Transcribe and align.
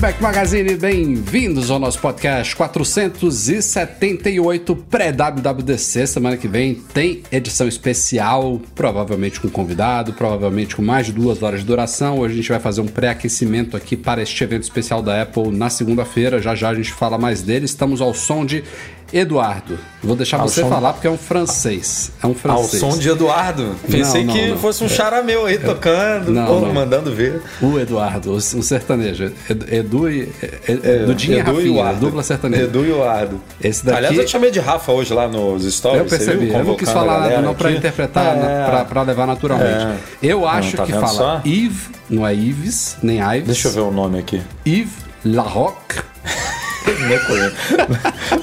Mac 0.00 0.18
Magazine, 0.18 0.74
bem-vindos 0.76 1.70
ao 1.70 1.78
nosso 1.78 2.00
podcast 2.00 2.56
478 2.56 4.74
pré-WWDC. 4.74 6.06
Semana 6.06 6.38
que 6.38 6.48
vem 6.48 6.74
tem 6.74 7.22
edição 7.30 7.68
especial, 7.68 8.58
provavelmente 8.74 9.38
com 9.38 9.50
convidado, 9.50 10.14
provavelmente 10.14 10.74
com 10.74 10.80
mais 10.80 11.04
de 11.04 11.12
duas 11.12 11.42
horas 11.42 11.60
de 11.60 11.66
duração. 11.66 12.18
Hoje 12.18 12.32
a 12.32 12.36
gente 12.38 12.48
vai 12.48 12.58
fazer 12.58 12.80
um 12.80 12.86
pré-aquecimento 12.86 13.76
aqui 13.76 13.94
para 13.94 14.22
este 14.22 14.42
evento 14.42 14.62
especial 14.62 15.02
da 15.02 15.20
Apple 15.20 15.50
na 15.50 15.68
segunda-feira. 15.68 16.40
Já 16.40 16.54
já 16.54 16.70
a 16.70 16.74
gente 16.74 16.94
fala 16.94 17.18
mais 17.18 17.42
dele. 17.42 17.66
Estamos 17.66 18.00
ao 18.00 18.14
som 18.14 18.46
de 18.46 18.64
Eduardo. 19.12 19.78
Vou 20.02 20.16
deixar 20.16 20.40
Ao 20.40 20.48
você 20.48 20.62
som- 20.62 20.68
falar 20.68 20.92
porque 20.94 21.06
é 21.06 21.10
um 21.10 21.18
francês. 21.18 22.10
É 22.22 22.26
um 22.26 22.30
Ao 22.30 22.34
francês. 22.34 22.80
som 22.80 22.96
de 22.96 23.08
Eduardo. 23.08 23.74
Pensei 23.90 24.24
não, 24.24 24.32
que 24.34 24.46
não. 24.48 24.56
fosse 24.58 24.82
um 24.82 24.88
charameu 24.88 25.44
aí 25.46 25.58
tocando, 25.58 26.30
Não, 26.32 26.48
ou 26.48 26.60
não. 26.62 26.72
mandando 26.72 27.14
ver. 27.14 27.42
O 27.60 27.78
Eduardo, 27.78 28.32
um 28.34 28.40
sertanejo. 28.40 29.32
Edu, 29.70 30.08
e. 30.10 30.32
Edu, 30.66 31.06
Dudinha 31.06 31.36
e 31.36 31.40
Edu 31.40 31.54
Rafinha, 31.56 31.72
o 31.72 31.82
Ardo. 31.86 32.00
dupla 32.00 32.22
sertaneja. 32.22 32.62
Edu 32.64 32.86
e 32.86 32.92
o 32.92 33.02
Ardo. 33.02 33.40
Esse 33.62 33.84
daqui- 33.84 33.98
Aliás, 33.98 34.16
eu 34.16 34.24
te 34.24 34.30
chamei 34.30 34.50
de 34.50 34.60
Rafa 34.60 34.90
hoje 34.92 35.12
lá 35.12 35.28
nos 35.28 35.64
stories. 35.74 36.00
Eu 36.00 36.06
percebi, 36.06 36.48
eu 36.50 36.64
não 36.64 36.76
quis 36.76 36.88
falar 36.90 37.42
não 37.42 37.54
pra 37.54 37.68
aqui. 37.68 37.78
interpretar, 37.78 38.36
É. 38.36 38.84
pra 38.84 39.02
levar 39.02 39.26
naturalmente. 39.26 39.98
Eu 40.22 40.46
acho 40.48 40.76
tá 40.76 40.86
que 40.86 40.92
fala 40.92 41.08
só? 41.08 41.40
Yves, 41.44 41.90
não 42.08 42.26
é 42.26 42.32
Yves, 42.34 42.96
nem 43.02 43.18
Ives. 43.20 43.46
Deixa 43.46 43.68
eu 43.68 43.72
ver 43.72 43.80
o 43.80 43.90
nome 43.90 44.18
aqui. 44.18 44.40
Yves 44.66 44.92
Larocque. 45.24 46.00
Não 47.10 47.18
conheço. 47.26 47.56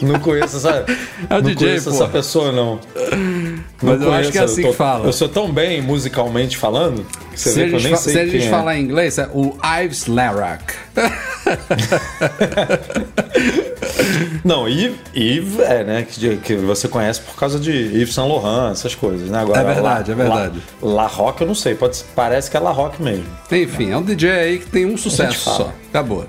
não 0.06 0.20
conheço 0.20 0.58
essa, 0.58 0.86
É 1.30 1.34
não 1.34 1.42
DJ, 1.42 1.56
conheço 1.56 1.90
pô. 1.90 1.96
essa 1.96 2.08
pessoa, 2.08 2.52
não. 2.52 2.80
Mas 3.82 4.00
Não 4.00 4.08
eu 4.08 4.14
acho 4.14 4.32
que 4.32 4.38
é 4.38 4.42
assim 4.42 4.64
eu 4.64 4.72
que 4.72 4.76
fala. 4.76 5.06
Eu 5.06 5.14
sou 5.14 5.30
tão 5.30 5.52
bem 5.52 5.82
musicalmente 5.82 6.58
falando 6.58 7.06
que 7.32 7.40
você 7.40 7.50
Se 7.52 7.60
vê 7.60 7.70
que 7.70 7.76
eu 7.76 7.82
nem 7.82 7.96
sei 7.96 8.14
se 8.14 8.20
a 8.20 8.26
gente 8.26 8.48
é. 8.48 8.50
falar 8.50 8.78
em 8.78 8.84
inglês, 8.84 9.18
é 9.18 9.30
o 9.34 9.56
Ives 9.84 10.08
Larock. 10.08 10.74
Não, 14.44 14.68
Yves, 14.68 14.96
Yves 15.16 15.60
é, 15.60 15.84
né? 15.84 16.06
Que, 16.10 16.38
que 16.38 16.56
você 16.56 16.88
conhece 16.88 17.22
por 17.22 17.36
causa 17.36 17.60
de 17.60 17.72
Yves 17.72 18.14
Saint 18.14 18.30
Laurent, 18.30 18.72
essas 18.72 18.96
coisas, 18.96 19.30
né? 19.30 19.40
Agora, 19.40 19.60
É 19.60 19.64
verdade, 19.64 20.12
é 20.12 20.16
verdade. 20.16 20.62
La, 20.82 21.04
La 21.04 21.08
Rock 21.08 21.42
eu 21.42 21.48
não 21.48 21.56
sei, 21.56 21.76
pode, 21.76 22.04
parece 22.16 22.50
que 22.50 22.58
é 22.58 22.60
La 22.60 22.72
Rock 22.72 23.02
mesmo. 23.02 23.26
Enfim, 23.52 23.92
é 23.92 23.98
um 23.98 24.04
DJ 24.04 24.30
aí 24.30 24.60
que 24.60 24.68
tem 24.68 24.86
um 24.86 24.98
sucesso 24.98 25.40
só. 25.40 25.74
Acabou. 25.90 26.26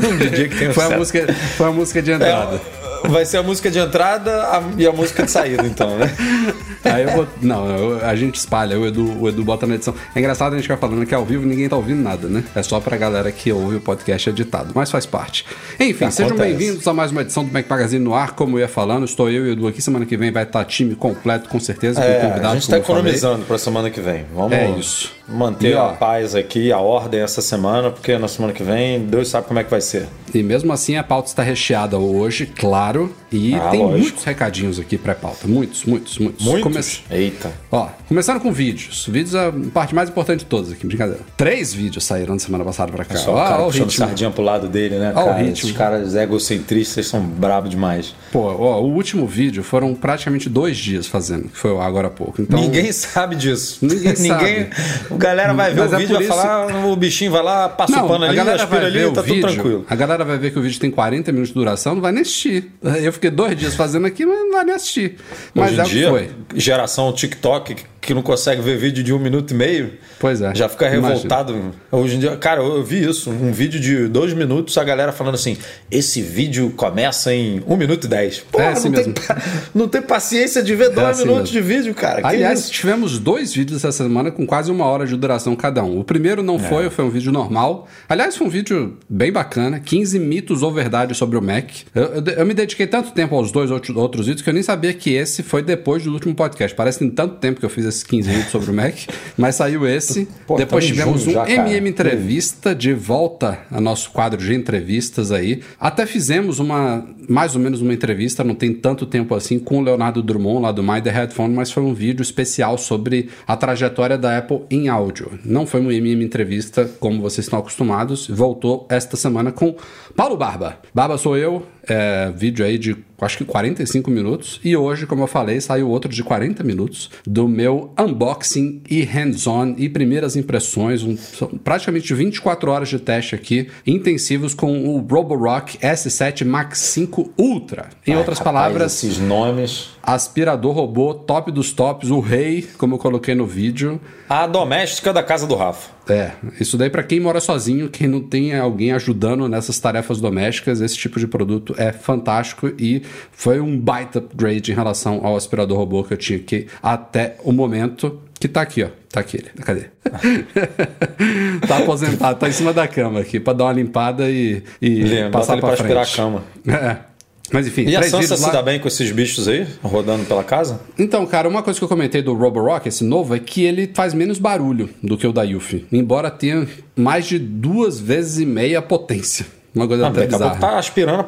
Foi 0.74 0.84
a, 0.84 0.96
música, 0.98 1.34
foi 1.56 1.66
a 1.68 1.70
música 1.72 2.02
de 2.02 2.10
entrada. 2.12 2.60
É, 3.04 3.08
vai 3.08 3.24
ser 3.24 3.38
a 3.38 3.42
música 3.42 3.70
de 3.70 3.78
entrada 3.78 4.30
a- 4.44 4.62
e 4.76 4.86
a 4.86 4.92
música 4.92 5.22
de 5.22 5.30
saída, 5.30 5.66
então, 5.66 5.96
né? 5.98 6.10
Aí 6.84 7.02
eu 7.04 7.10
vou. 7.10 7.26
Não, 7.42 7.66
eu- 7.68 8.06
a 8.06 8.14
gente 8.16 8.36
espalha, 8.36 8.78
o 8.78 8.86
Edu, 8.86 9.20
o 9.20 9.28
Edu 9.28 9.42
bota 9.44 9.66
na 9.66 9.74
edição. 9.74 9.94
É 10.14 10.18
engraçado 10.18 10.52
a 10.52 10.56
gente 10.56 10.62
ficar 10.62 10.76
falando 10.78 11.04
que 11.06 11.14
ao 11.14 11.24
vivo 11.24 11.46
ninguém 11.46 11.68
tá 11.68 11.76
ouvindo 11.76 12.02
nada, 12.02 12.28
né? 12.28 12.42
É 12.54 12.62
só 12.62 12.78
pra 12.80 12.96
galera 12.96 13.30
que 13.32 13.52
ouve 13.52 13.76
o 13.76 13.80
podcast 13.80 14.30
editado, 14.30 14.72
mas 14.74 14.90
faz 14.90 15.04
parte. 15.06 15.44
Enfim, 15.78 16.10
sejam 16.10 16.32
Acontece. 16.34 16.48
bem-vindos 16.56 16.86
a 16.88 16.92
mais 16.94 17.10
uma 17.10 17.20
edição 17.22 17.44
do 17.44 17.52
Mac 17.52 17.66
Magazine 17.68 18.02
no 18.04 18.14
ar, 18.14 18.32
como 18.32 18.56
eu 18.56 18.60
ia 18.60 18.68
falando. 18.68 19.04
Estou 19.04 19.30
eu 19.30 19.46
e 19.46 19.50
o 19.50 19.52
Edu 19.52 19.68
aqui. 19.68 19.80
Semana 19.82 20.04
que 20.06 20.16
vem 20.16 20.30
vai 20.30 20.42
estar 20.44 20.64
time 20.64 20.94
completo, 20.94 21.48
com 21.48 21.60
certeza, 21.60 22.00
com 22.00 22.06
É, 22.06 22.14
convidados. 22.20 22.50
a 22.50 22.54
gente 22.54 22.68
tá 22.70 22.78
economizando 22.78 23.44
pra 23.44 23.58
semana 23.58 23.90
que 23.90 24.00
vem. 24.00 24.24
Vamos 24.34 24.52
É 24.52 24.70
isso. 24.70 25.12
Manter 25.30 25.70
E, 25.70 25.74
ó, 25.74 25.90
a 25.90 25.92
paz 25.94 26.34
aqui, 26.34 26.72
a 26.72 26.78
ordem 26.78 27.20
essa 27.20 27.40
semana, 27.42 27.90
porque 27.90 28.16
na 28.18 28.28
semana 28.28 28.52
que 28.52 28.62
vem 28.62 29.00
Deus 29.00 29.28
sabe 29.28 29.46
como 29.46 29.58
é 29.58 29.64
que 29.64 29.70
vai 29.70 29.80
ser. 29.80 30.06
E 30.32 30.42
mesmo 30.42 30.72
assim 30.72 30.96
a 30.96 31.02
pauta 31.02 31.28
está 31.28 31.42
recheada 31.42 31.98
hoje, 31.98 32.46
claro. 32.46 33.12
E 33.32 33.54
Ah, 33.54 33.68
tem 33.70 33.80
lógico. 33.80 33.98
muitos 34.00 34.24
recadinhos 34.24 34.78
aqui 34.78 34.96
pré-pauta. 34.98 35.46
Muitos, 35.46 35.84
muitos, 35.84 36.18
muitos. 36.18 36.44
Muitos? 36.44 36.62
Come- 36.62 37.18
Eita. 37.20 37.50
Ó, 37.70 37.88
começando 38.08 38.40
com 38.40 38.52
vídeos. 38.52 39.06
Vídeos 39.08 39.34
é 39.34 39.46
a 39.48 39.52
parte 39.72 39.94
mais 39.94 40.08
importante 40.08 40.40
de 40.40 40.46
todas 40.46 40.70
aqui, 40.72 40.86
brincadeira. 40.86 41.20
Três 41.36 41.72
vídeos 41.74 42.04
saíram 42.04 42.34
da 42.36 42.40
semana 42.40 42.64
passada 42.64 42.92
pra 42.92 43.04
cá. 43.04 43.16
Só 43.16 43.32
o 43.32 43.36
cara 43.36 43.62
o 43.64 43.68
ritmo. 43.68 43.90
sardinha 43.90 44.30
pro 44.30 44.42
lado 44.42 44.68
dele, 44.68 44.98
né, 44.98 45.12
Ó 45.14 45.22
o 45.22 45.24
cara? 45.26 45.38
ritmo. 45.38 45.52
Esses 45.68 45.72
caras 45.72 46.14
egocentristas 46.14 47.06
são 47.08 47.20
bravos 47.20 47.70
demais. 47.70 48.14
Pô, 48.32 48.40
ó, 48.40 48.80
o 48.80 48.92
último 48.92 49.26
vídeo 49.26 49.62
foram 49.62 49.94
praticamente 49.94 50.48
dois 50.48 50.76
dias 50.76 51.06
fazendo, 51.06 51.48
que 51.48 51.56
foi 51.56 51.76
agora 51.78 52.06
há 52.08 52.10
pouco. 52.10 52.40
Então, 52.42 52.60
Ninguém 52.60 52.90
sabe 52.92 53.34
disso. 53.36 53.78
Ninguém 53.82 54.68
O 55.10 55.16
galera 55.20 55.52
vai 55.54 55.72
ver 55.72 55.80
Mas 55.80 55.92
o 55.92 55.94
é 55.94 55.98
vídeo 55.98 56.14
e 56.14 56.18
vai 56.18 56.26
falar, 56.26 56.70
"Ah, 56.72 56.86
o 56.86 56.96
bichinho 56.96 57.30
vai 57.30 57.42
lá, 57.42 57.68
passa 57.68 57.96
Não, 57.96 58.04
o 58.04 58.08
pano 58.08 58.24
a 58.24 58.28
ali, 58.28 58.36
galera 58.36 58.56
aspira 58.62 58.80
vai 58.80 58.90
ali, 58.90 58.98
ver 58.98 59.06
o 59.06 59.12
tá 59.12 59.22
vídeo, 59.22 59.40
tudo 59.42 59.52
tranquilo. 59.54 59.84
A 59.88 59.94
galera 59.94 60.24
vai 60.24 60.38
ver 60.38 60.50
que 60.52 60.58
o 60.58 60.62
vídeo 60.62 60.80
tem 60.80 60.90
40 60.90 61.30
minutos 61.30 61.48
de 61.52 61.54
duração, 61.54 61.94
não 61.94 62.02
vai 62.02 62.12
nem 62.12 62.22
assistir. 62.22 62.70
Eu 63.02 63.12
fiquei 63.12 63.30
dois 63.30 63.56
dias 63.56 63.74
fazendo 63.74 64.06
aqui, 64.06 64.24
mas 64.26 64.38
não 64.38 64.52
vai 64.52 64.64
nem 64.64 64.74
assistir. 64.74 65.16
Mas 65.54 65.72
Hoje 65.72 65.80
é 65.80 65.84
dia, 65.84 66.08
foi. 66.10 66.30
geração 66.56 67.12
TikTok 67.12 67.76
que- 68.00 68.14
não 68.14 68.22
consegue 68.22 68.60
ver 68.62 68.76
vídeo 68.78 69.02
de 69.04 69.12
um 69.12 69.18
minuto 69.18 69.52
e 69.52 69.54
meio, 69.54 69.92
Pois 70.18 70.40
é. 70.40 70.54
já 70.54 70.68
fica 70.68 70.86
Imagina. 70.86 71.08
revoltado. 71.08 71.56
Hoje 71.92 72.16
em 72.16 72.18
dia, 72.18 72.36
cara, 72.36 72.60
eu 72.62 72.82
vi 72.82 73.04
isso, 73.08 73.30
um 73.30 73.52
vídeo 73.52 73.78
de 73.80 74.08
dois 74.08 74.32
minutos, 74.32 74.76
a 74.78 74.84
galera 74.84 75.12
falando 75.12 75.34
assim: 75.34 75.56
esse 75.90 76.20
vídeo 76.22 76.70
começa 76.76 77.32
em 77.34 77.62
um 77.66 77.76
minuto 77.76 78.04
e 78.04 78.08
dez. 78.08 78.38
Porra, 78.50 78.64
É 78.64 78.68
assim 78.72 78.88
não, 78.88 78.94
tem, 79.02 79.06
mesmo. 79.12 79.26
pa- 79.26 79.42
não 79.74 79.88
tem 79.88 80.02
paciência 80.02 80.62
de 80.62 80.74
ver 80.74 80.90
dois 80.90 81.08
assim 81.08 81.22
minutos 81.26 81.52
mesmo. 81.52 81.68
de 81.68 81.74
vídeo, 81.74 81.94
cara. 81.94 82.26
Aliás, 82.26 82.68
tivemos 82.70 83.18
dois 83.18 83.52
vídeos 83.54 83.84
essa 83.84 83.92
semana 84.04 84.30
com 84.30 84.46
quase 84.46 84.70
uma 84.70 84.84
hora 84.86 85.06
de 85.06 85.16
duração 85.16 85.54
cada 85.54 85.82
um. 85.82 86.00
O 86.00 86.04
primeiro 86.04 86.42
não 86.42 86.58
foi, 86.58 86.90
foi 86.90 87.04
um 87.04 87.10
vídeo 87.10 87.30
normal. 87.32 87.88
Aliás, 88.08 88.36
foi 88.36 88.46
um 88.46 88.50
vídeo 88.50 88.96
bem 89.08 89.30
bacana: 89.32 89.78
15 89.80 90.18
mitos 90.18 90.62
ou 90.62 90.72
verdades 90.72 91.16
sobre 91.16 91.36
o 91.36 91.42
Mac. 91.42 91.70
Eu, 91.94 92.02
eu- 92.02 92.24
eu 92.38 92.46
me 92.46 92.54
dediquei 92.54 92.86
tanto 92.86 93.12
tempo 93.12 93.34
aos 93.34 93.52
dois 93.52 93.70
outros, 93.70 93.96
outros 93.96 94.26
vídeos 94.26 94.42
que 94.42 94.48
eu 94.50 94.54
nem 94.54 94.62
sabia 94.62 94.92
que 94.94 95.10
esse 95.14 95.42
foi 95.42 95.62
depois 95.62 96.02
do 96.04 96.12
último 96.12 96.34
podcast. 96.34 96.74
Parece 96.76 96.98
que 96.98 97.04
tem 97.04 97.14
tanto 97.14 97.36
tempo 97.36 97.58
que 97.60 97.66
eu 97.66 97.70
fiz 97.70 97.89
esses 97.90 98.02
15 98.02 98.28
vídeos 98.28 98.50
sobre 98.50 98.70
o 98.70 98.74
Mac, 98.74 98.94
mas 99.36 99.56
saiu 99.56 99.86
esse. 99.86 100.26
Pô, 100.46 100.56
depois 100.56 100.84
tamo 100.84 100.96
tivemos 100.96 101.26
um 101.26 101.32
já. 101.32 101.48
MM 101.48 101.90
Entrevista 101.90 102.74
de 102.74 102.94
volta 102.94 103.58
a 103.70 103.80
nosso 103.80 104.10
quadro 104.10 104.42
de 104.42 104.54
entrevistas 104.54 105.30
aí. 105.30 105.60
Até 105.78 106.06
fizemos 106.06 106.58
uma, 106.58 107.06
mais 107.28 107.54
ou 107.54 107.60
menos 107.60 107.80
uma 107.80 107.92
entrevista, 107.92 108.42
não 108.42 108.54
tem 108.54 108.72
tanto 108.72 109.04
tempo 109.04 109.34
assim, 109.34 109.58
com 109.58 109.78
o 109.78 109.82
Leonardo 109.82 110.22
Drummond 110.22 110.62
lá 110.62 110.72
do 110.72 110.82
My 110.82 111.02
The 111.02 111.10
Headphone, 111.10 111.54
mas 111.54 111.70
foi 111.70 111.82
um 111.82 111.92
vídeo 111.92 112.22
especial 112.22 112.78
sobre 112.78 113.28
a 113.46 113.56
trajetória 113.56 114.16
da 114.16 114.38
Apple 114.38 114.62
em 114.70 114.88
áudio. 114.88 115.38
Não 115.44 115.66
foi 115.66 115.80
uma 115.80 115.92
MM 115.92 116.24
Entrevista 116.24 116.88
como 116.98 117.20
vocês 117.20 117.46
estão 117.46 117.58
acostumados. 117.58 118.26
Voltou 118.28 118.86
esta 118.88 119.16
semana 119.16 119.52
com 119.52 119.74
Paulo 120.16 120.36
Barba. 120.36 120.78
Barba 120.94 121.18
sou 121.18 121.36
eu, 121.36 121.66
é, 121.88 122.32
vídeo 122.34 122.64
aí 122.64 122.78
de 122.78 122.96
acho 123.24 123.38
que 123.38 123.44
45 123.44 124.10
minutos. 124.10 124.60
E 124.64 124.76
hoje, 124.76 125.06
como 125.06 125.22
eu 125.22 125.26
falei, 125.26 125.60
saiu 125.60 125.88
outro 125.88 126.10
de 126.10 126.22
40 126.22 126.62
minutos 126.64 127.10
do 127.26 127.48
meu 127.48 127.92
unboxing 127.98 128.82
e 128.88 129.02
hands-on 129.02 129.74
e 129.76 129.88
primeiras 129.88 130.36
impressões. 130.36 131.02
Um, 131.02 131.16
são 131.16 131.48
praticamente 131.48 132.12
24 132.14 132.70
horas 132.70 132.88
de 132.88 132.98
teste 132.98 133.34
aqui, 133.34 133.68
intensivos 133.86 134.54
com 134.54 134.86
o 134.86 134.98
Roborock 134.98 135.78
S7 135.78 136.44
Max 136.44 136.78
5 136.78 137.32
Ultra. 137.38 137.90
Em 138.06 138.12
Ai, 138.12 138.18
outras 138.18 138.38
rapaz, 138.38 138.54
palavras, 138.54 138.92
Esses 138.94 139.18
nomes. 139.18 139.90
Aspirador 140.02 140.72
robô, 140.72 141.14
top 141.14 141.50
dos 141.52 141.72
tops, 141.72 142.10
o 142.10 142.20
rei, 142.20 142.68
como 142.78 142.94
eu 142.94 142.98
coloquei 142.98 143.34
no 143.34 143.46
vídeo. 143.46 144.00
A 144.28 144.46
doméstica 144.46 145.12
da 145.12 145.22
casa 145.22 145.46
do 145.46 145.54
Rafa. 145.54 145.90
É, 146.08 146.32
isso 146.60 146.76
daí 146.76 146.90
pra 146.90 147.02
quem 147.02 147.20
mora 147.20 147.40
sozinho, 147.40 147.88
quem 147.88 148.08
não 148.08 148.20
tem 148.20 148.56
alguém 148.56 148.92
ajudando 148.92 149.48
nessas 149.48 149.78
tarefas 149.78 150.20
domésticas, 150.20 150.80
esse 150.80 150.96
tipo 150.96 151.20
de 151.20 151.26
produto 151.26 151.74
é 151.78 151.92
fantástico 151.92 152.72
e 152.78 153.02
foi 153.30 153.60
um 153.60 153.78
baita 153.78 154.18
upgrade 154.18 154.72
em 154.72 154.74
relação 154.74 155.24
ao 155.24 155.36
aspirador 155.36 155.78
robô 155.78 156.02
que 156.02 156.12
eu 156.14 156.18
tinha 156.18 156.38
aqui 156.38 156.66
até 156.82 157.36
o 157.44 157.52
momento. 157.52 158.20
Que 158.40 158.48
tá 158.48 158.62
aqui, 158.62 158.82
ó. 158.82 158.88
Tá 159.10 159.20
aqui 159.20 159.36
ele. 159.36 159.50
Cadê? 159.62 159.84
tá 161.68 161.76
aposentado, 161.78 162.38
tá 162.38 162.48
em 162.48 162.52
cima 162.52 162.72
da 162.72 162.88
cama 162.88 163.20
aqui 163.20 163.38
pra 163.38 163.52
dar 163.52 163.64
uma 163.64 163.72
limpada 163.74 164.30
e, 164.30 164.62
e 164.80 165.02
Lembra, 165.02 165.30
passar 165.30 165.58
pra 165.58 165.68
pra 165.68 165.76
frente. 165.76 165.96
aspirar 165.98 166.02
a 166.02 166.06
cama. 166.06 166.44
É. 166.66 167.09
Mas 167.52 167.66
enfim, 167.66 167.82
E 167.88 167.96
a 167.96 168.02
Sansa 168.02 168.36
se 168.36 168.42
lá. 168.44 168.50
dá 168.50 168.62
bem 168.62 168.78
com 168.78 168.86
esses 168.88 169.10
bichos 169.10 169.48
aí, 169.48 169.66
rodando 169.82 170.24
pela 170.24 170.44
casa? 170.44 170.80
Então, 170.98 171.26
cara, 171.26 171.48
uma 171.48 171.62
coisa 171.62 171.78
que 171.78 171.84
eu 171.84 171.88
comentei 171.88 172.22
do 172.22 172.32
Roborock, 172.34 172.88
esse 172.88 173.02
novo, 173.04 173.34
é 173.34 173.38
que 173.38 173.62
ele 173.64 173.90
faz 173.92 174.14
menos 174.14 174.38
barulho 174.38 174.88
do 175.02 175.16
que 175.18 175.26
o 175.26 175.32
da 175.32 175.42
Yuffie. 175.42 175.86
Embora 175.92 176.30
tenha 176.30 176.66
mais 176.94 177.26
de 177.26 177.38
duas 177.38 177.98
vezes 177.98 178.38
e 178.38 178.46
meia 178.46 178.78
a 178.78 178.82
potência. 178.82 179.46
Uma 179.74 179.86
coisa 179.86 180.02
Não, 180.02 180.10
até 180.10 180.26
bizarra. 180.26 180.56
tá 180.56 180.78
aspirando, 180.78 181.26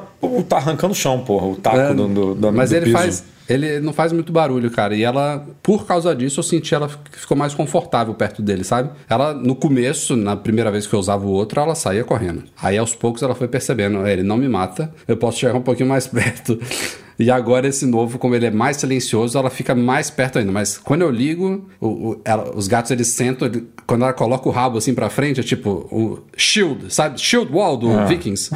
tá 0.48 0.56
arrancando 0.56 0.92
o 0.92 0.96
chão, 0.96 1.20
porra, 1.20 1.46
o 1.46 1.54
taco 1.56 1.76
É, 1.78 1.94
do, 1.94 2.08
do, 2.08 2.34
do 2.34 2.52
mas 2.52 2.70
do 2.70 2.76
ele 2.76 2.86
piso. 2.86 2.96
faz, 2.98 3.24
Ele 3.52 3.80
não 3.80 3.92
faz 3.92 4.12
muito 4.12 4.32
barulho, 4.32 4.70
cara. 4.70 4.94
E 4.94 5.02
ela, 5.02 5.46
por 5.62 5.86
causa 5.86 6.14
disso, 6.14 6.40
eu 6.40 6.44
senti 6.44 6.74
ela 6.74 6.88
ficou 7.10 7.36
mais 7.36 7.54
confortável 7.54 8.14
perto 8.14 8.40
dele, 8.40 8.64
sabe? 8.64 8.90
Ela, 9.08 9.34
no 9.34 9.54
começo, 9.54 10.16
na 10.16 10.34
primeira 10.36 10.70
vez 10.70 10.86
que 10.86 10.94
eu 10.94 10.98
usava 10.98 11.26
o 11.26 11.30
outro, 11.30 11.60
ela 11.60 11.74
saía 11.74 12.02
correndo. 12.02 12.44
Aí 12.60 12.78
aos 12.78 12.94
poucos 12.94 13.22
ela 13.22 13.34
foi 13.34 13.48
percebendo, 13.48 14.06
ele 14.06 14.22
não 14.22 14.38
me 14.38 14.48
mata, 14.48 14.92
eu 15.06 15.16
posso 15.16 15.38
chegar 15.38 15.54
um 15.54 15.62
pouquinho 15.62 15.88
mais 15.88 16.06
perto. 16.08 16.58
E 17.18 17.30
agora 17.30 17.68
esse 17.68 17.86
novo, 17.86 18.18
como 18.18 18.34
ele 18.34 18.46
é 18.46 18.50
mais 18.50 18.78
silencioso, 18.78 19.36
ela 19.38 19.50
fica 19.50 19.74
mais 19.74 20.10
perto 20.10 20.38
ainda. 20.38 20.52
Mas 20.52 20.78
quando 20.78 21.02
eu 21.02 21.10
ligo, 21.10 21.68
o, 21.80 21.86
o, 21.86 22.20
ela, 22.24 22.54
os 22.54 22.66
gatos 22.66 22.90
eles 22.90 23.08
sentam, 23.08 23.48
ele, 23.48 23.68
quando 23.86 24.02
ela 24.02 24.12
coloca 24.12 24.48
o 24.48 24.52
rabo 24.52 24.78
assim 24.78 24.94
pra 24.94 25.10
frente, 25.10 25.40
é 25.40 25.42
tipo 25.42 25.70
o 25.90 26.18
shield, 26.36 26.92
sabe? 26.92 27.20
Shield 27.20 27.52
wall 27.52 27.76
do 27.76 27.90
ah. 27.90 28.04
Vikings. 28.04 28.50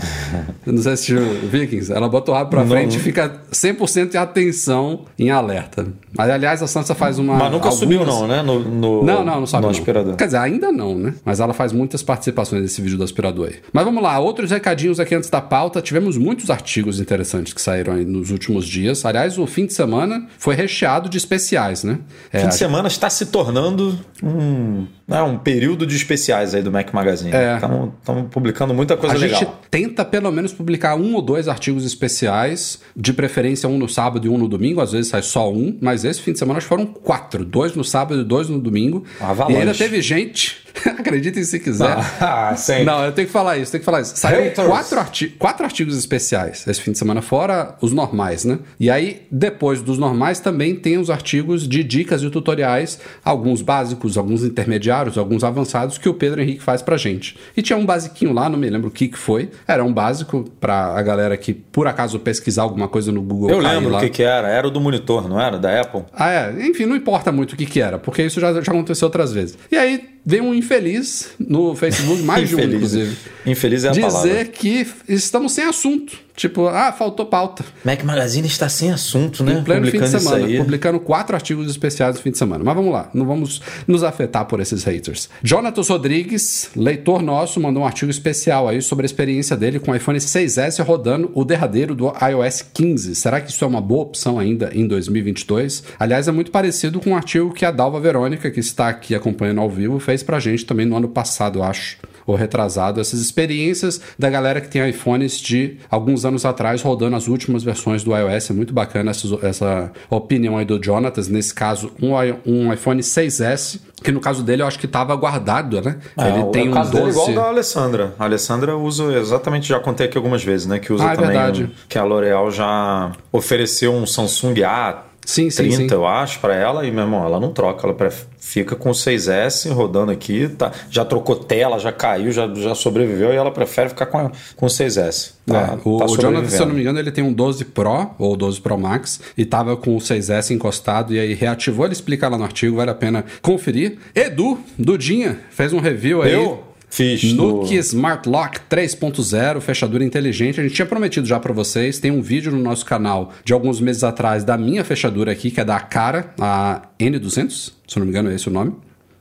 não 0.65 0.83
sei 0.83 0.97
se 0.97 1.15
Vikings. 1.15 1.93
Ela 1.93 2.09
bota 2.09 2.31
o 2.31 2.35
rabo 2.35 2.51
pra 2.51 2.61
não, 2.61 2.69
frente 2.69 2.97
e 2.97 3.01
fica 3.01 3.43
100% 3.53 4.11
de 4.11 4.17
atenção 4.17 5.05
em 5.19 5.31
alerta. 5.31 5.87
Mas 6.17 6.31
aliás, 6.31 6.63
a 6.63 6.67
Sansa 6.67 6.95
faz 6.95 7.19
uma. 7.19 7.35
Mas 7.35 7.53
nunca 7.53 7.69
algumas... 7.69 7.75
subiu, 7.75 8.05
não, 8.05 8.27
né? 8.27 8.43
No, 8.43 8.59
no, 8.61 9.05
não, 9.05 9.25
não, 9.25 9.41
não 9.41 9.47
sobe. 9.47 9.65
No 9.65 9.71
aspirador. 9.71 10.17
Quer 10.17 10.27
dizer, 10.27 10.39
ainda 10.39 10.73
não, 10.73 10.97
né? 10.97 11.15
Mas 11.25 11.41
ela 11.41 11.53
faz 11.53 11.73
muitas 11.73 12.03
participações 12.03 12.63
nesse 12.63 12.81
vídeo 12.81 12.97
do 12.97 13.05
aspirador 13.05 13.49
aí. 13.49 13.57
Mas 13.73 13.85
vamos 13.85 14.03
lá, 14.03 14.19
outros 14.19 14.51
recadinhos 14.51 14.99
aqui 14.99 15.15
antes 15.15 15.29
da 15.29 15.41
pauta. 15.41 15.83
Tivemos 15.83 16.17
muitos 16.17 16.51
artigos 16.51 16.99
interessantes 17.01 17.53
que 17.53 17.61
saíram 17.61 17.95
aí 17.95 18.05
nos 18.05 18.31
últimos 18.31 18.56
dias. 18.65 19.05
Aliás, 19.05 19.37
o 19.39 19.47
fim 19.47 19.67
de 19.67 19.75
semana 19.75 20.27
foi 20.39 20.55
recheado 20.55 21.09
de 21.09 21.19
especiais, 21.19 21.83
né? 21.83 21.99
É, 22.33 22.41
fim 22.41 22.49
de 22.49 22.55
semana 22.55 22.89
está 22.89 23.11
se 23.11 23.27
tornando 23.27 23.99
um, 24.23 24.87
né, 25.07 25.21
um 25.23 25.37
período 25.37 25.87
de 25.87 25.97
especiais 25.97 26.55
aí 26.55 26.63
do 26.63 26.71
Mac 26.71 26.93
Magazine. 26.93 27.31
Estamos 27.31 27.91
é. 28.09 28.23
publicando 28.31 28.73
muita 28.73 28.97
coisa 28.97 29.17
a 29.17 29.19
legal. 29.19 29.41
A 29.41 29.45
gente 29.45 29.53
tenta 29.71 30.05
pelo 30.05 30.31
menos 30.31 30.53
publicar 30.53 30.97
um 30.97 31.15
ou 31.15 31.23
dois 31.23 31.49
artigos 31.49 31.85
especiais, 31.85 32.81
de 32.97 33.13
preferência 33.13 33.69
um 33.69 33.77
no 33.77 33.89
sábado 33.89 34.27
e 34.27 34.31
um 34.31 34.39
no 34.39 34.49
domingo. 34.49 34.81
Às 34.81 34.93
vezes 34.93 35.09
sai 35.09 35.23
só 35.23 35.53
um, 35.53 35.77
mas 35.81 36.05
esse 36.05 36.23
fim 36.23 36.33
de 36.33 36.39
semana 36.39 36.61
foram 36.61 36.87
quatro: 36.87 37.45
dois 37.45 37.75
no 37.75 37.85
sábado 37.85 38.21
e 38.21 38.25
dois 38.25 38.49
no 38.49 38.59
domingo. 38.59 39.05
Avalanche. 39.21 39.57
E 39.57 39.61
ainda 39.61 39.75
teve 39.75 40.01
gente 40.01 40.66
Acreditem 40.99 41.43
se 41.45 41.59
quiser. 41.59 41.97
Ah, 42.21 42.55
Não, 42.85 43.05
eu 43.05 43.13
tenho 43.13 43.27
que 43.27 43.33
falar 43.33 43.59
isso, 43.59 43.71
tenho 43.73 43.81
que 43.81 43.85
falar 43.85 44.01
isso. 44.01 44.17
Saíram 44.17 44.67
quatro, 44.67 44.99
arti 44.99 45.29
quatro 45.29 45.65
artigos 45.65 45.97
especiais 45.97 46.67
esse 46.67 46.81
fim 46.81 46.93
de 46.93 46.99
semana, 46.99 47.23
fora 47.23 47.77
os 47.81 47.93
normais, 47.93 48.45
né? 48.45 48.59
E 48.79 48.91
aí, 48.91 49.27
depois 49.31 49.83
dos 49.83 49.99
normais, 49.99 50.41
também 50.41 50.75
tem 50.75 50.99
os 50.99 51.11
artigos 51.11 51.67
de 51.67 51.83
dicas 51.83 52.23
e 52.23 52.31
tutoriais, 52.31 52.99
alguns 53.25 53.63
básicos, 53.63 54.17
alguns 54.19 54.43
intermediários, 54.43 55.19
alguns 55.19 55.45
avançados, 55.45 55.99
que 55.99 56.09
o 56.09 56.15
Pedro 56.15 56.41
Henrique 56.41 56.63
faz 56.63 56.83
pra 56.83 56.97
gente. 56.97 57.37
E 57.57 57.63
tinha 57.63 57.77
um 57.79 57.87
basiquinho 57.87 58.33
lá, 58.33 58.49
não 58.49 58.59
me 58.59 58.69
lembro 58.69 58.89
o 58.89 58.91
que, 58.91 59.09
que 59.09 59.19
foi. 59.19 59.51
Era 59.67 59.85
um 59.85 59.93
básico 59.93 60.45
pra 60.61 60.97
a 60.97 61.03
galera 61.03 61.37
que, 61.37 61.53
por 61.53 61.87
acaso, 61.87 62.19
pesquisar 62.19 62.63
alguma 62.63 62.89
coisa 62.89 63.13
no 63.13 63.23
Google. 63.23 63.51
Eu 63.51 63.59
lembro 63.59 63.97
o 63.97 64.01
que, 64.01 64.09
que 64.09 64.23
era. 64.23 64.49
Era 64.49 64.67
o 64.67 64.71
do 64.71 64.81
monitor, 64.81 65.29
não 65.29 65.41
era? 65.41 65.59
Da 65.59 65.81
Apple? 65.81 66.05
Ah, 66.13 66.31
é. 66.31 66.67
Enfim, 66.67 66.87
não 66.87 66.97
importa 66.97 67.33
muito 67.33 67.53
o 67.53 67.57
que, 67.57 67.67
que 67.67 67.81
era, 67.81 67.99
porque 67.99 68.23
isso 68.23 68.41
já, 68.41 68.53
já 68.53 68.73
aconteceu 68.73 69.07
outras 69.07 69.33
vezes. 69.33 69.59
E 69.71 69.77
aí, 69.77 70.16
veio 70.27 70.43
um 70.43 70.53
infeliz 70.53 71.29
no 71.39 71.77
Facebook, 71.77 72.21
mais 72.23 72.49
de 72.49 72.57
um, 72.57 72.61
inclusive. 72.75 73.17
Infeliz 73.47 73.85
é 73.85 73.89
a 73.89 73.93
dizer 73.93 74.07
palavra. 74.11 74.45
que 74.47 74.85
estamos 75.09 75.53
sem 75.53 75.65
assunto. 75.65 76.26
Tipo, 76.37 76.69
ah, 76.69 76.93
faltou 76.93 77.25
pauta. 77.25 77.65
Mac 77.83 78.05
Magazine 78.05 78.47
está 78.47 78.69
sem 78.69 78.93
assunto, 78.93 79.43
né? 79.43 79.55
Em 79.55 79.65
pleno 79.65 79.87
fim 79.87 79.99
de 79.99 80.09
semana, 80.09 80.47
publicando 80.59 81.01
quatro 81.01 81.35
artigos 81.35 81.71
especiais 81.71 82.17
no 82.17 82.23
fim 82.23 82.31
de 82.31 82.37
semana. 82.37 82.63
Mas 82.63 82.75
vamos 82.75 82.93
lá, 82.93 83.09
não 83.15 83.25
vamos 83.25 83.63
nos 83.87 84.05
afetar 84.05 84.45
por 84.45 84.61
esses 84.61 84.85
haters. 84.85 85.31
Jonatas 85.43 85.89
Rodrigues, 85.89 86.71
leitor 86.77 87.23
nosso, 87.23 87.59
mandou 87.59 87.83
um 87.83 87.87
artigo 87.87 88.11
especial 88.11 88.69
aí 88.69 88.83
sobre 88.83 89.05
a 89.05 89.07
experiência 89.07 89.57
dele 89.57 89.81
com 89.81 89.93
o 89.93 89.97
iPhone 89.97 90.19
6S 90.19 90.85
rodando 90.85 91.31
o 91.35 91.43
derradeiro 91.43 91.95
do 91.95 92.07
iOS 92.07 92.63
15. 92.75 93.15
Será 93.15 93.41
que 93.41 93.51
isso 93.51 93.65
é 93.65 93.67
uma 93.67 93.81
boa 93.81 94.03
opção 94.03 94.39
ainda 94.39 94.71
em 94.75 94.87
2022? 94.87 95.85
Aliás, 95.99 96.29
é 96.29 96.33
muito 96.33 96.51
parecido 96.51 97.01
com 97.01 97.11
um 97.11 97.17
artigo 97.17 97.55
que 97.55 97.65
a 97.65 97.71
Dalva 97.71 97.99
Verônica, 97.99 98.51
que 98.51 98.61
está 98.61 98.89
aqui 98.89 99.15
acompanhando 99.15 99.63
ao 99.63 99.71
vivo, 99.71 99.99
fez 99.99 100.23
pra 100.23 100.39
gente 100.39 100.67
também 100.67 100.85
no 100.85 100.97
ano 100.97 101.09
passado, 101.09 101.63
acho 101.63 101.97
ou 102.27 102.35
retrasado, 102.35 103.01
essas 103.01 103.21
experiências 103.21 104.01
da 104.19 104.29
galera 104.29 104.61
que 104.61 104.69
tem 104.69 104.87
iPhones 104.89 105.39
de 105.39 105.77
alguns 105.89 106.25
anos 106.27 106.45
atrás 106.45 106.83
rodando 106.83 107.17
as 107.17 107.29
últimas 107.29 107.63
versões 107.63 108.05
do 108.05 108.15
iOS. 108.15 108.51
É 108.51 108.53
muito 108.53 108.75
bacana 108.75 109.11
essa, 109.11 109.27
essa 109.43 109.93
opinião 110.11 110.59
aí 110.59 110.65
do 110.65 110.83
Jonatas. 110.83 111.29
Nesse 111.29 111.55
caso, 111.55 111.91
um, 112.03 112.13
um 112.45 112.73
iPhone 112.73 113.01
6S, 113.01 113.81
que 114.03 114.13
no 114.13 114.21
caso 114.21 114.43
dele 114.43 114.63
eu 114.63 114.67
acho 114.67 114.79
que 114.79 114.87
estava 114.87 115.15
guardado, 115.17 115.81
né? 115.81 115.99
É, 116.19 116.29
Ele 116.29 116.45
tem 116.51 116.69
um 116.69 116.73
caso 116.73 116.93
12... 116.93 117.05
dele 117.05 117.09
é 117.09 117.13
igual 117.13 117.35
da 117.35 117.49
Alessandra. 117.49 118.15
A 118.19 118.25
Alessandra 118.25 118.77
usa 118.77 119.05
exatamente, 119.19 119.69
já 119.69 119.81
contei 119.81 120.07
aqui 120.07 120.19
algumas 120.19 120.45
vezes, 120.45 120.67
né? 120.67 120.79
Que 120.79 120.93
usa 120.93 121.09
ah, 121.09 121.13
é 121.13 121.17
também. 121.17 121.65
Um, 121.65 121.71
que 121.89 121.99
a 121.99 122.05
L'Oreal 122.05 122.51
já 122.51 123.13
ofereceu 123.33 123.95
um 123.95 124.07
Samsung 124.07 124.63
A 124.65 125.05
Sim, 125.27 125.51
sim, 125.51 125.65
30, 125.65 125.77
sim. 125.77 125.89
eu 125.91 126.07
acho, 126.07 126.39
para 126.39 126.55
ela, 126.55 126.87
e 126.87 126.91
meu 126.93 127.03
irmão, 127.03 127.25
ela 127.25 127.41
não 127.41 127.53
troca, 127.53 127.85
ela 127.85 128.11
fica 128.39 128.77
com 128.77 128.91
o 128.91 128.93
6S 128.93 129.69
rodando 129.73 130.13
aqui, 130.13 130.49
tá, 130.49 130.71
já 130.89 131.05
trocou 131.05 131.35
tela, 131.35 131.81
já 131.81 131.91
caiu, 131.91 132.31
já, 132.31 132.47
já 132.55 132.77
sobreviveu, 132.77 133.33
e 133.33 133.37
ela 133.37 133.51
prefere 133.51 133.89
ficar 133.89 134.07
com, 134.07 134.19
a, 134.19 134.31
com 134.55 134.67
o 134.67 134.69
6S. 134.69 135.33
Tá, 135.45 135.79
é, 135.85 135.89
o, 135.89 135.99
tá 135.99 136.05
o 136.05 136.17
Jonathan, 136.17 136.49
se 136.49 136.63
eu 136.63 136.67
não 136.67 136.75
me 136.75 136.81
engano, 136.81 137.01
ele 137.01 137.11
tem 137.11 137.25
um 137.25 137.33
12 137.33 137.65
Pro 137.67 138.11
ou 138.19 138.37
12 138.37 138.61
Pro 138.61 138.79
Max 138.79 139.21
e 139.37 139.45
tava 139.45 139.77
com 139.77 139.97
o 139.97 139.99
6S 139.99 140.53
encostado 140.53 141.13
e 141.13 141.19
aí 141.19 141.35
reativou. 141.35 141.87
Ele 141.87 141.93
explica 141.93 142.29
lá 142.29 142.39
no 142.39 142.45
artigo, 142.45 142.77
vale 142.77 142.91
a 142.91 142.95
pena 142.95 143.25
conferir. 143.43 143.99
Edu, 144.15 144.59
Dudinha, 144.79 145.41
fez 145.51 145.73
um 145.73 145.81
review 145.81 146.23
aí. 146.23 146.33
Eu? 146.33 146.66
Fiz. 146.97 147.35
Nuke. 147.35 147.77
Smart 147.77 148.27
Lock 148.27 148.61
3.0, 148.71 149.61
fechadura 149.61 150.03
inteligente. 150.03 150.59
A 150.59 150.63
gente 150.63 150.75
tinha 150.75 150.87
prometido 150.87 151.27
já 151.27 151.39
para 151.39 151.53
vocês. 151.53 151.99
Tem 151.99 152.11
um 152.11 152.23
vídeo 152.23 152.51
no 152.51 152.59
nosso 152.59 152.87
canal 152.87 153.35
de 153.45 153.53
alguns 153.53 153.83
meses 153.83 154.03
atrás 154.03 154.45
da 154.45 154.57
minha 154.57 154.83
fechadura 154.83 155.31
aqui, 155.31 155.51
que 155.51 155.61
é 155.61 155.65
da 155.65 155.79
Cara, 155.79 156.33
a 156.41 156.89
N200, 156.99 157.73
se 157.87 157.99
não 157.99 158.07
me 158.07 158.11
engano, 158.11 158.31
é 158.31 158.35
esse 158.35 158.49
o 158.49 158.51
nome 158.51 158.75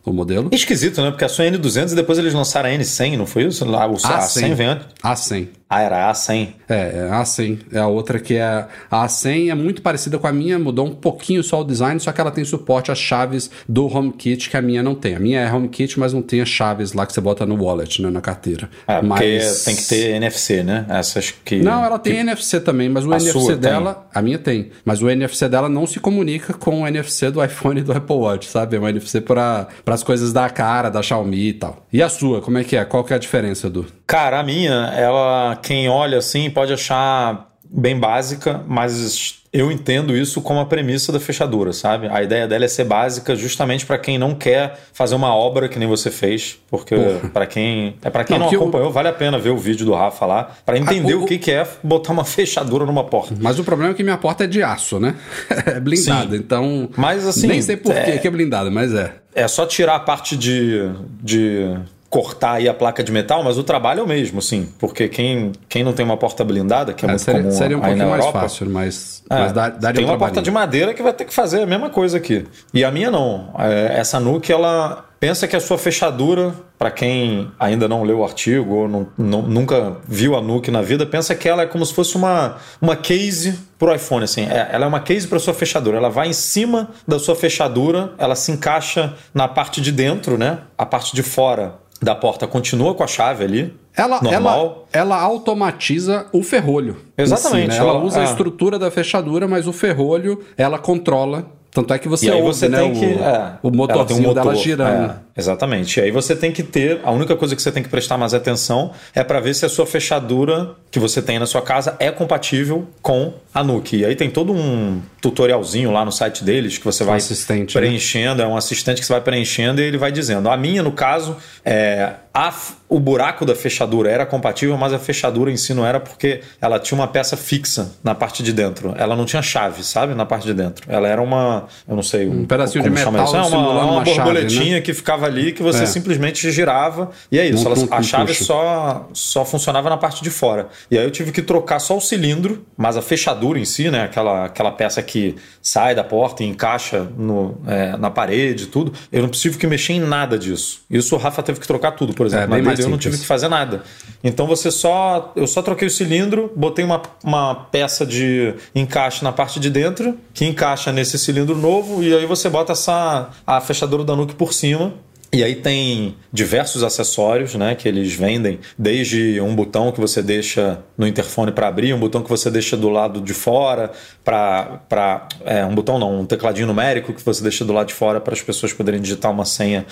o 0.06 0.14
modelo. 0.14 0.50
Esquisito, 0.54 1.02
né? 1.02 1.10
Porque 1.10 1.26
a 1.26 1.30
sua 1.30 1.46
N200 1.46 1.92
e 1.92 1.96
depois 1.96 2.20
eles 2.20 2.34
lançaram 2.34 2.70
a 2.70 2.72
N100, 2.72 3.18
não 3.18 3.26
foi 3.26 3.44
isso? 3.46 3.66
A, 3.66 3.88
A100, 3.90 4.20
A100 4.20 4.54
vem 4.54 4.68
antes. 4.68 4.88
A100. 5.04 5.48
Ah, 5.68 5.82
era 5.82 6.10
a 6.10 6.14
A100. 6.14 6.50
É, 6.70 6.76
é 6.76 7.10
a 7.12 7.22
A100. 7.22 7.60
É 7.74 7.80
a 7.80 7.88
outra 7.88 8.20
que 8.20 8.36
é... 8.36 8.68
A 8.90 9.06
A100 9.06 9.52
é 9.52 9.56
muito 9.56 9.82
parecida 9.82 10.18
com 10.20 10.28
a 10.28 10.32
minha, 10.32 10.60
mudou 10.60 10.86
um 10.86 10.94
pouquinho 10.94 11.44
só 11.44 11.62
o 11.62 11.64
design, 11.64 12.00
só 12.00 12.12
que 12.12 12.22
ela 12.22 12.30
tem 12.30 12.46
suporte 12.46 12.92
às 12.92 13.00
chaves 13.00 13.50
do 13.68 13.88
HomeKit, 13.88 14.50
que 14.50 14.58
a 14.58 14.62
minha 14.62 14.84
não 14.84 14.94
tem. 14.94 15.16
A 15.16 15.20
minha 15.20 15.40
é 15.40 15.52
HomeKit, 15.52 16.00
mas 16.00 16.14
não 16.14 16.22
tem 16.22 16.40
as 16.40 16.50
chaves 16.50 16.94
lá 16.94 17.06
que 17.06 17.14
você 17.14 17.20
bota 17.20 17.46
no 17.46 17.62
wallet, 17.62 18.02
né? 18.02 18.12
Na 18.12 18.22
carteira. 18.22 18.70
É, 18.88 19.02
mas... 19.02 19.20
porque 19.20 19.66
tem 19.66 19.76
que 19.76 19.88
ter 19.88 20.16
NFC, 20.16 20.64
né? 20.64 20.86
Essas 20.88 21.32
que... 21.32 21.58
Não, 21.58 21.84
ela 21.84 21.98
tem 21.98 22.14
que... 22.14 22.20
NFC 22.20 22.60
também, 22.60 22.88
mas 22.88 23.06
o 23.06 23.12
a 23.12 23.18
NFC 23.18 23.56
dela... 23.56 23.96
Tem. 23.96 24.04
A 24.14 24.22
minha 24.22 24.38
tem. 24.38 24.70
Mas 24.86 25.02
o 25.02 25.10
NFC 25.10 25.50
dela 25.50 25.68
não 25.68 25.88
se 25.88 26.00
comunica 26.00 26.54
com 26.54 26.84
o 26.84 26.88
NFC 26.88 27.32
do 27.32 27.44
iPhone 27.44 27.80
e 27.80 27.84
do 27.84 27.92
Apple 27.92 28.16
Watch, 28.16 28.48
sabe? 28.50 28.76
É 28.76 28.80
um 28.80 28.88
NFC 28.88 29.20
para 29.20 29.68
as 29.86 30.04
coisas 30.04 30.32
da 30.32 30.48
cara, 30.48 30.90
da 30.90 31.02
Xiaomi 31.02 31.48
e 31.50 31.54
tal. 31.54 31.86
E 31.92 32.04
a 32.04 32.10
sua, 32.10 32.40
como 32.42 32.60
é 32.60 32.64
que 32.64 32.76
é? 32.76 32.86
Qual 32.86 33.04
que 33.04 33.14
é 33.14 33.16
a 33.16 33.20
diferença, 33.20 33.68
do? 33.70 33.86
Cara, 34.08 34.40
a 34.40 34.44
minha, 34.44 34.94
ela, 34.96 35.58
quem 35.62 35.90
olha 35.90 36.20
assim, 36.20 36.50
pode 36.50 36.72
achar 36.72 37.52
bem 37.64 38.00
básica, 38.00 38.62
mas 38.68 39.44
eu 39.52 39.72
entendo 39.72 40.16
isso 40.16 40.42
como 40.42 40.60
a 40.60 40.66
premissa 40.66 41.14
da 41.14 41.20
fechadura, 41.20 41.72
sabe? 41.72 42.08
A 42.10 42.22
ideia 42.22 42.46
dela 42.46 42.66
é 42.66 42.68
ser 42.68 42.84
básica 42.84 43.36
justamente 43.36 43.86
para 43.86 43.98
quem 43.98 44.18
não 44.18 44.36
quer 44.36 44.78
fazer 44.92 45.16
uma 45.16 45.34
obra 45.34 45.70
que 45.70 45.80
nem 45.80 45.88
você 45.88 46.12
fez, 46.12 46.60
porque 46.70 46.96
para 47.34 47.46
quem 47.46 47.96
é 48.04 48.10
para 48.10 48.26
quem 48.26 48.38
não, 48.38 48.52
não 48.52 48.54
acompanhou, 48.54 48.88
eu... 48.88 48.92
vale 48.94 49.08
a 49.08 49.14
pena 49.14 49.40
ver 49.40 49.52
o 49.52 49.58
vídeo 49.58 49.86
do 49.86 49.94
Rafa 49.94 50.26
lá 50.26 50.52
para 50.66 50.78
entender 50.78 51.16
o, 51.16 51.24
o, 51.24 51.26
que, 51.26 51.38
que 51.38 51.52
é 51.52 51.66
botar 51.82 52.12
uma 52.12 52.24
fechadura 52.26 52.86
numa 52.86 53.06
porta. 53.06 53.34
Mas 53.40 53.58
o 53.58 53.64
problema 53.64 53.92
é 53.92 53.96
que 53.96 54.04
minha 54.04 54.18
porta 54.18 54.44
é 54.44 54.48
de 54.48 54.62
aço, 54.62 55.00
né? 55.00 55.16
é 55.66 55.80
blindada, 55.80 56.32
Sim. 56.32 56.36
então. 56.36 56.90
Mas 56.98 57.26
assim, 57.26 57.48
nem 57.48 57.62
sei 57.62 57.78
por 57.78 57.96
é... 57.96 58.18
que 58.18 58.28
é 58.28 58.32
blindada, 58.32 58.70
mas 58.70 58.94
é. 58.94 59.14
É 59.34 59.48
só 59.48 59.66
tirar 59.66 59.96
a 59.96 60.00
parte 60.00 60.36
de, 60.38 60.90
de 61.22 61.78
cortar 62.16 62.54
aí 62.54 62.70
a 62.70 62.74
placa 62.74 63.04
de 63.04 63.12
metal, 63.12 63.44
mas 63.44 63.58
o 63.58 63.64
trabalho 63.64 64.00
é 64.00 64.04
o 64.04 64.08
mesmo, 64.08 64.40
assim, 64.40 64.70
porque 64.80 65.10
quem, 65.10 65.52
quem 65.68 65.84
não 65.84 65.92
tem 65.92 66.06
uma 66.06 66.16
porta 66.16 66.46
blindada, 66.46 66.94
que 66.94 67.04
é, 67.04 67.10
é 67.10 67.12
muito 67.12 67.22
seria, 67.22 67.42
comum 67.42 67.52
seria 67.52 67.78
um 67.78 67.82
pouquinho 67.82 68.10
mais 68.10 68.20
Europa, 68.22 68.40
fácil, 68.40 68.70
mas, 68.70 69.22
é, 69.30 69.38
mas 69.38 69.52
dá, 69.52 69.68
daria 69.68 70.00
tem 70.00 70.06
um 70.06 70.14
uma 70.14 70.18
porta 70.18 70.42
de 70.42 70.50
madeira 70.50 70.94
que 70.94 71.04
vai 71.04 71.12
ter 71.12 71.26
que 71.26 71.34
fazer 71.34 71.64
a 71.64 71.66
mesma 71.66 71.90
coisa 71.90 72.16
aqui. 72.16 72.46
E 72.74 72.86
a 72.86 72.90
minha 72.90 73.12
não. 73.12 73.54
É, 73.60 74.00
essa 74.00 74.18
Nuke, 74.18 74.50
ela 74.50 75.04
pensa 75.20 75.46
que 75.46 75.58
a 75.58 75.60
sua 75.60 75.78
fechadura, 75.78 76.56
para 76.80 76.90
quem 76.90 77.52
ainda 77.60 77.86
não 77.86 78.04
leu 78.04 78.20
o 78.20 78.24
artigo 78.24 78.76
ou 78.76 78.88
não, 78.88 79.08
não, 79.18 79.42
nunca 79.42 79.98
viu 80.08 80.38
a 80.38 80.42
Nuke 80.42 80.72
na 80.72 80.82
vida, 80.82 81.06
pensa 81.06 81.36
que 81.36 81.50
ela 81.50 81.64
é 81.64 81.66
como 81.66 81.86
se 81.86 81.94
fosse 81.94 82.16
uma, 82.16 82.56
uma 82.82 82.96
case 82.96 83.60
pro 83.78 83.94
iPhone, 83.94 84.24
assim. 84.24 84.46
É, 84.46 84.70
ela 84.72 84.86
é 84.86 84.88
uma 84.88 85.02
case 85.02 85.28
para 85.28 85.38
sua 85.38 85.54
fechadura. 85.54 85.98
Ela 85.98 86.10
vai 86.10 86.30
em 86.30 86.34
cima 86.34 86.92
da 87.06 87.20
sua 87.20 87.36
fechadura, 87.36 88.14
ela 88.18 88.36
se 88.36 88.54
encaixa 88.54 89.16
na 89.34 89.50
parte 89.50 89.82
de 89.82 89.92
dentro, 89.92 90.38
né? 90.38 90.60
A 90.78 90.86
parte 90.86 91.14
de 91.14 91.22
fora 91.22 91.84
da 92.02 92.14
porta 92.14 92.46
continua 92.46 92.94
com 92.94 93.04
a 93.04 93.08
chave 93.08 93.44
ali. 93.44 93.74
Ela, 93.96 94.22
normal. 94.22 94.88
ela, 94.92 95.16
ela 95.16 95.22
automatiza 95.22 96.26
o 96.34 96.44
ferrolho. 96.44 96.98
Exatamente. 97.18 97.74
Si, 97.74 97.78
né? 97.78 97.78
Ela, 97.78 97.92
ela, 97.92 98.04
usa 98.04 98.20
é. 98.20 98.22
a 98.22 98.26
estrutura 98.26 98.78
da 98.78 98.92
fechadura, 98.92 99.48
mas 99.48 99.68
o 99.68 99.74
ferrolho 99.74 100.44
ela 100.58 100.78
controla. 100.78 101.46
Tanto 101.72 101.94
é 101.94 102.00
que 102.00 102.08
você 102.08 102.32
ouve, 102.32 102.42
você 102.42 102.70
né, 102.70 102.80
tem 102.80 102.92
o, 102.92 102.96
que, 102.98 103.06
é, 103.06 103.54
o 103.62 103.70
motorzinho 103.70 104.22
um 104.22 104.28
motor, 104.28 104.44
dela 104.44 104.56
girando. 104.56 105.12
É, 105.12 105.16
exatamente. 105.36 106.00
E 106.00 106.04
aí 106.04 106.12
você 106.12 106.34
tem 106.34 106.50
que 106.50 106.64
ter. 106.64 107.02
A 107.04 107.12
única 107.12 107.36
coisa 107.36 107.54
que 107.54 107.62
você 107.62 107.70
tem 107.70 107.84
que 107.84 107.90
prestar 107.90 108.18
mais 108.18 108.34
atenção 108.34 108.92
é 109.14 109.26
para 109.26 109.42
ver 109.42 109.54
se 109.54 109.66
a 109.66 109.70
sua 109.70 109.86
fechadura 109.86 110.74
que 110.90 111.00
você 111.00 111.22
tem 111.22 111.38
na 111.38 111.46
sua 111.46 111.62
casa 111.62 111.98
é 112.00 112.10
compatível 112.12 112.88
com 113.02 113.34
a 113.54 113.62
Nuke. 113.62 113.98
E 113.98 114.06
aí 114.06 114.16
tem 114.16 114.30
todo 114.30 114.54
um, 114.54 115.02
tutorialzinho 115.26 115.92
lá 115.92 116.06
no 116.06 116.12
site 116.12 116.44
deles 116.44 116.78
que 116.78 116.86
você 116.86 117.04
vai 117.04 117.18
assistente, 117.18 117.76
né? 117.76 117.82
preenchendo, 117.82 118.44
né? 118.44 118.44
é 118.44 118.48
um 118.48 118.56
assistente 118.56 119.00
que 119.02 119.08
você 119.08 119.14
vai 119.14 119.22
preenchendo 119.22 119.82
e 119.82 119.84
ele 119.84 119.98
vai 119.98 120.12
dizendo. 120.12 120.50
A 120.50 120.56
minha, 120.56 120.84
no 120.84 120.92
caso, 120.92 121.36
é, 121.64 122.14
a, 122.32 122.54
o 122.88 123.00
buraco 123.00 123.46
da 123.46 123.56
fechadura 123.56 124.12
era 124.12 124.26
compatível, 124.26 124.78
mas 124.78 124.94
a 124.94 125.00
fechadura 125.00 125.50
em 125.50 125.58
si 125.58 125.74
não 125.74 125.86
era 125.86 126.00
porque 126.00 126.42
ela 126.62 126.78
tinha 126.78 127.00
uma 127.00 127.08
peça 127.08 127.36
fixa 127.36 127.94
na 128.04 128.14
parte 128.14 128.44
de 128.44 128.54
dentro. 128.54 128.94
Ela 128.98 129.16
não 129.16 129.26
tinha 129.26 129.42
chave, 129.42 129.84
sabe? 129.84 130.14
Na 130.14 130.26
parte 130.26 130.46
de 130.46 130.54
dentro. 130.54 130.86
Ela 130.88 131.08
era 131.08 131.22
uma, 131.22 131.66
eu 131.88 131.96
não 131.96 132.04
sei, 132.04 132.28
um, 132.28 132.42
um 132.42 132.46
pedacinho 132.46 132.84
de 132.84 132.90
metal, 132.90 133.24
isso. 133.24 133.36
É 133.36 133.42
uma, 133.42 133.86
uma, 133.86 134.02
borboletinha 134.04 134.50
chave, 134.50 134.72
né? 134.72 134.82
que 134.82 134.94
ficava 134.94 135.26
ali 135.26 135.54
que 135.54 135.64
você 135.64 135.84
é. 135.84 135.86
simplesmente 135.86 136.52
girava 136.52 137.10
e 137.32 137.40
é 137.40 137.48
isso. 137.48 137.66
Ela, 137.66 137.78
a 137.90 138.04
chave 138.04 138.34
só, 138.36 139.08
só 139.14 139.46
funcionava 139.46 139.90
na 139.90 139.98
parte 139.98 140.22
de 140.22 140.30
fora. 140.30 140.68
E 140.92 140.98
aí 140.98 141.06
eu 141.06 141.12
tive 141.12 141.32
que 141.32 141.42
trocar 141.42 141.80
só 141.80 141.96
o 141.96 142.02
cilindro, 142.02 142.66
mas 142.76 142.98
a 142.98 143.02
fechadura 143.02 143.58
em 143.58 143.66
si, 143.66 143.90
né? 143.90 144.04
Aquela, 144.04 144.46
aquela 144.46 144.72
peça 144.72 145.02
que 145.02 145.15
sai 145.62 145.96
da 145.96 146.04
porta 146.04 146.44
e 146.44 146.48
encaixa 146.48 147.08
no, 147.18 147.58
é, 147.68 147.98
na 147.98 148.10
parede, 148.10 148.68
tudo. 148.68 148.94
Eu 149.12 149.24
não 149.24 149.30
tive 149.30 149.58
que 149.58 149.68
mexer 149.68 149.94
em 149.94 150.00
nada 150.00 150.38
disso. 150.38 150.82
Isso 150.90 151.16
o 151.16 151.18
Rafa 151.18 151.42
teve 151.42 151.60
que 151.60 151.68
trocar 151.68 151.92
tudo, 151.92 152.14
por 152.14 152.26
exemplo. 152.26 152.56
É, 152.56 152.62
mas 152.62 152.80
eu 152.80 152.90
não 152.90 152.98
tive 152.98 153.18
que 153.18 153.26
fazer 153.26 153.48
nada. 153.48 153.84
Então 154.24 154.48
você 154.48 154.72
só. 154.72 155.34
Eu 155.36 155.48
só 155.48 155.62
troquei 155.62 155.88
o 155.88 155.92
cilindro, 155.92 156.52
botei 156.56 156.84
uma, 156.84 157.02
uma 157.24 157.56
peça 157.56 158.06
de 158.06 158.54
encaixe 158.74 159.24
na 159.24 159.32
parte 159.32 159.60
de 159.60 159.70
dentro, 159.70 160.18
que 160.34 160.46
encaixa 160.46 160.92
nesse 160.92 161.18
cilindro 161.18 161.58
novo, 161.58 162.04
e 162.04 162.14
aí 162.14 162.26
você 162.26 162.50
bota 162.50 162.74
essa 162.74 163.30
a 163.46 163.62
fechadura 163.62 164.04
da 164.04 164.16
Nuke 164.16 164.36
por 164.36 164.54
cima 164.54 164.94
e 165.36 165.44
aí 165.44 165.54
tem 165.54 166.16
diversos 166.32 166.82
acessórios, 166.82 167.56
né, 167.56 167.76
que 167.76 167.90
eles 167.90 168.14
vendem, 168.14 168.58
desde 168.78 169.42
um 169.42 169.54
botão 169.54 169.92
que 169.92 170.00
você 170.00 170.22
deixa 170.22 170.80
no 170.98 171.06
interfone 171.06 171.52
para 171.52 171.68
abrir, 171.68 171.94
um 171.94 172.00
botão 172.00 172.24
que 172.24 172.30
você 172.30 172.50
deixa 172.50 172.78
do 172.78 172.88
lado 172.88 173.20
de 173.20 173.34
fora 173.34 173.92
para 174.24 175.28
é, 175.44 175.66
um 175.66 175.76
botão 175.76 176.00
não, 176.00 176.22
um 176.22 176.26
tecladinho 176.26 176.66
numérico 176.68 177.12
que 177.12 177.22
você 177.22 177.44
deixa 177.44 177.66
do 177.66 177.74
lado 177.74 177.88
de 177.88 177.94
fora 177.94 178.22
para 178.22 178.34
as 178.34 178.42
pessoas 178.42 178.72
poderem 178.72 179.02
digitar 179.02 179.30
uma 179.30 179.44
senha 179.44 179.86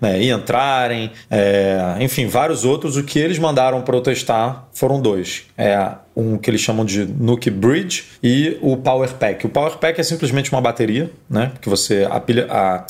né, 0.00 0.18
e 0.18 0.30
entrarem, 0.30 1.10
é, 1.30 1.96
enfim, 2.00 2.26
vários 2.26 2.64
outros. 2.64 2.96
O 2.96 3.04
que 3.04 3.18
eles 3.18 3.38
mandaram 3.38 3.82
para 3.82 3.94
eu 3.94 4.00
testar 4.00 4.66
foram 4.72 4.98
dois. 4.98 5.44
É 5.58 5.90
um 6.16 6.38
que 6.38 6.48
eles 6.48 6.62
chamam 6.62 6.86
de 6.86 7.04
Nuke 7.04 7.50
Bridge 7.50 8.04
e 8.22 8.56
o 8.62 8.78
Power 8.78 9.12
Pack. 9.12 9.44
O 9.44 9.50
Power 9.50 9.76
Pack 9.76 10.00
é 10.00 10.02
simplesmente 10.02 10.50
uma 10.50 10.62
bateria, 10.62 11.10
né, 11.28 11.52
que 11.60 11.68
você 11.68 12.08
a 12.10 12.18
pilha 12.18 12.46
a 12.48 12.86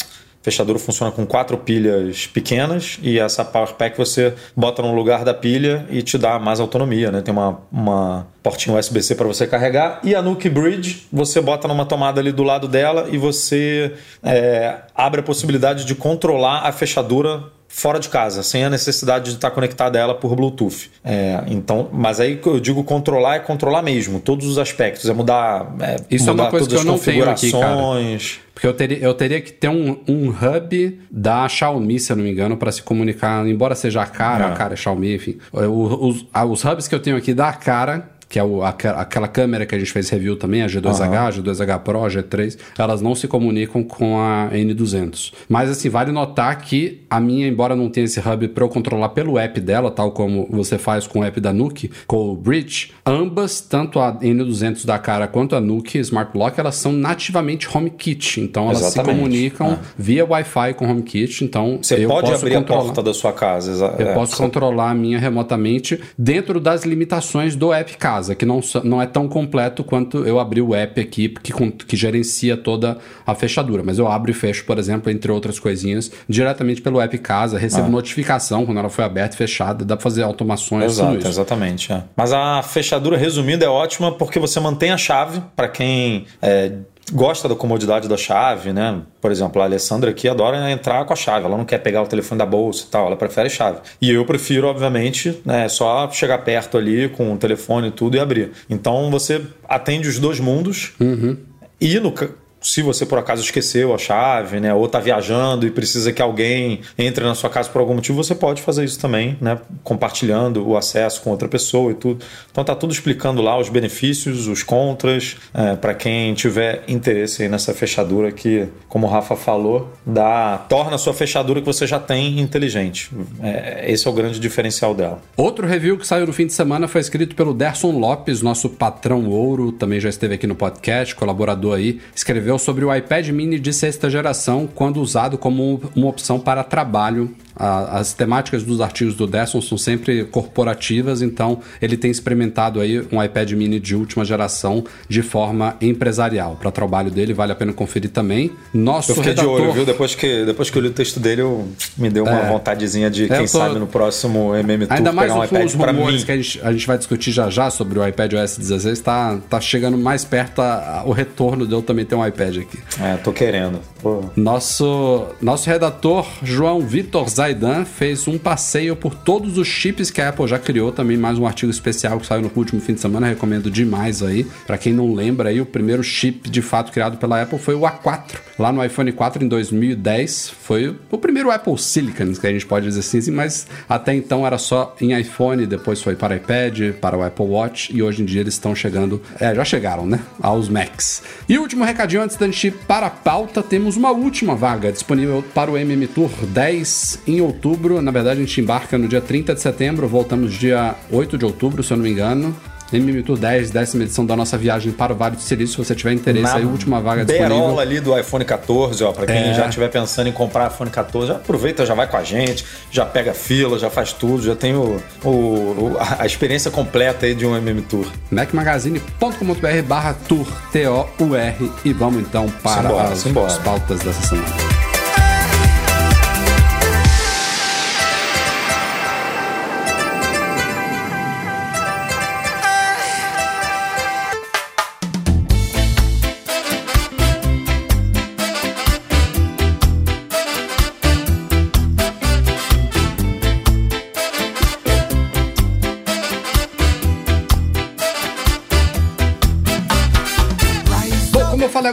fechadura 0.47 0.79
funciona 0.79 1.11
com 1.11 1.27
quatro 1.27 1.59
pilhas 1.59 2.29
pequenas 2.29 3.01
e 3.03 3.19
essa 3.19 3.45
Power 3.45 3.75
Pack 3.75 3.99
você 3.99 4.33
bota 4.55 4.81
no 4.81 4.95
lugar 4.95 5.25
da 5.25 5.35
pilha 5.35 5.85
e 5.91 6.03
te 6.03 6.17
dá 6.17 6.39
mais 6.39 6.61
autonomia, 6.61 7.11
né? 7.11 7.21
Tem 7.21 7.35
uma, 7.35 7.63
uma 7.73 8.29
portinha 8.45 8.79
USB-C 8.79 9.17
para 9.17 9.27
você 9.27 9.45
carregar 9.45 9.99
e 10.05 10.15
a 10.15 10.23
Nuke 10.23 10.49
Bridge 10.49 11.09
você 11.13 11.41
bota 11.41 11.67
numa 11.67 11.85
tomada 11.85 12.21
ali 12.21 12.31
do 12.31 12.45
lado 12.45 12.69
dela 12.69 13.09
e 13.11 13.19
você 13.19 13.93
é, 14.23 14.83
abre 14.95 15.19
a 15.19 15.23
possibilidade 15.25 15.85
de 15.85 15.97
controlar 15.97 16.61
a 16.61 16.71
fechadura 16.71 17.43
fora 17.77 18.01
de 18.01 18.09
casa, 18.09 18.43
sem 18.43 18.65
a 18.65 18.71
necessidade 18.71 19.27
de 19.27 19.37
estar 19.37 19.51
conectada 19.51 19.99
a 19.99 20.01
ela 20.01 20.15
por 20.15 20.35
Bluetooth. 20.35 20.91
É, 21.05 21.45
então, 21.47 21.91
mas 21.93 22.19
aí 22.19 22.41
eu 22.47 22.59
digo 22.59 22.83
controlar 22.83 23.37
é 23.37 23.39
controlar 23.39 23.83
mesmo, 23.83 24.19
todos 24.19 24.47
os 24.47 24.57
aspectos, 24.57 25.07
é 25.11 25.13
mudar, 25.13 25.75
é, 25.81 25.97
Isso 26.11 26.25
mudar 26.25 26.45
é 26.45 26.47
uma 26.47 26.51
coisa 26.51 26.67
todas 26.67 26.83
que 26.83 26.89
eu 26.89 26.95
as 26.95 26.99
configurações. 26.99 27.53
Não 27.53 27.61
tenho 27.61 28.15
aqui, 28.15 28.29
cara. 28.31 28.47
Porque 28.55 28.67
eu 28.67 28.73
teria, 28.73 28.99
eu 28.99 29.13
teria 29.13 29.41
que 29.43 29.53
ter 29.53 29.69
um, 29.69 29.99
um 30.09 30.31
hub 30.31 31.01
da 31.11 31.47
Xiaomi, 31.47 32.01
se 32.01 32.11
eu 32.11 32.17
não 32.17 32.25
me 32.25 32.31
engano, 32.31 32.57
para 32.57 32.73
se 32.73 32.83
comunicar, 32.83 33.47
embora 33.47 33.75
seja 33.75 34.01
a 34.01 34.07
cara, 34.07 34.47
é. 34.47 34.49
a 34.49 34.53
cara 34.53 34.73
é 34.73 34.77
Xiaomi, 34.77 35.15
enfim. 35.15 35.37
Os, 35.53 36.25
os 36.33 36.65
hubs 36.65 36.89
que 36.89 36.95
eu 36.95 37.01
tenho 37.01 37.19
aqui 37.19 37.35
da 37.35 37.53
cara 37.53 38.16
que 38.29 38.39
é 38.39 38.45
o, 38.45 38.63
aquela 38.63 39.29
câmera 39.29 39.65
que 39.65 39.75
a 39.75 39.79
gente 39.79 39.93
fez 39.93 40.09
review 40.09 40.37
também, 40.37 40.63
a 40.63 40.67
G2H, 40.67 41.09
uhum. 41.09 41.15
a 41.15 41.31
G2H 41.31 41.79
Pro, 41.81 42.05
a 42.05 42.09
G3, 42.09 42.59
elas 42.77 43.01
não 43.01 43.15
se 43.15 43.29
comunicam 43.29 43.83
com 43.83 44.19
a 44.19 44.49
N200. 44.53 45.33
Mas 45.49 45.71
assim, 45.71 45.89
vale 45.89 46.11
notar 46.11 46.59
que 46.61 47.03
a 47.09 47.21
minha, 47.21 47.47
embora 47.47 47.77
não 47.77 47.89
tenha 47.89 48.05
esse 48.05 48.21
hub 48.21 48.49
para 48.49 48.65
eu 48.65 48.69
controlar 48.69 49.11
pelo 49.11 49.39
app 49.39 49.61
dela, 49.61 49.91
tal 49.91 50.11
como 50.11 50.49
você 50.51 50.77
faz 50.77 51.07
com 51.07 51.21
o 51.21 51.25
app 51.25 51.41
da 51.41 51.53
Nuke, 51.53 51.91
com 52.07 52.31
o 52.31 52.37
Bridge, 52.37 52.93
ambas, 53.05 53.61
tanto 53.61 54.01
a 54.01 54.13
N200 54.13 54.85
da 54.85 54.99
cara 54.99 55.29
quanto 55.29 55.55
a 55.55 55.61
Nuke 55.61 55.99
Smart 55.99 56.37
Lock, 56.37 56.59
elas 56.59 56.75
são 56.75 56.93
nativamente 56.93 57.69
HomeKit. 57.73 58.41
Então 58.41 58.65
elas 58.65 58.81
Exatamente. 58.81 59.15
se 59.15 59.21
comunicam 59.21 59.73
é. 59.73 59.79
via 59.97 60.25
Wi-Fi 60.25 60.75
com 60.75 60.91
HomeKit. 60.91 61.45
Então 61.45 61.79
você 61.81 62.05
eu 62.05 62.09
pode 62.09 62.31
posso 62.31 62.45
abrir 62.45 62.57
controlar, 62.57 62.81
a 62.81 62.85
porta 62.85 63.03
da 63.03 63.15
sua 63.15 63.33
casa. 63.33 63.95
Eu 63.99 64.09
é, 64.09 64.15
posso 64.15 64.37
controlar 64.37 64.91
a 64.91 64.95
minha 64.95 65.19
remotamente 65.19 66.01
dentro 66.19 66.59
das 66.59 66.85
limitações 66.85 67.55
do 67.55 67.73
app 67.73 67.97
casa 67.97 68.16
casa, 68.17 68.35
que 68.35 68.47
não, 68.47 68.61
não 68.83 69.01
é 69.01 69.07
tão 69.07 69.29
completo 69.29 69.85
quanto 69.85 70.25
eu 70.27 70.39
abrir 70.39 70.63
o 70.63 70.75
app 70.75 71.01
aqui, 71.01 71.29
que, 71.29 71.53
que 71.53 71.97
gerencia 71.97 72.57
toda 72.57 72.99
a 73.27 73.35
fechadura. 73.35 73.83
Mas 73.85 73.99
eu 73.99 74.09
abro 74.09 74.31
e 74.31 74.35
fecho, 74.35 74.65
por 74.65 74.79
exemplo, 74.79 75.11
entre 75.11 75.31
outras 75.31 75.59
coisinhas, 75.59 76.11
diretamente 76.29 76.81
pelo 76.81 77.01
app 77.01 77.17
casa, 77.19 77.59
recebo 77.59 77.87
ah. 77.87 77.91
notificação 77.91 78.65
quando 78.65 78.79
ela 78.79 78.89
foi 78.89 79.05
aberta 79.05 79.35
e 79.35 79.39
fechada, 79.39 79.85
dá 79.85 79.97
para 79.97 80.03
fazer 80.03 80.23
automações. 80.23 80.93
Exato, 80.93 81.27
exatamente. 81.27 81.93
É. 81.93 82.03
Mas 82.17 82.33
a 82.33 82.63
fechadura 82.63 83.17
resumida 83.17 83.65
é 83.65 83.69
ótima 83.69 84.13
porque 84.13 84.39
você 84.39 84.59
mantém 84.61 84.91
a 84.91 84.97
chave 84.97 85.43
para 85.55 85.69
quem. 85.69 86.27
É, 86.41 86.73
gosta 87.13 87.49
da 87.49 87.55
comodidade 87.55 88.09
da 88.09 88.17
chave, 88.17 88.73
né? 88.73 89.03
Por 89.21 89.31
exemplo, 89.31 89.61
a 89.63 89.65
Alessandra 89.65 90.11
aqui 90.11 90.29
adora 90.29 90.71
entrar 90.71 91.05
com 91.05 91.13
a 91.13 91.17
chave, 91.17 91.47
ela 91.47 91.57
não 91.57 91.65
quer 91.65 91.79
pegar 91.79 92.03
o 92.03 92.07
telefone 92.07 92.39
da 92.39 92.47
bolsa 92.47 92.85
e 92.87 92.91
tal, 92.91 93.07
ela 93.07 93.17
prefere 93.17 93.49
chave. 93.49 93.79
E 94.01 94.11
eu 94.11 94.25
prefiro, 94.25 94.67
obviamente, 94.67 95.41
né, 95.45 95.69
só 95.69 96.11
chegar 96.11 96.39
perto 96.39 96.77
ali 96.77 97.09
com 97.09 97.33
o 97.33 97.37
telefone 97.37 97.89
e 97.89 97.91
tudo 97.91 98.17
e 98.17 98.21
abrir. 98.21 98.53
Então 98.69 99.11
você 99.11 99.43
atende 99.69 100.09
os 100.09 100.19
dois 100.19 100.41
mundos. 100.41 100.93
Uhum. 101.01 101.37
E 101.81 102.01
no 102.01 102.13
se 102.61 102.83
você 102.83 103.07
por 103.07 103.19
acaso 103.19 103.43
esqueceu 103.43 103.95
a 103.95 103.99
chave, 103.99 104.59
né, 104.61 104.75
ou 104.75 104.87
está 104.87 104.99
viajando 104.99 105.67
e 105.67 105.71
precisa 105.71 106.13
que 106.13 106.21
alguém 106.21 106.81
entre 106.99 107.25
na 107.25 107.35
sua 107.35 107.49
casa 107.49 107.69
por 107.69 107.81
algum 107.81 107.95
motivo, 107.95 108.23
você 108.23 108.35
pode 108.35 108.63
fazer 108.63 108.85
isso 108.85 108.99
também, 108.99 109.37
né, 109.41 109.59
compartilhando 109.85 110.67
o 110.67 110.77
acesso 110.77 111.21
com 111.23 111.31
outra 111.31 111.49
pessoa 111.49 111.93
e 111.93 111.95
tudo. 111.95 112.25
Então 112.51 112.65
tá 112.65 112.75
tudo 112.75 112.93
explicando 112.93 113.41
lá 113.41 113.59
os 113.59 113.69
benefícios, 113.69 114.49
os 114.49 114.63
contras, 114.63 115.37
é, 115.55 115.77
para 115.77 115.95
quem 115.95 116.35
tiver 116.35 116.83
interesse 116.89 117.49
nessa 117.49 117.73
fechadura 117.73 118.33
que, 118.33 118.69
como 118.89 119.07
o 119.07 119.11
Rafa 119.11 119.37
falou, 119.37 119.93
dá, 120.05 120.59
torna 120.69 120.97
a 120.97 120.99
sua 120.99 121.15
fechadura 121.15 121.61
que 121.61 121.67
você 121.67 121.87
já 121.87 122.01
tem 122.01 122.41
inteligente. 122.41 123.11
É, 123.43 123.85
esse 123.91 124.07
é 124.07 124.11
o 124.11 124.13
grande 124.13 124.41
diferencial 124.41 124.95
dela. 124.95 125.21
Outro 125.37 125.67
review 125.67 125.97
que 125.99 126.07
saiu 126.07 126.27
no 126.27 126.33
fim 126.33 126.47
de 126.47 126.53
semana 126.53 126.89
foi 126.89 127.01
escrito 127.01 127.37
pelo 127.37 127.55
Derson 127.55 127.93
Lopes, 127.93 128.43
nosso 128.43 128.71
patrão 128.71 129.29
ouro, 129.29 129.71
também 129.73 130.01
já 130.01 130.09
esteve 130.09 130.35
aqui 130.35 130.47
no 130.47 130.55
podcast, 130.55 131.15
colaborador 131.15 131.77
aí, 131.77 132.01
escreveu 132.15 132.46
sobre 132.59 132.85
o 132.85 132.95
iPad 132.95 133.29
mini 133.29 133.59
de 133.59 133.73
sexta 133.73 134.09
geração 134.09 134.69
quando 134.73 135.01
usado 135.01 135.39
como 135.39 135.81
uma 135.95 136.09
opção 136.09 136.39
para 136.39 136.63
trabalho 136.63 137.35
a, 137.57 137.99
as 137.99 138.13
temáticas 138.13 138.63
dos 138.63 138.81
artigos 138.81 139.15
do 139.15 139.27
Desson 139.27 139.61
são 139.63 139.79
sempre 139.79 140.25
corporativas, 140.25 141.23
então 141.23 141.61
ele 141.81 141.97
tem 141.97 142.11
experimentado 142.11 142.81
aí 142.81 143.01
um 143.11 143.23
iPad 143.23 143.53
mini 143.53 143.81
de 143.81 143.97
última 143.97 144.25
geração 144.25 144.85
de 145.09 145.23
forma 145.23 145.77
empresarial. 145.81 146.57
Para 146.61 146.71
trabalho 146.71 147.11
dele, 147.11 147.33
vale 147.33 147.53
a 147.53 147.55
pena 147.55 147.73
conferir 147.73 148.11
também. 148.11 148.53
Nosso 148.75 149.13
eu 149.13 149.17
fiquei 149.17 149.31
redator... 149.31 149.57
de 149.57 149.63
olho, 149.63 149.73
viu? 149.73 149.87
Depois 149.87 150.15
que, 150.15 150.45
depois 150.45 150.69
que 150.69 150.77
eu 150.77 150.83
li 150.83 150.89
o 150.89 150.93
texto 150.93 151.19
dele, 151.19 151.41
eu, 151.41 151.67
me 151.97 152.11
deu 152.11 152.25
uma 152.25 152.41
é, 152.41 152.49
vontadezinha 152.49 153.11
de, 153.11 153.27
quem 153.27 153.41
tô... 153.41 153.47
sabe, 153.47 153.79
no 153.79 153.87
próximo 153.87 154.55
MM 154.55 154.87
Tour 154.87 154.97
Ainda 154.97 155.13
mais 155.13 155.33
pegar 155.33 155.41
um 155.41 155.45
iPad 155.45 155.77
para 155.77 155.93
mim. 155.93 156.25
que 156.25 156.33
a 156.33 156.37
gente, 156.37 156.61
a 156.63 156.73
gente 156.73 156.87
vai 156.87 156.99
discutir 156.99 157.33
já 157.33 157.49
já 157.49 157.71
sobre 157.71 157.99
o 157.99 158.07
iPad 158.07 158.35
OS 158.35 158.59
16, 158.59 158.99
está 158.99 159.39
tá 159.49 159.61
chegando 159.61 159.97
mais 159.97 160.25
perto 160.25 160.61
a, 160.61 161.01
a, 161.01 161.05
o 161.05 161.13
retorno 161.13 161.67
de 161.67 161.73
eu 161.73 161.81
também 161.81 162.05
ter 162.05 162.15
um 162.15 162.27
iPad 162.27 162.36
aqui. 162.43 162.79
É, 163.01 163.17
tô 163.17 163.33
querendo. 163.33 163.81
Pô. 164.03 164.25
Nosso, 164.37 165.27
nosso 165.41 165.69
redator, 165.69 166.27
João 166.43 166.81
Vitor 166.81 167.29
Zaidan 167.29 167.85
fez 167.85 168.29
um 168.29 168.39
passeio 168.39 168.95
por 168.95 169.15
todos 169.15 169.59
os 169.59 169.67
chips 169.67 170.11
que 170.11 170.21
a 170.21 170.29
Apple 170.29 170.47
já 170.47 170.59
criou, 170.59 170.93
também 170.93 171.17
mais 171.17 171.39
um 171.39 171.47
artigo 171.47 171.71
especial 171.71 172.19
que 172.21 172.27
saiu 172.27 172.43
no 172.43 172.51
último 172.55 172.81
fim 172.81 172.95
de 172.95 173.01
semana, 173.01 173.27
recomendo 173.27 173.71
demais 173.71 174.23
aí. 174.23 174.45
Para 174.67 174.79
quem 174.79 174.93
não 174.93 175.15
lembra 175.15 175.49
aí, 175.49 175.61
o 175.61 175.67
primeiro 175.67 176.03
chip 176.03 176.49
de 176.49 176.63
fato 176.63 176.93
criado 176.93 177.17
pela 177.17 177.43
Apple 177.43 177.59
foi 177.59 177.75
o 177.75 177.81
A4, 177.81 178.37
lá 178.59 178.73
no 178.73 178.85
iPhone 178.85 179.11
4 179.13 179.45
em 179.45 179.49
2010. 179.49 180.51
Foi 180.51 180.97
o 181.11 181.19
primeiro 181.19 181.51
Apple 181.51 181.79
Silicon, 181.79 182.33
que 182.33 182.47
a 182.47 182.53
gente 182.53 182.67
pode 182.67 182.87
dizer 182.87 183.01
assim, 183.01 183.31
mas 183.31 183.67
até 183.89 184.15
então 184.15 184.47
era 184.47 184.59
só 184.59 184.95
em 185.01 185.19
iPhone, 185.19 185.67
depois 185.67 186.03
foi 186.03 186.15
para 186.15 186.37
iPad, 186.37 186.93
para 187.01 187.17
o 187.17 187.23
Apple 187.23 187.47
Watch 187.47 187.97
e 187.97 188.03
hoje 188.03 188.23
em 188.23 188.25
dia 188.25 188.41
eles 188.41 188.55
estão 188.55 188.75
chegando, 188.75 189.23
é, 189.41 189.55
já 189.55 189.65
chegaram, 189.65 190.07
né, 190.07 190.21
aos 190.41 190.69
Macs. 190.69 191.23
E 191.49 191.59
último 191.59 191.85
recadinho 191.85 192.23
antes 192.27 192.37
da 192.37 192.47
gente 192.47 192.73
para 192.73 193.07
a 193.07 193.11
pauta, 193.11 193.63
temos 193.63 193.97
uma 193.97 194.11
última 194.11 194.57
vaga 194.57 194.91
disponível 194.91 195.45
para 195.55 195.71
o 195.71 195.79
MM 195.79 196.09
Tour 196.09 196.29
10 196.49 197.21
em 197.25 197.37
em 197.37 197.41
outubro. 197.41 198.03
Na 198.03 198.11
verdade, 198.11 198.41
a 198.41 198.45
gente 198.45 198.61
embarca 198.61 198.99
no 198.99 199.07
dia 199.07 199.21
30 199.21 199.55
de 199.55 199.61
setembro, 199.61 200.09
voltamos 200.09 200.53
dia 200.53 200.97
8 201.11 201.39
de 201.39 201.45
outubro, 201.45 201.85
se 201.85 201.93
eu 201.93 201.97
não 201.97 202.05
me 202.05 202.11
engano. 202.11 202.55
MM 202.93 203.23
Tour 203.23 203.37
10, 203.39 203.71
décima 203.71 204.05
edição 204.05 204.25
da 204.25 204.37
nossa 204.37 204.57
viagem 204.57 204.93
para 204.93 205.13
o 205.13 205.17
Vale 205.17 205.37
do 205.37 205.43
Silício. 205.43 205.77
Se 205.77 205.89
você 205.89 205.95
tiver 205.95 206.13
interesse, 206.13 206.45
Na 206.45 206.55
aí 206.57 206.65
última 206.65 207.01
vaga 207.01 207.25
Berola 207.25 207.49
disponível. 207.49 207.81
ali 207.81 208.01
do 208.01 208.19
iPhone 208.19 208.45
14, 208.45 209.03
ó, 209.05 209.13
pra 209.13 209.27
quem 209.27 209.37
É. 209.37 209.55
já 209.55 209.67
estiver 209.67 209.89
pensando 209.91 210.29
em 210.29 210.33
comprar 210.33 210.71
iPhone 210.71 210.91
14, 210.91 211.29
já 211.29 211.35
aproveita, 211.37 211.85
já 211.85 211.95
vai 211.95 212.07
com 212.07 212.17
a 212.17 212.23
gente, 212.23 212.65
já 212.91 213.05
pega 213.05 213.35
fila, 213.35 213.79
já 213.79 213.91
faz 213.91 214.13
tudo, 214.13 214.43
já 214.43 214.55
tem 214.55 214.75
o, 214.75 215.01
o- 215.25 215.97
a 216.19 216.25
experiência 216.27 216.71
completa 216.71 217.27
aí 217.27 217.35
de 217.35 217.45
um 217.45 217.57
MM 217.57 217.83
Tour. 217.83 218.07
macmagazine.com.br 218.31 219.83
barra 219.87 220.15
tour, 220.29 220.47
T-O-U-R. 220.73 221.73
E 221.85 221.93
vamos 221.93 222.21
então 222.23 222.47
para 222.63 222.83
Simbora, 222.89 223.09
as, 223.09 223.19
simbora. 223.19 223.47
as 223.47 223.59
pautas 223.59 224.01
dessa 224.01 224.23
semana. 224.29 224.76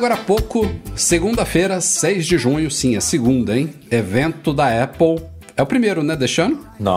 Agora 0.04 0.16
há 0.16 0.26
pouco, 0.26 0.70
segunda-feira, 0.98 1.80
6 1.80 2.26
de 2.26 2.38
junho, 2.38 2.70
sim, 2.70 2.98
é 2.98 3.00
segunda, 3.00 3.58
hein? 3.58 3.70
Evento 3.90 4.52
da 4.54 4.84
Apple. 4.84 5.22
É 5.56 5.62
o 5.62 5.66
primeiro, 5.66 6.04
né, 6.04 6.16
deixando? 6.16 6.60
Não, 6.80 6.94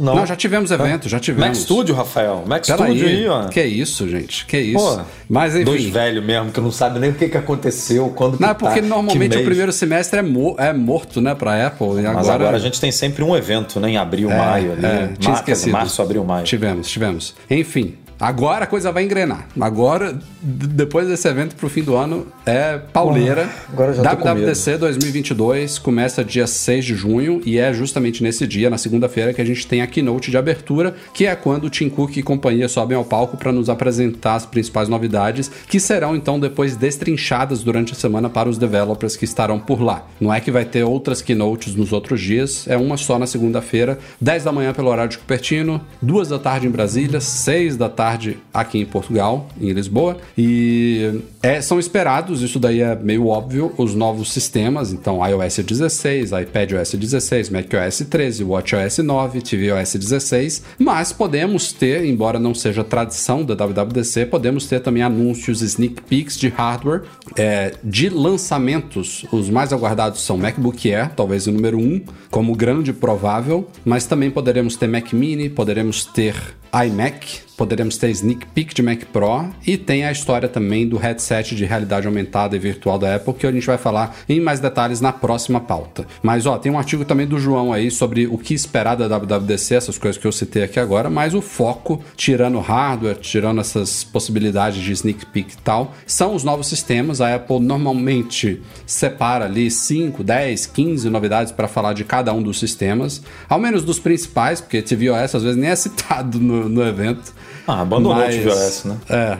não. 0.00 0.14
Não, 0.16 0.26
já 0.26 0.34
tivemos 0.34 0.70
evento, 0.70 1.08
já 1.08 1.20
tivemos. 1.20 1.46
Mac 1.48 1.54
Studio, 1.56 1.94
Rafael. 1.94 2.42
Mac 2.46 2.66
Pera 2.66 2.84
Studio 2.84 3.06
aí, 3.06 3.16
aí, 3.18 3.28
ó. 3.28 3.44
Que 3.48 3.62
isso, 3.62 4.08
gente, 4.08 4.44
que 4.46 4.58
isso. 4.58 4.96
Pô, 4.96 5.02
Mas 5.28 5.54
enfim. 5.54 5.64
Dois 5.64 5.84
velhos 5.84 6.24
mesmo, 6.24 6.50
que 6.50 6.60
não 6.60 6.72
sabe 6.72 6.98
nem 6.98 7.10
o 7.10 7.14
que, 7.14 7.28
que 7.28 7.36
aconteceu, 7.36 8.08
quando 8.08 8.36
que 8.38 8.42
Não, 8.42 8.50
é 8.50 8.54
porque 8.54 8.80
tá, 8.82 8.88
normalmente 8.88 9.36
o 9.38 9.44
primeiro 9.44 9.72
semestre 9.72 10.18
é, 10.18 10.22
mo- 10.22 10.56
é 10.58 10.72
morto, 10.72 11.20
né, 11.20 11.34
pra 11.34 11.66
Apple. 11.66 11.86
E 11.90 12.02
Mas 12.02 12.06
agora, 12.06 12.34
agora, 12.34 12.56
a 12.56 12.60
gente 12.60 12.80
tem 12.80 12.90
sempre 12.90 13.22
um 13.22 13.36
evento, 13.36 13.78
né? 13.78 13.90
Em 13.90 13.96
abril, 13.96 14.30
maio 14.30 14.72
ali. 14.72 14.84
É, 14.84 15.10
tinha 15.18 15.32
Mar- 15.32 15.38
esquecido. 15.40 15.72
Março, 15.72 16.02
abril, 16.02 16.24
maio. 16.24 16.44
Tivemos, 16.44 16.88
tivemos. 16.88 17.34
Enfim, 17.48 17.94
agora 18.20 18.64
a 18.64 18.66
coisa 18.66 18.92
vai 18.92 19.04
engrenar. 19.04 19.46
Agora, 19.58 20.18
depois 20.42 21.08
desse 21.08 21.26
evento 21.26 21.56
pro 21.56 21.68
fim 21.68 21.82
do 21.82 21.96
ano, 21.96 22.26
é 22.44 22.78
pauleira. 22.78 23.48
agora 23.72 23.92
eu 23.92 23.94
já 23.94 24.14
WWDC 24.14 24.76
2022 24.76 25.78
começa 25.78 26.24
dia 26.24 26.46
6 26.46 26.84
de 26.84 26.94
junho 26.94 27.40
e 27.44 27.58
é 27.58 27.72
justamente 27.72 28.22
nesse 28.22 28.46
dia, 28.46 28.68
na 28.68 28.78
segunda-feira, 28.78 29.32
que 29.32 29.40
a 29.40 29.44
gente 29.44 29.66
tem 29.66 29.80
a 29.80 29.86
keynote 29.86 30.30
de 30.30 30.36
abertura, 30.36 30.94
que 31.14 31.26
é 31.26 31.34
quando 31.34 31.64
o 31.64 31.70
Tim 31.70 31.88
Cook 31.88 32.16
e 32.16 32.22
companhia 32.22 32.68
sobem 32.68 32.96
ao 32.96 33.04
palco 33.04 33.36
para 33.36 33.52
nos 33.52 33.70
apresentar 33.70 34.34
as 34.34 34.46
principais 34.46 34.88
novidades, 34.88 35.50
que 35.66 35.80
serão 35.80 36.14
então 36.14 36.38
depois 36.38 36.76
destrinchadas 36.76 37.62
durante 37.62 37.92
a 37.92 37.96
semana 37.96 38.28
para 38.28 38.48
os 38.48 38.58
developers 38.58 39.16
que 39.16 39.24
estarão 39.24 39.58
por 39.58 39.80
lá. 39.80 40.06
Não 40.20 40.32
é 40.32 40.40
que 40.40 40.50
vai 40.50 40.64
ter 40.64 40.84
outras 40.84 41.22
keynotes 41.22 41.74
nos 41.74 41.92
outros 41.92 42.20
dias, 42.20 42.66
é 42.68 42.76
uma 42.76 42.96
só 42.96 43.18
na 43.18 43.26
segunda-feira, 43.26 43.98
10 44.20 44.44
da 44.44 44.52
manhã 44.52 44.72
pelo 44.72 44.88
horário 44.88 45.10
de 45.10 45.18
Cupertino, 45.18 45.80
2 46.02 46.28
da 46.28 46.38
tarde 46.38 46.66
em 46.66 46.70
Brasília, 46.70 47.20
6 47.20 47.76
da 47.76 47.88
tarde 47.88 48.09
aqui 48.52 48.78
em 48.78 48.86
Portugal, 48.86 49.48
em 49.60 49.72
Lisboa. 49.72 50.16
E 50.36 51.20
é, 51.42 51.60
são 51.60 51.78
esperados, 51.78 52.42
isso 52.42 52.58
daí 52.58 52.80
é 52.80 52.94
meio 52.94 53.26
óbvio, 53.26 53.72
os 53.76 53.94
novos 53.94 54.32
sistemas, 54.32 54.92
então 54.92 55.26
iOS 55.26 55.58
16, 55.58 56.32
iPadOS 56.32 56.94
16, 56.94 57.50
macOS 57.50 58.06
13, 58.08 58.44
WatchOS 58.44 58.98
9, 58.98 59.40
tvOS 59.40 59.94
16, 59.94 60.62
mas 60.78 61.12
podemos 61.12 61.72
ter, 61.72 62.04
embora 62.04 62.38
não 62.38 62.54
seja 62.54 62.84
tradição 62.84 63.44
da 63.44 63.54
WWDC, 63.54 64.26
podemos 64.26 64.66
ter 64.66 64.80
também 64.80 65.02
anúncios 65.02 65.62
sneak 65.62 66.02
peeks 66.02 66.36
de 66.36 66.48
hardware 66.48 67.02
é, 67.36 67.74
de 67.82 68.08
lançamentos. 68.08 69.24
Os 69.32 69.48
mais 69.48 69.72
aguardados 69.72 70.20
são 70.20 70.36
MacBook 70.36 70.92
Air, 70.92 71.10
talvez 71.14 71.46
o 71.46 71.52
número 71.52 71.78
1, 71.78 72.02
como 72.30 72.54
grande 72.54 72.92
provável, 72.92 73.68
mas 73.84 74.06
também 74.06 74.30
poderemos 74.30 74.76
ter 74.76 74.86
Mac 74.86 75.12
Mini, 75.12 75.48
poderemos 75.48 76.04
ter 76.04 76.34
iMac, 76.72 77.40
poderemos 77.56 77.96
ter 78.00 78.10
sneak 78.10 78.46
peek 78.46 78.74
de 78.74 78.82
Mac 78.82 79.04
Pro 79.12 79.50
e 79.66 79.76
tem 79.76 80.04
a 80.04 80.12
história 80.12 80.48
também 80.48 80.88
do 80.88 80.96
headset 80.96 81.54
de 81.54 81.64
realidade 81.64 82.06
aumentada 82.06 82.56
e 82.56 82.58
virtual 82.58 82.98
da 82.98 83.14
Apple 83.14 83.34
que 83.34 83.46
a 83.46 83.52
gente 83.52 83.66
vai 83.66 83.76
falar 83.76 84.16
em 84.28 84.40
mais 84.40 84.58
detalhes 84.58 85.00
na 85.00 85.12
próxima 85.12 85.60
pauta. 85.60 86.06
Mas 86.22 86.46
ó, 86.46 86.56
tem 86.56 86.72
um 86.72 86.78
artigo 86.78 87.04
também 87.04 87.26
do 87.26 87.38
João 87.38 87.72
aí 87.72 87.90
sobre 87.90 88.26
o 88.26 88.38
que 88.38 88.54
esperar 88.54 88.96
da 88.96 89.06
WWDC, 89.06 89.74
essas 89.74 89.98
coisas 89.98 90.20
que 90.20 90.26
eu 90.26 90.32
citei 90.32 90.62
aqui 90.62 90.80
agora, 90.80 91.10
mas 91.10 91.34
o 91.34 91.42
foco, 91.42 92.02
tirando 92.16 92.58
hardware, 92.58 93.16
tirando 93.16 93.60
essas 93.60 94.02
possibilidades 94.02 94.82
de 94.82 94.92
sneak 94.92 95.26
peek 95.26 95.52
e 95.52 95.58
tal, 95.58 95.94
são 96.06 96.34
os 96.34 96.42
novos 96.42 96.66
sistemas. 96.66 97.20
A 97.20 97.34
Apple 97.34 97.60
normalmente 97.60 98.62
separa 98.86 99.44
ali 99.44 99.70
5, 99.70 100.24
10, 100.24 100.66
15 100.66 101.10
novidades 101.10 101.52
para 101.52 101.68
falar 101.68 101.92
de 101.92 102.04
cada 102.04 102.32
um 102.32 102.42
dos 102.42 102.58
sistemas, 102.58 103.22
ao 103.48 103.58
menos 103.58 103.84
dos 103.84 103.98
principais, 103.98 104.60
porque 104.60 104.80
tvOS 104.80 105.34
às 105.34 105.42
vezes 105.42 105.56
nem 105.56 105.70
é 105.70 105.76
citado 105.76 106.40
no, 106.40 106.68
no 106.68 106.82
evento. 106.82 107.34
Ah, 107.66 107.84
abandonou 107.96 108.16
Mas- 108.16 108.36
o 108.36 108.40
tvOS, 108.42 108.84
né? 108.84 108.96
É. 109.08 109.38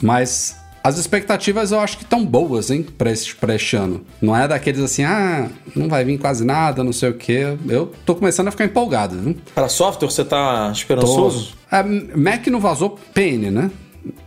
Mas 0.00 0.56
as 0.84 0.98
expectativas 0.98 1.70
eu 1.70 1.78
acho 1.78 1.96
que 1.98 2.02
estão 2.04 2.24
boas, 2.24 2.70
hein, 2.70 2.84
pra 2.98 3.10
este, 3.10 3.36
pra 3.36 3.54
este 3.54 3.76
ano. 3.76 4.04
Não 4.20 4.36
é 4.36 4.48
daqueles 4.48 4.80
assim, 4.80 5.04
ah, 5.04 5.48
não 5.76 5.88
vai 5.88 6.04
vir 6.04 6.18
quase 6.18 6.44
nada, 6.44 6.82
não 6.82 6.92
sei 6.92 7.10
o 7.10 7.14
quê. 7.14 7.56
Eu 7.68 7.92
tô 8.04 8.14
começando 8.16 8.48
a 8.48 8.50
ficar 8.50 8.64
empolgado, 8.64 9.16
viu? 9.16 9.36
Para 9.54 9.68
software, 9.68 10.10
você 10.10 10.24
tá 10.24 10.70
esperançoso? 10.72 11.54
É, 11.70 11.82
Mac 11.82 12.46
não 12.48 12.58
vazou 12.58 12.98
PN, 13.14 13.50
né? 13.50 13.70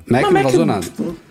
Mac 0.09 0.21
não, 0.21 0.31
Mas 0.31 0.33
Mac 0.33 0.43
vazou 0.43 0.65
nada. 0.65 0.87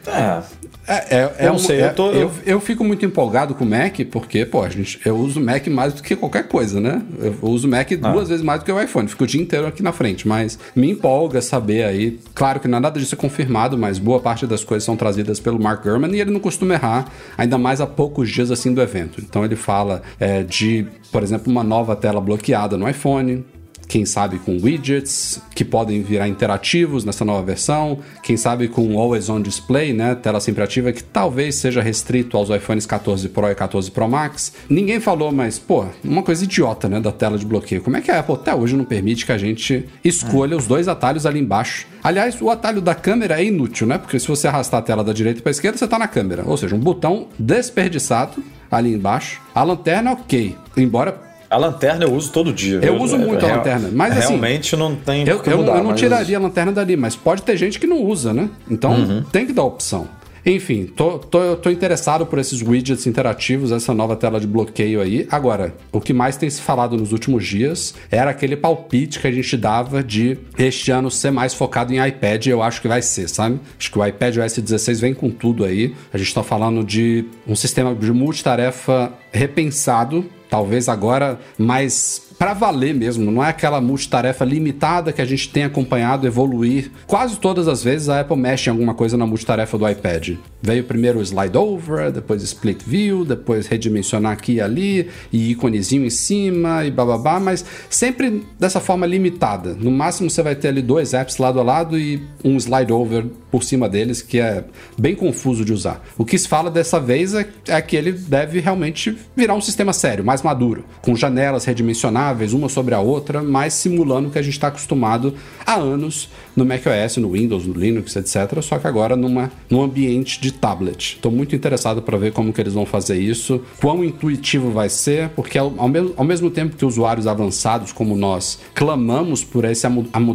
É. 0.07 0.43
É, 0.87 1.17
é, 1.17 1.33
é 1.39 1.49
Eu 1.49 1.53
um- 1.55 1.59
sei, 1.59 1.81
é- 1.81 1.87
eu 1.89 1.95
tô- 1.95 2.11
eu, 2.13 2.31
eu 2.45 2.61
fico 2.61 2.85
muito 2.85 3.05
empolgado 3.07 3.55
com 3.55 3.65
o 3.65 3.67
Mac, 3.69 3.99
porque, 4.11 4.45
pô, 4.45 4.69
gente, 4.69 5.01
eu 5.05 5.17
uso 5.17 5.41
o 5.41 5.43
Mac 5.43 5.67
mais 5.69 5.95
do 5.95 6.03
que 6.03 6.15
qualquer 6.15 6.47
coisa, 6.47 6.79
né? 6.81 7.01
Eu 7.19 7.35
uso 7.43 7.67
o 7.67 7.71
Mac 7.71 7.91
Ah. 8.03 8.13
duas 8.13 8.29
vezes 8.29 8.45
mais 8.45 8.61
do 8.61 8.65
que 8.67 8.73
o 8.73 8.81
iPhone, 8.83 9.09
fico 9.09 9.25
o 9.25 9.27
dia 9.27 9.41
inteiro 9.41 9.67
aqui 9.67 9.83
na 9.83 9.93
frente, 9.93 10.29
mas 10.29 10.59
me 10.77 10.91
empolga 10.91 11.41
saber 11.41 11.85
aí. 11.85 12.19
Claro 12.35 12.61
que 12.61 12.69
nada 12.69 12.91
disso 12.91 13.15
é 13.15 13.19
confirmado, 13.19 13.79
mas 13.79 13.99
boa 13.99 14.21
parte 14.21 14.47
das 14.47 14.63
coisas 14.63 14.85
são 14.85 14.97
trazidas 14.97 15.41
pelo 15.41 15.59
Mark 15.59 15.83
Gurman 15.85 16.15
e 16.15 16.21
ele 16.21 16.31
não 16.31 16.41
costuma 16.41 16.75
errar, 16.75 17.07
ainda 17.39 17.57
mais 17.57 17.81
há 17.81 17.87
poucos 17.87 18.29
dias 18.31 18.51
assim 18.51 18.75
do 18.75 18.83
evento. 18.83 19.21
Então 19.27 19.45
ele 19.45 19.57
fala 19.57 20.03
é, 20.21 20.43
de, 20.43 20.87
por 21.11 21.23
exemplo, 21.23 21.51
uma 21.51 21.65
nova 21.65 21.97
tela 21.97 22.21
bloqueada 22.21 22.77
no 22.77 22.89
iPhone, 22.89 23.45
quem 23.87 24.05
sabe 24.05 24.39
com 24.39 24.59
widgets 24.59 25.41
que 25.55 25.65
podem 25.65 26.03
virar 26.03 26.29
interativos 26.29 27.05
nessa 27.05 27.25
nova 27.25 27.43
versão, 27.43 27.99
quem 28.23 28.37
sabe 28.37 28.69
com 28.69 28.99
Always 28.99 29.29
On 29.29 29.41
Display, 29.41 29.93
né, 29.93 30.15
tela 30.15 30.41
sempre 30.41 30.63
ativa, 30.63 30.93
que 30.93 31.03
talvez 31.03 31.57
seja 31.57 31.83
restrito 31.83 32.37
aos 32.37 32.51
iPhones 32.51 32.87
14 32.87 33.29
Pro 33.29 33.51
e 33.51 33.55
14 33.55 33.91
Pro 33.91 34.09
Max. 34.09 34.53
Ninguém 34.69 35.01
falou, 35.01 35.31
mas, 35.33 35.59
pô, 35.59 35.85
uma 36.03 36.23
coisa 36.23 36.45
idiota, 36.45 36.89
né, 36.89 37.01
da 37.01 37.13
tela 37.13 37.39
de 37.39 37.47
bloqueio. 37.47 37.83
Como 37.83 37.97
é 37.97 38.01
que 38.01 38.11
a 38.11 38.21
Apple 38.21 38.35
até 38.35 38.55
hoje 38.55 38.77
não 38.77 38.85
permite 38.85 39.27
que 39.27 39.33
a 39.33 39.39
gente 39.39 39.89
escolha 40.05 40.57
os 40.57 40.67
dois 40.67 40.89
atalhos 40.89 41.27
ali 41.27 41.41
embaixo? 41.41 41.87
Aliás, 42.03 42.41
o 42.41 42.51
atalho 42.51 42.81
da 42.81 42.95
câmera 42.95 43.41
é 43.41 43.45
inútil, 43.45 43.87
né, 43.87 43.99
porque 43.99 44.19
se 44.19 44.29
você 44.29 44.49
arrastar 44.49 44.81
a 44.81 44.83
tela 44.83 45.05
da 45.05 45.13
direita 45.13 45.41
para 45.41 45.51
esquerda, 45.51 45.79
você 45.79 45.87
tá 45.87 45.99
na 45.99 46.09
câmera. 46.09 46.43
Ou 46.47 46.57
seja, 46.57 46.75
um 46.75 46.81
botão 46.81 47.29
desperdiçado 47.39 48.43
ali 48.71 48.93
embaixo. 48.93 49.41
A 49.55 49.63
lanterna, 49.63 50.13
ok. 50.13 50.57
Embora 50.77 51.34
A 51.55 51.59
lanterna 51.59 52.05
eu 52.05 52.13
uso 52.13 52.31
todo 52.33 52.53
dia. 52.53 52.81
Eu 52.83 53.01
uso 53.01 53.17
muito 53.17 53.45
a 53.45 53.49
real- 53.49 53.59
lanterna, 53.59 53.91
mas 53.93 54.17
assim, 54.19 54.29
Realmente 54.29 54.77
não 54.77 54.95
tem 54.97 55.27
Eu, 55.29 55.41
eu, 55.45 55.59
mudar, 55.59 55.77
eu 55.77 55.83
não 55.85 55.91
mas- 55.91 56.01
tiraria 56.01 56.37
a 56.37 56.41
lanterna 56.41 56.73
dali, 56.73 56.97
mas 56.97 57.15
pode 57.15 57.43
ter 57.43 57.57
gente 57.57 57.79
que 57.79 57.87
não 57.87 58.03
usa, 58.03 58.33
né? 58.33 58.49
Então 58.71 58.93
Uhum. 58.93 59.23
tem 59.31 59.47
que 59.47 59.53
dar 59.53 59.63
opção. 59.65 60.09
Enfim, 60.47 60.85
tô, 60.85 61.19
tô, 61.19 61.57
tô 61.57 61.71
interessado 61.71 62.27
por 62.27 62.39
esses 62.39 62.61
widgets 62.61 63.07
interativos, 63.07 63.73
essa 63.73 63.95
nova 63.95 64.15
tela 64.15 64.39
de 64.39 64.47
bloqueio 64.47 65.01
aí. 65.01 65.27
Agora, 65.31 65.73
o 65.91 66.03
que 66.03 66.13
mais 66.13 66.37
tem 66.37 66.51
se 66.51 66.61
falado 66.61 66.99
nos 66.99 67.13
últimos 67.13 67.47
dias 67.47 67.95
era 68.11 68.31
aquele 68.31 68.55
palpite 68.55 69.21
que 69.21 69.27
a 69.27 69.33
gente 69.33 69.57
dava 69.57 70.03
de 70.05 70.37
este 70.59 70.91
ano 70.91 71.11
ser 71.11 71.31
mais 71.31 71.55
focado 71.55 71.95
em 71.95 72.07
iPad, 72.07 72.47
eu 72.49 72.63
acho 72.63 72.83
que 72.83 72.89
vai 72.89 73.01
ser, 73.01 73.27
sabe? 73.27 73.59
Acho 73.79 73.91
que 73.91 73.99
o 73.99 74.05
iPad 74.07 74.37
OS 74.37 74.59
16 74.61 75.01
vem 75.01 75.15
com 75.15 75.31
tudo 75.31 75.65
aí. 75.65 75.95
A 76.13 76.19
gente 76.19 76.35
tá 76.35 76.43
falando 76.43 76.85
de 76.85 77.25
um 77.49 77.57
sistema 77.57 77.95
de 77.95 78.13
multitarefa 78.13 79.15
repensado, 79.33 80.27
talvez 80.49 80.89
agora 80.89 81.39
mais 81.59 82.23
para 82.45 82.53
valer 82.53 82.93
mesmo, 82.93 83.31
não 83.31 83.43
é 83.43 83.49
aquela 83.49 83.81
multitarefa 83.81 84.45
limitada 84.45 85.15
que 85.15 85.23
a 85.23 85.25
gente 85.25 85.49
tem 85.49 85.65
acompanhado 85.65 86.27
evoluir. 86.27 86.91
Quase 87.07 87.39
todas 87.39 87.67
as 87.67 87.83
vezes 87.83 88.11
a 88.11 88.21
Apple 88.21 88.37
mexe 88.37 88.69
em 88.69 88.71
alguma 88.71 88.93
coisa 88.93 89.17
na 89.17 89.27
multitarefa 89.27 89.79
do 89.79 89.89
iPad. 89.89 90.33
Veio 90.61 90.85
primeiro 90.85 91.21
o 91.21 91.23
slide 91.23 91.57
over, 91.57 92.13
depois 92.13 92.43
split 92.43 92.83
view, 92.85 93.25
depois 93.25 93.67
redimensionar 93.67 94.33
aqui 94.33 94.57
e 94.57 94.61
ali, 94.61 95.09
e 95.33 95.53
íconezinho 95.53 96.05
em 96.05 96.11
cima 96.11 96.85
e 96.85 96.91
bababá, 96.91 97.41
mas 97.41 97.65
sempre 97.89 98.45
dessa 98.61 98.79
forma 98.79 99.07
limitada. 99.07 99.73
No 99.73 99.91
máximo 99.91 100.29
você 100.29 100.43
vai 100.43 100.55
ter 100.55 100.69
ali 100.69 100.83
dois 100.83 101.15
apps 101.15 101.39
lado 101.39 101.59
a 101.59 101.63
lado 101.63 101.99
e 101.99 102.23
um 102.45 102.59
slide 102.59 102.93
over 102.93 103.25
por 103.51 103.63
cima 103.63 103.89
deles, 103.89 104.21
que 104.21 104.39
é 104.39 104.65
bem 104.99 105.15
confuso 105.15 105.65
de 105.65 105.73
usar. 105.73 106.03
O 106.19 106.25
que 106.27 106.37
se 106.37 106.47
fala 106.47 106.71
dessa 106.71 107.01
vez 107.01 107.33
é, 107.35 107.49
é 107.69 107.81
que 107.81 107.97
ele 107.97 108.13
deve 108.13 108.61
realmente 108.61 109.17
virar 109.35 109.55
um 109.55 109.61
sistema 109.63 109.95
sério, 109.95 110.25
mais 110.25 110.43
maduro, 110.43 110.85
com 111.01 111.17
janelas 111.17 111.65
redimensionáveis 111.65 112.34
estáveis 112.35 112.53
uma 112.53 112.69
sobre 112.69 112.95
a 112.95 113.01
outra, 113.01 113.43
mas 113.43 113.75
simulando 113.75 114.29
o 114.29 114.31
que 114.31 114.39
a 114.39 114.43
gente 114.43 114.55
está 114.55 114.69
acostumado 114.69 115.35
há 115.65 115.75
anos 115.75 116.29
no 116.57 116.65
macOS, 116.65 117.17
no 117.19 117.31
Windows, 117.31 117.67
no 117.67 117.75
Linux, 117.75 118.17
etc. 118.17 118.61
Só 118.61 118.79
que 118.79 118.87
agora 118.87 119.15
numa, 119.15 119.51
num 119.71 119.83
ambiente 119.83 120.41
de 120.41 120.53
tablet. 120.53 121.15
Estou 121.15 121.31
muito 121.31 121.55
interessado 121.55 122.03
para 122.03 122.19
ver 122.19 122.33
como 122.33 122.53
que 122.53 122.61
eles 122.61 122.75
vão 122.75 122.85
fazer 122.85 123.19
isso, 123.19 123.63
quão 123.81 124.05
intuitivo 124.05 124.71
vai 124.71 124.89
ser, 124.89 125.29
porque 125.31 125.57
ao, 125.57 125.73
ao, 125.79 125.89
mesmo, 125.89 126.13
ao 126.17 126.25
mesmo 126.25 126.51
tempo 126.51 126.77
que 126.77 126.85
usuários 126.85 127.27
avançados 127.27 127.93
como 127.93 128.17
nós 128.17 128.59
clamamos 128.75 129.45
por 129.45 129.65
esse 129.65 129.87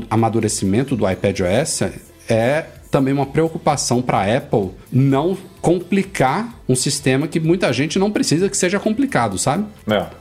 amadurecimento 0.09 0.95
do 0.95 1.09
iPadOS, 1.09 1.81
é 2.29 2.65
também 2.89 3.13
uma 3.13 3.25
preocupação 3.25 4.01
para 4.01 4.19
a 4.19 4.37
Apple 4.37 4.71
não 4.91 5.37
complicar 5.61 6.55
um 6.67 6.75
sistema 6.75 7.27
que 7.27 7.39
muita 7.39 7.71
gente 7.71 7.99
não 7.99 8.09
precisa 8.09 8.49
que 8.49 8.57
seja 8.57 8.79
complicado, 8.79 9.37
sabe? 9.37 9.65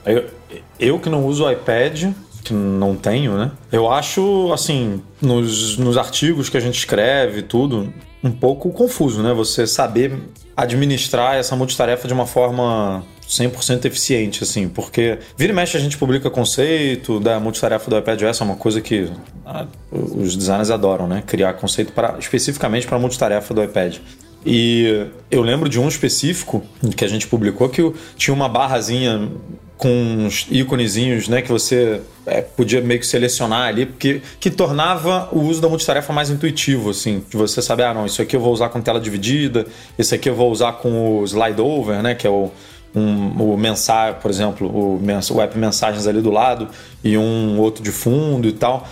É, 0.04 0.16
eu, 0.18 0.30
eu 0.78 0.98
que 0.98 1.08
não 1.08 1.26
uso 1.26 1.50
iPad, 1.50 2.12
que 2.44 2.52
não 2.52 2.94
tenho, 2.96 3.36
né? 3.36 3.50
Eu 3.70 3.90
acho, 3.90 4.50
assim, 4.52 5.02
nos, 5.20 5.76
nos 5.76 5.96
artigos 5.96 6.48
que 6.48 6.56
a 6.56 6.60
gente 6.60 6.78
escreve 6.78 7.42
tudo, 7.42 7.92
um 8.22 8.30
pouco 8.30 8.70
confuso, 8.70 9.22
né? 9.22 9.32
Você 9.34 9.66
saber 9.66 10.12
administrar 10.56 11.36
essa 11.36 11.54
multitarefa 11.54 12.08
de 12.08 12.14
uma 12.14 12.26
forma 12.26 13.04
100% 13.28 13.84
eficiente, 13.84 14.42
assim, 14.42 14.68
porque 14.68 15.18
vira 15.36 15.52
e 15.52 15.54
mexe 15.54 15.76
a 15.76 15.80
gente 15.80 15.96
publica 15.98 16.30
conceito 16.30 17.20
da 17.20 17.38
multitarefa 17.38 17.90
do 17.90 17.98
iPadOS, 17.98 18.40
é 18.40 18.44
uma 18.44 18.56
coisa 18.56 18.80
que 18.80 19.10
ah, 19.44 19.66
os 19.92 20.34
designers 20.34 20.70
adoram, 20.70 21.06
né? 21.06 21.22
Criar 21.26 21.52
conceito 21.54 21.92
para 21.92 22.16
especificamente 22.18 22.86
para 22.86 22.98
multitarefa 22.98 23.52
do 23.52 23.62
iPad. 23.62 23.98
E 24.44 25.06
eu 25.30 25.42
lembro 25.42 25.68
de 25.68 25.80
um 25.80 25.88
específico 25.88 26.62
que 26.96 27.04
a 27.04 27.08
gente 27.08 27.26
publicou 27.26 27.68
que 27.68 27.92
tinha 28.16 28.34
uma 28.34 28.48
barrazinha 28.48 29.30
com 29.76 29.88
uns 29.88 30.46
íconezinhos, 30.50 31.28
né, 31.28 31.40
que 31.40 31.50
você 31.50 32.00
é, 32.26 32.42
podia 32.42 32.80
meio 32.80 32.98
que 32.98 33.06
selecionar 33.06 33.68
ali, 33.68 33.86
porque 33.86 34.20
que 34.40 34.50
tornava 34.50 35.28
o 35.30 35.40
uso 35.40 35.60
da 35.60 35.68
multitarefa 35.68 36.12
mais 36.12 36.30
intuitivo, 36.30 36.90
assim, 36.90 37.22
de 37.30 37.36
você 37.36 37.62
saber, 37.62 37.84
ah, 37.84 37.94
não, 37.94 38.04
isso 38.04 38.20
aqui 38.20 38.34
eu 38.34 38.40
vou 38.40 38.52
usar 38.52 38.70
com 38.70 38.80
tela 38.80 39.00
dividida, 39.00 39.66
esse 39.96 40.16
aqui 40.16 40.28
eu 40.28 40.34
vou 40.34 40.50
usar 40.50 40.72
com 40.72 41.20
o 41.20 41.24
slide 41.24 41.60
over, 41.60 42.02
né, 42.02 42.14
que 42.16 42.26
é 42.26 42.30
o 42.30 42.50
um, 42.94 43.52
o 43.52 43.56
mensagem, 43.56 44.18
por 44.20 44.30
exemplo, 44.30 44.66
o, 44.66 45.00
o 45.00 45.40
app 45.40 45.58
mensagens 45.58 46.06
ali 46.06 46.20
do 46.20 46.30
lado 46.30 46.68
e 47.04 47.16
um 47.18 47.58
outro 47.60 47.82
de 47.82 47.92
fundo 47.92 48.48
e 48.48 48.52
tal, 48.52 48.88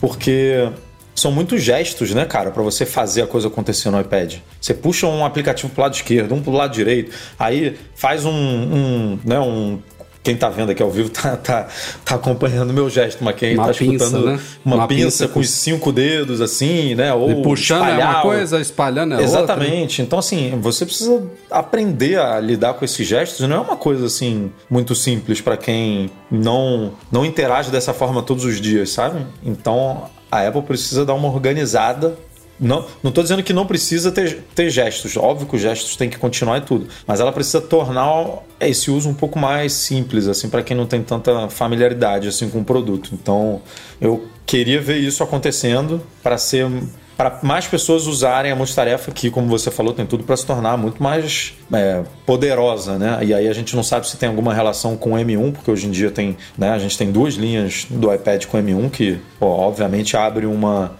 porque 0.00 0.68
são 1.14 1.30
muitos 1.30 1.62
gestos, 1.62 2.12
né, 2.12 2.24
cara, 2.24 2.50
para 2.50 2.62
você 2.62 2.84
fazer 2.84 3.22
a 3.22 3.26
coisa 3.26 3.48
acontecer 3.48 3.90
no 3.90 4.00
iPad. 4.00 4.36
Você 4.60 4.74
puxa 4.74 5.06
um 5.06 5.24
aplicativo 5.24 5.72
pro 5.72 5.82
lado 5.82 5.94
esquerdo, 5.94 6.34
um 6.34 6.42
pro 6.42 6.52
lado 6.52 6.72
direito, 6.72 7.12
aí 7.38 7.76
faz 7.94 8.24
um, 8.24 8.32
um 8.32 9.18
né, 9.24 9.38
um 9.38 9.78
quem 10.24 10.34
tá 10.34 10.48
vendo 10.48 10.70
aqui 10.70 10.82
ao 10.82 10.90
vivo 10.90 11.10
tá, 11.10 11.36
tá, 11.36 11.68
tá 12.02 12.14
acompanhando 12.14 12.70
o 12.70 12.72
meu 12.72 12.88
gesto, 12.88 13.22
mas 13.22 13.36
quem 13.36 13.54
tá 13.54 13.68
pinça, 13.68 13.84
escutando 13.84 14.26
né? 14.26 14.40
uma, 14.64 14.76
uma 14.76 14.88
pinça, 14.88 15.04
pinça 15.04 15.28
com 15.28 15.38
os 15.38 15.50
cinco 15.50 15.92
dedos, 15.92 16.40
assim, 16.40 16.94
né? 16.94 17.12
Ou 17.12 17.30
e 17.30 17.42
puxando 17.42 17.82
espalhar, 17.82 18.00
é 18.00 18.14
uma 18.14 18.22
coisa, 18.22 18.60
espalhando 18.60 19.14
é 19.14 19.22
Exatamente. 19.22 20.00
outra. 20.00 20.02
Então, 20.02 20.18
assim, 20.18 20.58
você 20.62 20.86
precisa 20.86 21.22
aprender 21.50 22.18
a 22.18 22.40
lidar 22.40 22.72
com 22.72 22.86
esses 22.86 23.06
gestos. 23.06 23.46
Não 23.46 23.56
é 23.56 23.60
uma 23.60 23.76
coisa, 23.76 24.06
assim, 24.06 24.50
muito 24.70 24.94
simples 24.94 25.42
para 25.42 25.58
quem 25.58 26.10
não, 26.30 26.92
não 27.12 27.22
interage 27.22 27.70
dessa 27.70 27.92
forma 27.92 28.22
todos 28.22 28.46
os 28.46 28.58
dias, 28.58 28.90
sabe? 28.90 29.26
Então, 29.44 30.04
a 30.32 30.48
Apple 30.48 30.62
precisa 30.62 31.04
dar 31.04 31.12
uma 31.12 31.28
organizada 31.28 32.16
não, 32.58 32.86
tô 33.12 33.22
dizendo 33.22 33.42
que 33.42 33.52
não 33.52 33.66
precisa 33.66 34.12
ter, 34.12 34.42
ter 34.54 34.70
gestos. 34.70 35.16
Óbvio 35.16 35.46
que 35.46 35.56
os 35.56 35.62
gestos 35.62 35.96
têm 35.96 36.08
que 36.08 36.18
continuar 36.18 36.58
e 36.58 36.60
tudo. 36.60 36.86
Mas 37.06 37.20
ela 37.20 37.32
precisa 37.32 37.60
tornar 37.60 38.42
esse 38.60 38.90
uso 38.90 39.08
um 39.08 39.14
pouco 39.14 39.38
mais 39.38 39.72
simples, 39.72 40.28
assim, 40.28 40.48
para 40.48 40.62
quem 40.62 40.76
não 40.76 40.86
tem 40.86 41.02
tanta 41.02 41.48
familiaridade 41.48 42.28
assim 42.28 42.48
com 42.48 42.60
o 42.60 42.64
produto. 42.64 43.10
Então, 43.12 43.60
eu 44.00 44.26
queria 44.46 44.80
ver 44.80 44.98
isso 44.98 45.22
acontecendo 45.22 46.00
para 46.22 46.38
ser 46.38 46.66
para 47.16 47.38
mais 47.42 47.66
pessoas 47.66 48.06
usarem 48.06 48.50
a 48.50 48.56
multitarefa 48.56 49.12
que, 49.12 49.30
como 49.30 49.46
você 49.46 49.70
falou, 49.70 49.92
tem 49.92 50.04
tudo 50.04 50.24
para 50.24 50.36
se 50.36 50.44
tornar 50.44 50.76
muito 50.76 51.02
mais 51.02 51.54
é, 51.72 52.02
poderosa, 52.26 52.98
né? 52.98 53.20
E 53.22 53.32
aí 53.32 53.48
a 53.48 53.52
gente 53.52 53.76
não 53.76 53.82
sabe 53.82 54.08
se 54.08 54.16
tem 54.16 54.28
alguma 54.28 54.52
relação 54.52 54.96
com 54.96 55.12
o 55.12 55.16
M1, 55.16 55.52
porque 55.52 55.70
hoje 55.70 55.86
em 55.86 55.90
dia 55.90 56.10
tem, 56.10 56.36
né? 56.58 56.70
A 56.70 56.78
gente 56.78 56.98
tem 56.98 57.12
duas 57.12 57.34
linhas 57.34 57.86
do 57.88 58.12
iPad 58.12 58.46
com 58.46 58.58
M1 58.58 58.90
que, 58.90 59.20
pô, 59.38 59.46
obviamente, 59.46 60.16
abre 60.16 60.44
uma 60.46 60.92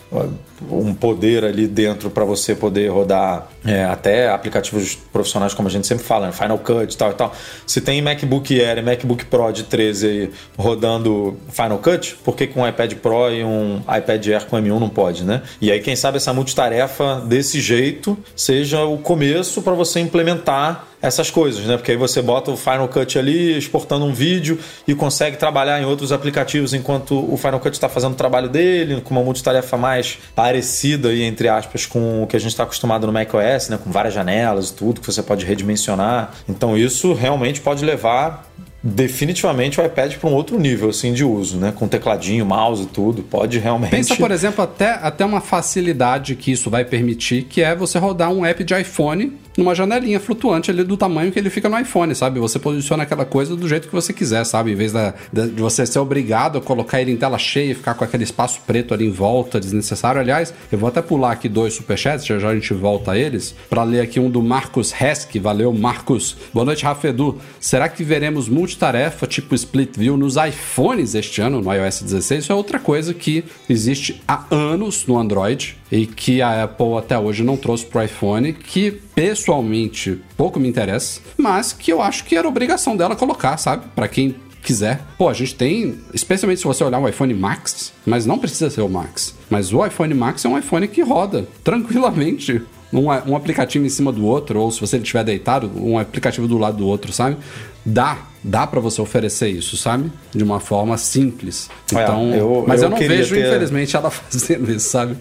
um 0.70 0.94
poder 0.94 1.44
ali 1.44 1.66
dentro 1.66 2.10
para 2.10 2.24
você 2.24 2.54
poder 2.54 2.88
rodar 2.88 3.48
é, 3.64 3.84
até 3.84 4.28
aplicativos 4.28 4.94
profissionais, 5.12 5.54
como 5.54 5.68
a 5.68 5.70
gente 5.70 5.86
sempre 5.86 6.04
fala, 6.04 6.26
né? 6.26 6.32
Final 6.32 6.58
Cut 6.58 6.92
e 6.92 6.96
tal 6.96 7.10
e 7.10 7.14
tal. 7.14 7.34
Se 7.66 7.80
tem 7.80 8.00
MacBook 8.02 8.60
Air 8.60 8.78
e 8.78 8.82
MacBook 8.82 9.24
Pro 9.26 9.52
de 9.52 9.64
13 9.64 10.06
aí 10.06 10.30
rodando 10.56 11.36
Final 11.50 11.78
Cut, 11.78 12.16
por 12.24 12.36
que, 12.36 12.46
que 12.46 12.58
um 12.58 12.66
iPad 12.66 12.94
Pro 12.94 13.30
e 13.30 13.44
um 13.44 13.80
iPad 13.80 14.26
Air 14.28 14.46
com 14.46 14.56
M1 14.56 14.78
não 14.78 14.88
pode, 14.88 15.24
né? 15.24 15.42
E 15.60 15.70
aí, 15.70 15.80
quem 15.80 15.96
sabe 15.96 16.16
essa 16.16 16.32
multitarefa 16.32 17.22
desse 17.26 17.60
jeito 17.60 18.16
seja 18.36 18.84
o 18.84 18.98
começo 18.98 19.62
para 19.62 19.74
você 19.74 20.00
implementar 20.00 20.93
essas 21.04 21.30
coisas, 21.30 21.66
né? 21.66 21.76
Porque 21.76 21.90
aí 21.90 21.96
você 21.98 22.22
bota 22.22 22.50
o 22.50 22.56
Final 22.56 22.88
Cut 22.88 23.18
ali, 23.18 23.58
exportando 23.58 24.06
um 24.06 24.12
vídeo 24.14 24.58
e 24.88 24.94
consegue 24.94 25.36
trabalhar 25.36 25.80
em 25.80 25.84
outros 25.84 26.12
aplicativos 26.12 26.72
enquanto 26.72 27.30
o 27.30 27.36
Final 27.36 27.60
Cut 27.60 27.74
está 27.74 27.90
fazendo 27.90 28.12
o 28.12 28.16
trabalho 28.16 28.48
dele, 28.48 29.02
com 29.02 29.14
uma 29.14 29.22
multitarefa 29.22 29.76
mais 29.76 30.18
parecida, 30.34 31.14
entre 31.14 31.46
aspas, 31.46 31.84
com 31.84 32.22
o 32.22 32.26
que 32.26 32.36
a 32.36 32.40
gente 32.40 32.52
está 32.52 32.62
acostumado 32.62 33.06
no 33.06 33.12
macOS, 33.12 33.68
né? 33.68 33.78
Com 33.82 33.90
várias 33.90 34.14
janelas 34.14 34.70
e 34.70 34.74
tudo, 34.74 35.00
que 35.00 35.06
você 35.06 35.22
pode 35.22 35.44
redimensionar. 35.44 36.32
Então 36.48 36.76
isso 36.76 37.12
realmente 37.12 37.60
pode 37.60 37.84
levar 37.84 38.50
definitivamente 38.82 39.80
o 39.80 39.84
iPad 39.84 40.14
para 40.16 40.28
um 40.28 40.34
outro 40.34 40.58
nível 40.58 40.88
assim 40.88 41.12
de 41.12 41.24
uso, 41.24 41.58
né? 41.58 41.72
Com 41.74 41.86
tecladinho, 41.86 42.46
mouse 42.46 42.84
e 42.84 42.86
tudo, 42.86 43.22
pode 43.22 43.58
realmente. 43.58 43.90
Pensa, 43.90 44.16
por 44.16 44.30
exemplo, 44.30 44.64
até, 44.64 44.90
até 44.90 45.24
uma 45.24 45.42
facilidade 45.42 46.34
que 46.34 46.50
isso 46.50 46.70
vai 46.70 46.84
permitir, 46.84 47.42
que 47.42 47.62
é 47.62 47.74
você 47.74 47.98
rodar 47.98 48.30
um 48.30 48.44
app 48.44 48.64
de 48.64 48.78
iPhone 48.78 49.43
numa 49.56 49.74
janelinha 49.74 50.18
flutuante 50.20 50.70
ali 50.70 50.84
do 50.84 50.96
tamanho 50.96 51.30
que 51.30 51.38
ele 51.38 51.50
fica 51.50 51.68
no 51.68 51.78
iPhone, 51.78 52.14
sabe? 52.14 52.40
Você 52.40 52.58
posiciona 52.58 53.02
aquela 53.02 53.24
coisa 53.24 53.56
do 53.56 53.68
jeito 53.68 53.88
que 53.88 53.94
você 53.94 54.12
quiser, 54.12 54.44
sabe? 54.44 54.72
Em 54.72 54.74
vez 54.74 54.92
da, 54.92 55.14
de 55.32 55.60
você 55.60 55.86
ser 55.86 55.98
obrigado 55.98 56.58
a 56.58 56.60
colocar 56.60 57.00
ele 57.00 57.12
em 57.12 57.16
tela 57.16 57.38
cheia 57.38 57.72
e 57.72 57.74
ficar 57.74 57.94
com 57.94 58.04
aquele 58.04 58.24
espaço 58.24 58.60
preto 58.66 58.94
ali 58.94 59.06
em 59.06 59.10
volta, 59.10 59.60
desnecessário. 59.60 60.20
Aliás, 60.20 60.52
eu 60.70 60.78
vou 60.78 60.88
até 60.88 61.00
pular 61.00 61.32
aqui 61.32 61.48
dois 61.48 61.74
superchats, 61.74 62.26
já 62.26 62.38
já 62.38 62.48
a 62.48 62.54
gente 62.54 62.74
volta 62.74 63.12
a 63.12 63.18
eles, 63.18 63.54
para 63.68 63.82
ler 63.82 64.00
aqui 64.00 64.18
um 64.18 64.30
do 64.30 64.42
Marcos 64.42 64.92
Hesk. 64.92 65.38
Valeu, 65.38 65.72
Marcos. 65.72 66.36
Boa 66.52 66.64
noite, 66.64 66.84
Rafedu. 66.84 67.38
Será 67.60 67.88
que 67.88 68.02
veremos 68.02 68.48
multitarefa 68.48 69.26
tipo 69.26 69.54
Split 69.54 69.96
View 69.96 70.16
nos 70.16 70.36
iPhones 70.36 71.14
este 71.14 71.40
ano, 71.40 71.60
no 71.60 71.72
iOS 71.72 72.02
16? 72.02 72.44
Isso 72.44 72.52
é 72.52 72.54
outra 72.54 72.78
coisa 72.78 73.14
que 73.14 73.44
existe 73.68 74.22
há 74.26 74.44
anos 74.50 75.06
no 75.06 75.18
Android 75.18 75.76
e 75.90 76.06
que 76.06 76.42
a 76.42 76.64
Apple 76.64 76.96
até 76.98 77.16
hoje 77.16 77.44
não 77.44 77.56
trouxe 77.56 77.86
pro 77.86 78.02
iPhone, 78.02 78.52
que 78.52 79.00
pessoalmente 79.44 80.20
pouco 80.36 80.58
me 80.58 80.68
interessa, 80.68 81.20
mas 81.36 81.72
que 81.72 81.92
eu 81.92 82.00
acho 82.00 82.24
que 82.24 82.34
era 82.34 82.48
obrigação 82.48 82.96
dela 82.96 83.14
colocar, 83.14 83.58
sabe? 83.58 83.84
Para 83.94 84.08
quem 84.08 84.34
quiser. 84.62 85.02
Pô, 85.18 85.28
a 85.28 85.34
gente 85.34 85.54
tem, 85.54 85.98
especialmente 86.14 86.58
se 86.58 86.64
você 86.64 86.82
olhar 86.82 86.98
o 86.98 87.06
iPhone 87.06 87.34
Max, 87.34 87.92
mas 88.06 88.24
não 88.24 88.38
precisa 88.38 88.70
ser 88.70 88.80
o 88.80 88.88
Max. 88.88 89.34
Mas 89.50 89.72
o 89.72 89.84
iPhone 89.84 90.14
Max 90.14 90.42
é 90.44 90.48
um 90.48 90.58
iPhone 90.58 90.88
que 90.88 91.02
roda 91.02 91.46
tranquilamente 91.62 92.62
um, 92.90 93.06
um 93.30 93.36
aplicativo 93.36 93.84
em 93.84 93.88
cima 93.90 94.10
do 94.10 94.24
outro, 94.24 94.58
ou 94.60 94.70
se 94.70 94.80
você 94.80 94.96
estiver 94.96 95.24
deitado, 95.24 95.70
um 95.76 95.98
aplicativo 95.98 96.48
do 96.48 96.56
lado 96.56 96.78
do 96.78 96.86
outro, 96.86 97.12
sabe? 97.12 97.36
Dá, 97.84 98.16
dá 98.42 98.66
para 98.66 98.80
você 98.80 99.02
oferecer 99.02 99.48
isso, 99.48 99.76
sabe? 99.76 100.10
De 100.34 100.42
uma 100.42 100.60
forma 100.60 100.96
simples. 100.96 101.68
Então, 101.92 102.32
é, 102.32 102.40
eu, 102.40 102.64
mas 102.66 102.80
eu, 102.80 102.86
eu 102.86 102.90
não 102.90 102.96
vejo, 102.96 103.34
ter... 103.34 103.46
infelizmente, 103.46 103.94
ela 103.94 104.08
fazendo 104.10 104.72
isso, 104.72 104.88
sabe? 104.88 105.16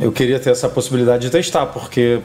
Eu 0.00 0.12
queria 0.12 0.38
ter 0.38 0.50
essa 0.50 0.68
possibilidade 0.68 1.22
de 1.22 1.30
testar, 1.30 1.66
porque 1.66 2.20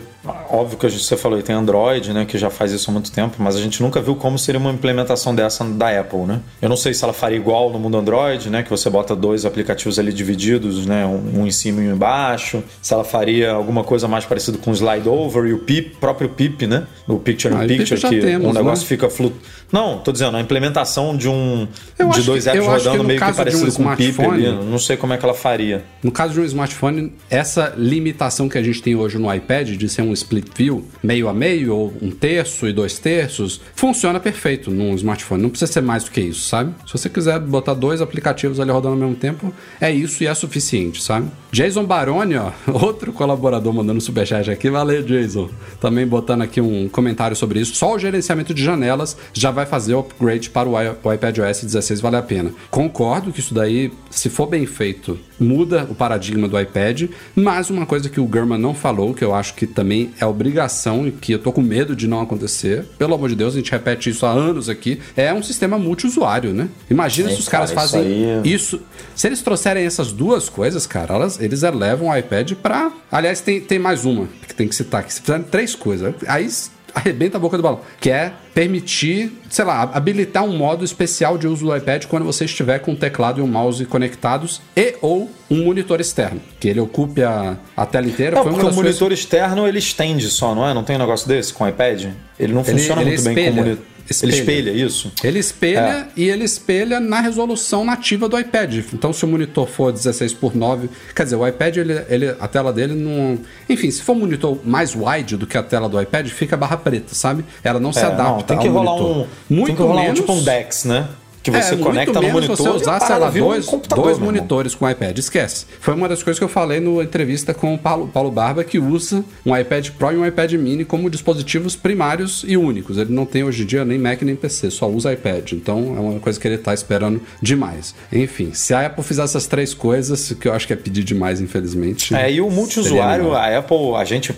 óbvio 0.49 0.77
que 0.77 0.85
a 0.85 0.89
gente, 0.89 1.03
você 1.03 1.17
falou, 1.17 1.41
tem 1.41 1.55
Android, 1.55 2.13
né, 2.13 2.25
que 2.25 2.37
já 2.37 2.49
faz 2.49 2.71
isso 2.71 2.89
há 2.89 2.93
muito 2.93 3.11
tempo, 3.11 3.35
mas 3.39 3.55
a 3.55 3.61
gente 3.61 3.81
nunca 3.81 4.01
viu 4.01 4.15
como 4.15 4.37
seria 4.39 4.59
uma 4.59 4.71
implementação 4.71 5.35
dessa 5.35 5.63
da 5.63 5.99
Apple, 5.99 6.21
né? 6.21 6.41
Eu 6.61 6.69
não 6.69 6.77
sei 6.77 6.93
se 6.93 7.03
ela 7.03 7.13
faria 7.13 7.37
igual 7.37 7.71
no 7.71 7.79
mundo 7.79 7.97
Android, 7.97 8.49
né, 8.49 8.63
que 8.63 8.69
você 8.69 8.89
bota 8.89 9.15
dois 9.15 9.45
aplicativos 9.45 9.99
ali 9.99 10.11
divididos, 10.11 10.85
né, 10.85 11.05
um, 11.05 11.45
em 11.45 11.51
cima 11.51 11.81
e 11.81 11.89
um 11.89 11.95
embaixo. 11.95 12.63
Se 12.81 12.93
ela 12.93 13.03
faria 13.03 13.51
alguma 13.51 13.83
coisa 13.83 14.07
mais 14.07 14.25
parecida 14.25 14.57
com 14.57 14.71
o 14.71 14.73
Slide 14.73 15.07
Over 15.07 15.45
e 15.45 15.53
o 15.53 15.59
PIP, 15.59 15.97
próprio 15.97 16.29
PIP, 16.29 16.67
né? 16.67 16.87
O 17.07 17.19
Picture 17.19 17.53
in 17.53 17.57
ah, 17.57 17.67
Picture, 17.67 17.99
que 17.99 18.19
temos, 18.19 18.49
o 18.49 18.53
negócio 18.53 18.83
né? 18.83 18.87
fica 18.87 19.09
flutuando. 19.09 19.45
Não, 19.71 19.99
tô 19.99 20.11
dizendo, 20.11 20.37
a 20.37 20.41
implementação 20.41 21.15
de 21.17 21.27
um 21.27 21.67
eu 21.97 22.09
de 22.09 22.21
dois 22.21 22.47
apps 22.47 22.65
rodando 22.65 22.99
que 22.99 23.03
meio 23.05 23.19
que 23.19 23.33
parecido 23.33 23.71
um 23.71 23.85
com 23.85 23.93
o 23.93 23.97
PIP 23.97 24.21
ali, 24.23 24.51
não 24.51 24.79
sei 24.79 24.95
como 24.95 25.13
é 25.13 25.17
que 25.17 25.25
ela 25.25 25.33
faria. 25.33 25.83
No 26.03 26.11
caso 26.11 26.33
de 26.33 26.39
um 26.39 26.45
smartphone, 26.45 27.13
essa 27.29 27.44
limitação 27.77 28.49
que 28.49 28.57
a 28.57 28.63
gente 28.63 28.81
tem 28.81 28.95
hoje 28.95 29.17
no 29.17 29.33
iPad 29.33 29.69
de 29.69 29.89
ser 29.89 30.01
um 30.01 30.13
split 30.13 30.47
view, 30.55 30.85
meio 31.03 31.27
a 31.27 31.33
meio, 31.33 31.75
ou 31.75 31.93
um 32.01 32.11
terço 32.11 32.67
e 32.67 32.73
dois 32.73 32.99
terços, 32.99 33.61
funciona 33.75 34.19
perfeito 34.19 34.71
num 34.71 34.95
smartphone. 34.95 35.41
Não 35.41 35.49
precisa 35.49 35.71
ser 35.71 35.81
mais 35.81 36.03
do 36.03 36.11
que 36.11 36.21
isso, 36.21 36.47
sabe? 36.47 36.73
Se 36.85 36.93
você 36.93 37.09
quiser 37.09 37.39
botar 37.39 37.73
dois 37.73 38.01
aplicativos 38.01 38.59
ali 38.59 38.71
rodando 38.71 38.93
ao 38.95 38.99
mesmo 38.99 39.15
tempo, 39.15 39.53
é 39.79 39.91
isso 39.91 40.23
e 40.23 40.27
é 40.27 40.33
suficiente, 40.33 41.01
sabe? 41.01 41.29
Jason 41.55 41.85
Baroni, 41.85 42.35
ó, 42.35 42.51
outro 42.67 43.13
colaborador 43.13 43.73
mandando 43.73 44.01
superchat 44.01 44.51
aqui. 44.51 44.69
Valeu, 44.69 45.01
Jason. 45.01 45.49
Também 45.79 46.05
botando 46.05 46.41
aqui 46.41 46.59
um 46.59 46.89
comentário 46.89 47.33
sobre 47.33 47.61
isso. 47.61 47.75
Só 47.75 47.95
o 47.95 47.97
gerenciamento 47.97 48.53
de 48.53 48.61
janelas 48.61 49.15
já 49.31 49.51
vai 49.51 49.65
fazer 49.65 49.95
o 49.95 49.99
upgrade 49.99 50.49
para 50.49 50.67
o 50.67 51.13
iPad 51.13 51.37
OS 51.37 51.63
16 51.63 52.01
vale 52.01 52.17
a 52.17 52.21
pena. 52.21 52.51
Concordo 52.69 53.31
que 53.31 53.39
isso 53.39 53.53
daí, 53.53 53.89
se 54.09 54.29
for 54.29 54.47
bem 54.47 54.65
feito, 54.65 55.17
muda 55.39 55.87
o 55.89 55.95
paradigma 55.95 56.47
do 56.47 56.59
iPad, 56.59 57.03
mas 57.33 57.69
uma 57.69 57.85
coisa 57.85 58.09
que 58.09 58.19
o 58.19 58.25
Gurman 58.25 58.59
não 58.59 58.73
falou, 58.73 59.13
que 59.13 59.23
eu 59.23 59.33
acho 59.33 59.53
que 59.53 59.65
também 59.65 60.11
é 60.19 60.25
obrigação 60.25 61.07
e 61.07 61.11
que 61.11 61.33
eu 61.33 61.39
tô 61.39 61.53
com 61.53 61.61
medo 61.61 61.95
de 61.95 62.07
não 62.07 62.21
acontecer, 62.21 62.83
pelo 62.97 63.13
amor 63.13 63.29
de 63.29 63.35
Deus, 63.35 63.53
a 63.53 63.57
gente 63.57 63.71
repete 63.71 64.09
isso 64.09 64.25
há 64.25 64.31
anos 64.31 64.69
aqui, 64.69 64.99
é 65.15 65.33
um 65.33 65.43
sistema 65.43 65.77
multiusuário, 65.77 66.53
né? 66.53 66.67
Imagina 66.89 67.29
Sim, 67.29 67.35
se 67.35 67.41
os 67.41 67.49
caras 67.49 67.71
cara, 67.71 67.81
fazem 67.81 68.01
isso, 68.01 68.41
aí... 68.43 68.53
isso, 68.53 68.81
Se 69.15 69.27
eles 69.27 69.41
trouxerem 69.41 69.85
essas 69.85 70.11
duas 70.11 70.49
coisas, 70.49 70.85
cara, 70.85 71.15
elas, 71.15 71.39
eles 71.45 71.63
elevam 71.63 72.09
o 72.09 72.17
iPad 72.17 72.53
para. 72.53 72.91
Aliás, 73.11 73.41
tem, 73.41 73.61
tem 73.61 73.79
mais 73.79 74.05
uma 74.05 74.27
que 74.47 74.53
tem 74.53 74.67
que 74.67 74.75
citar 74.75 75.01
aqui. 75.01 75.13
Se 75.13 75.21
fizerem 75.21 75.43
três 75.43 75.75
coisas, 75.75 76.13
aí 76.27 76.49
arrebenta 76.95 77.35
a 77.35 77.39
boca 77.39 77.57
do 77.57 77.63
balão, 77.63 77.81
que 77.99 78.09
é 78.09 78.31
permitir, 78.53 79.33
sei 79.49 79.65
lá, 79.65 79.83
habilitar 79.93 80.45
um 80.45 80.55
modo 80.55 80.85
especial 80.85 81.37
de 81.37 81.45
uso 81.45 81.65
do 81.65 81.75
iPad 81.75 82.05
quando 82.05 82.23
você 82.23 82.45
estiver 82.45 82.79
com 82.79 82.93
o 82.93 82.95
teclado 82.95 83.41
e 83.41 83.43
o 83.43 83.47
mouse 83.47 83.83
conectados 83.85 84.61
e 84.75 84.95
ou 85.01 85.29
um 85.51 85.65
monitor 85.65 85.99
externo, 85.99 86.41
que 86.57 86.69
ele 86.69 86.79
ocupe 86.79 87.21
a, 87.21 87.57
a 87.75 87.85
tela 87.85 88.07
inteira. 88.07 88.37
Não, 88.37 88.43
porque 88.43 88.61
o 88.61 88.73
monitor 88.73 89.09
coisas... 89.09 89.19
externo 89.19 89.67
ele 89.67 89.79
estende 89.79 90.29
só, 90.29 90.55
não 90.55 90.65
é? 90.65 90.73
Não 90.73 90.83
tem 90.83 90.95
um 90.95 90.99
negócio 90.99 91.27
desse 91.27 91.53
com 91.53 91.65
o 91.65 91.67
iPad? 91.67 92.05
Ele 92.39 92.53
não 92.53 92.63
funciona 92.63 93.01
ele, 93.01 93.11
ele 93.11 93.21
muito 93.21 93.29
espelha. 93.29 93.35
bem 93.35 93.45
com 93.45 93.51
o 93.51 93.63
monitor. 93.63 93.94
Espelha. 94.09 94.31
Ele 94.31 94.39
espelha 94.39 94.71
isso? 94.71 95.11
Ele 95.23 95.39
espelha 95.39 95.79
é. 95.79 96.07
e 96.15 96.29
ele 96.29 96.43
espelha 96.43 96.99
na 96.99 97.19
resolução 97.21 97.83
nativa 97.83 98.29
do 98.29 98.37
iPad. 98.37 98.75
Então, 98.93 99.11
se 99.11 99.25
o 99.25 99.27
monitor 99.27 99.67
for 99.67 99.91
16 99.91 100.33
por 100.33 100.55
9, 100.55 100.89
quer 101.15 101.23
dizer, 101.23 101.35
o 101.35 101.47
iPad, 101.47 101.77
ele, 101.77 102.05
ele, 102.07 102.35
a 102.39 102.47
tela 102.47 102.71
dele 102.71 102.93
não. 102.93 103.39
Enfim, 103.67 103.89
se 103.89 104.01
for 104.03 104.13
um 104.13 104.19
monitor 104.19 104.59
mais 104.63 104.95
wide 104.95 105.37
do 105.37 105.47
que 105.47 105.57
a 105.57 105.63
tela 105.63 105.89
do 105.89 105.99
iPad, 105.99 106.27
fica 106.27 106.55
barra 106.55 106.77
preta, 106.77 107.15
sabe? 107.15 107.43
Ela 107.63 107.79
não 107.79 107.89
é, 107.89 107.93
se 107.93 107.99
adapta. 107.99 108.23
Não, 108.23 108.41
tem 108.41 108.59
que 108.59 108.67
rolar 108.67 108.91
monitor. 108.91 109.17
um. 109.17 109.27
Muito 109.49 109.67
tem 109.67 109.75
que 109.75 109.81
rolar 109.81 110.01
menos, 110.03 110.19
um, 110.19 110.21
tipo 110.21 110.33
um 110.33 110.43
DeX, 110.43 110.85
né? 110.85 111.07
Que 111.45 111.51
você 111.51 111.75
é, 111.75 111.77
conecta 111.77 112.19
no 112.19 112.29
monitor. 112.29 112.57
você 112.57 112.69
usar, 112.69 112.99
sei 112.99 113.15
lá, 113.17 113.29
dois, 113.29 113.67
um 113.67 113.79
dois 113.79 114.17
monitores 114.17 114.73
com 114.73 114.89
iPad. 114.89 115.15
Esquece. 115.15 115.67
Foi 115.79 115.93
uma 115.93 116.09
das 116.09 116.23
coisas 116.23 116.39
que 116.39 116.43
eu 116.43 116.49
falei 116.49 116.79
na 116.79 117.03
entrevista 117.03 117.53
com 117.53 117.75
o 117.75 117.77
Paulo, 117.77 118.07
Paulo 118.07 118.31
Barba, 118.31 118.63
que 118.63 118.79
usa 118.79 119.23
um 119.45 119.55
iPad 119.55 119.89
Pro 119.91 120.11
e 120.11 120.17
um 120.17 120.25
iPad 120.25 120.53
Mini 120.53 120.83
como 120.83 121.07
dispositivos 121.07 121.75
primários 121.75 122.43
e 122.47 122.57
únicos. 122.57 122.97
Ele 122.97 123.13
não 123.13 123.27
tem 123.27 123.43
hoje 123.43 123.61
em 123.61 123.65
dia 123.67 123.85
nem 123.85 123.99
Mac 123.99 124.23
nem 124.23 124.35
PC, 124.35 124.71
só 124.71 124.89
usa 124.89 125.13
iPad. 125.13 125.51
Então 125.51 125.93
é 125.95 125.99
uma 125.99 126.19
coisa 126.19 126.39
que 126.39 126.47
ele 126.47 126.55
está 126.55 126.73
esperando 126.73 127.21
demais. 127.39 127.93
Enfim, 128.11 128.51
se 128.51 128.73
a 128.73 128.87
Apple 128.87 129.03
fizer 129.03 129.23
essas 129.23 129.45
três 129.45 129.71
coisas, 129.71 130.33
que 130.33 130.47
eu 130.47 130.53
acho 130.53 130.65
que 130.65 130.73
é 130.73 130.75
pedir 130.75 131.03
demais, 131.03 131.39
infelizmente. 131.39 132.15
É, 132.15 132.31
e 132.31 132.41
o 132.41 132.49
multiusuário, 132.49 133.35
a 133.35 133.55
Apple, 133.55 133.93
a 133.95 134.03
gente 134.03 134.35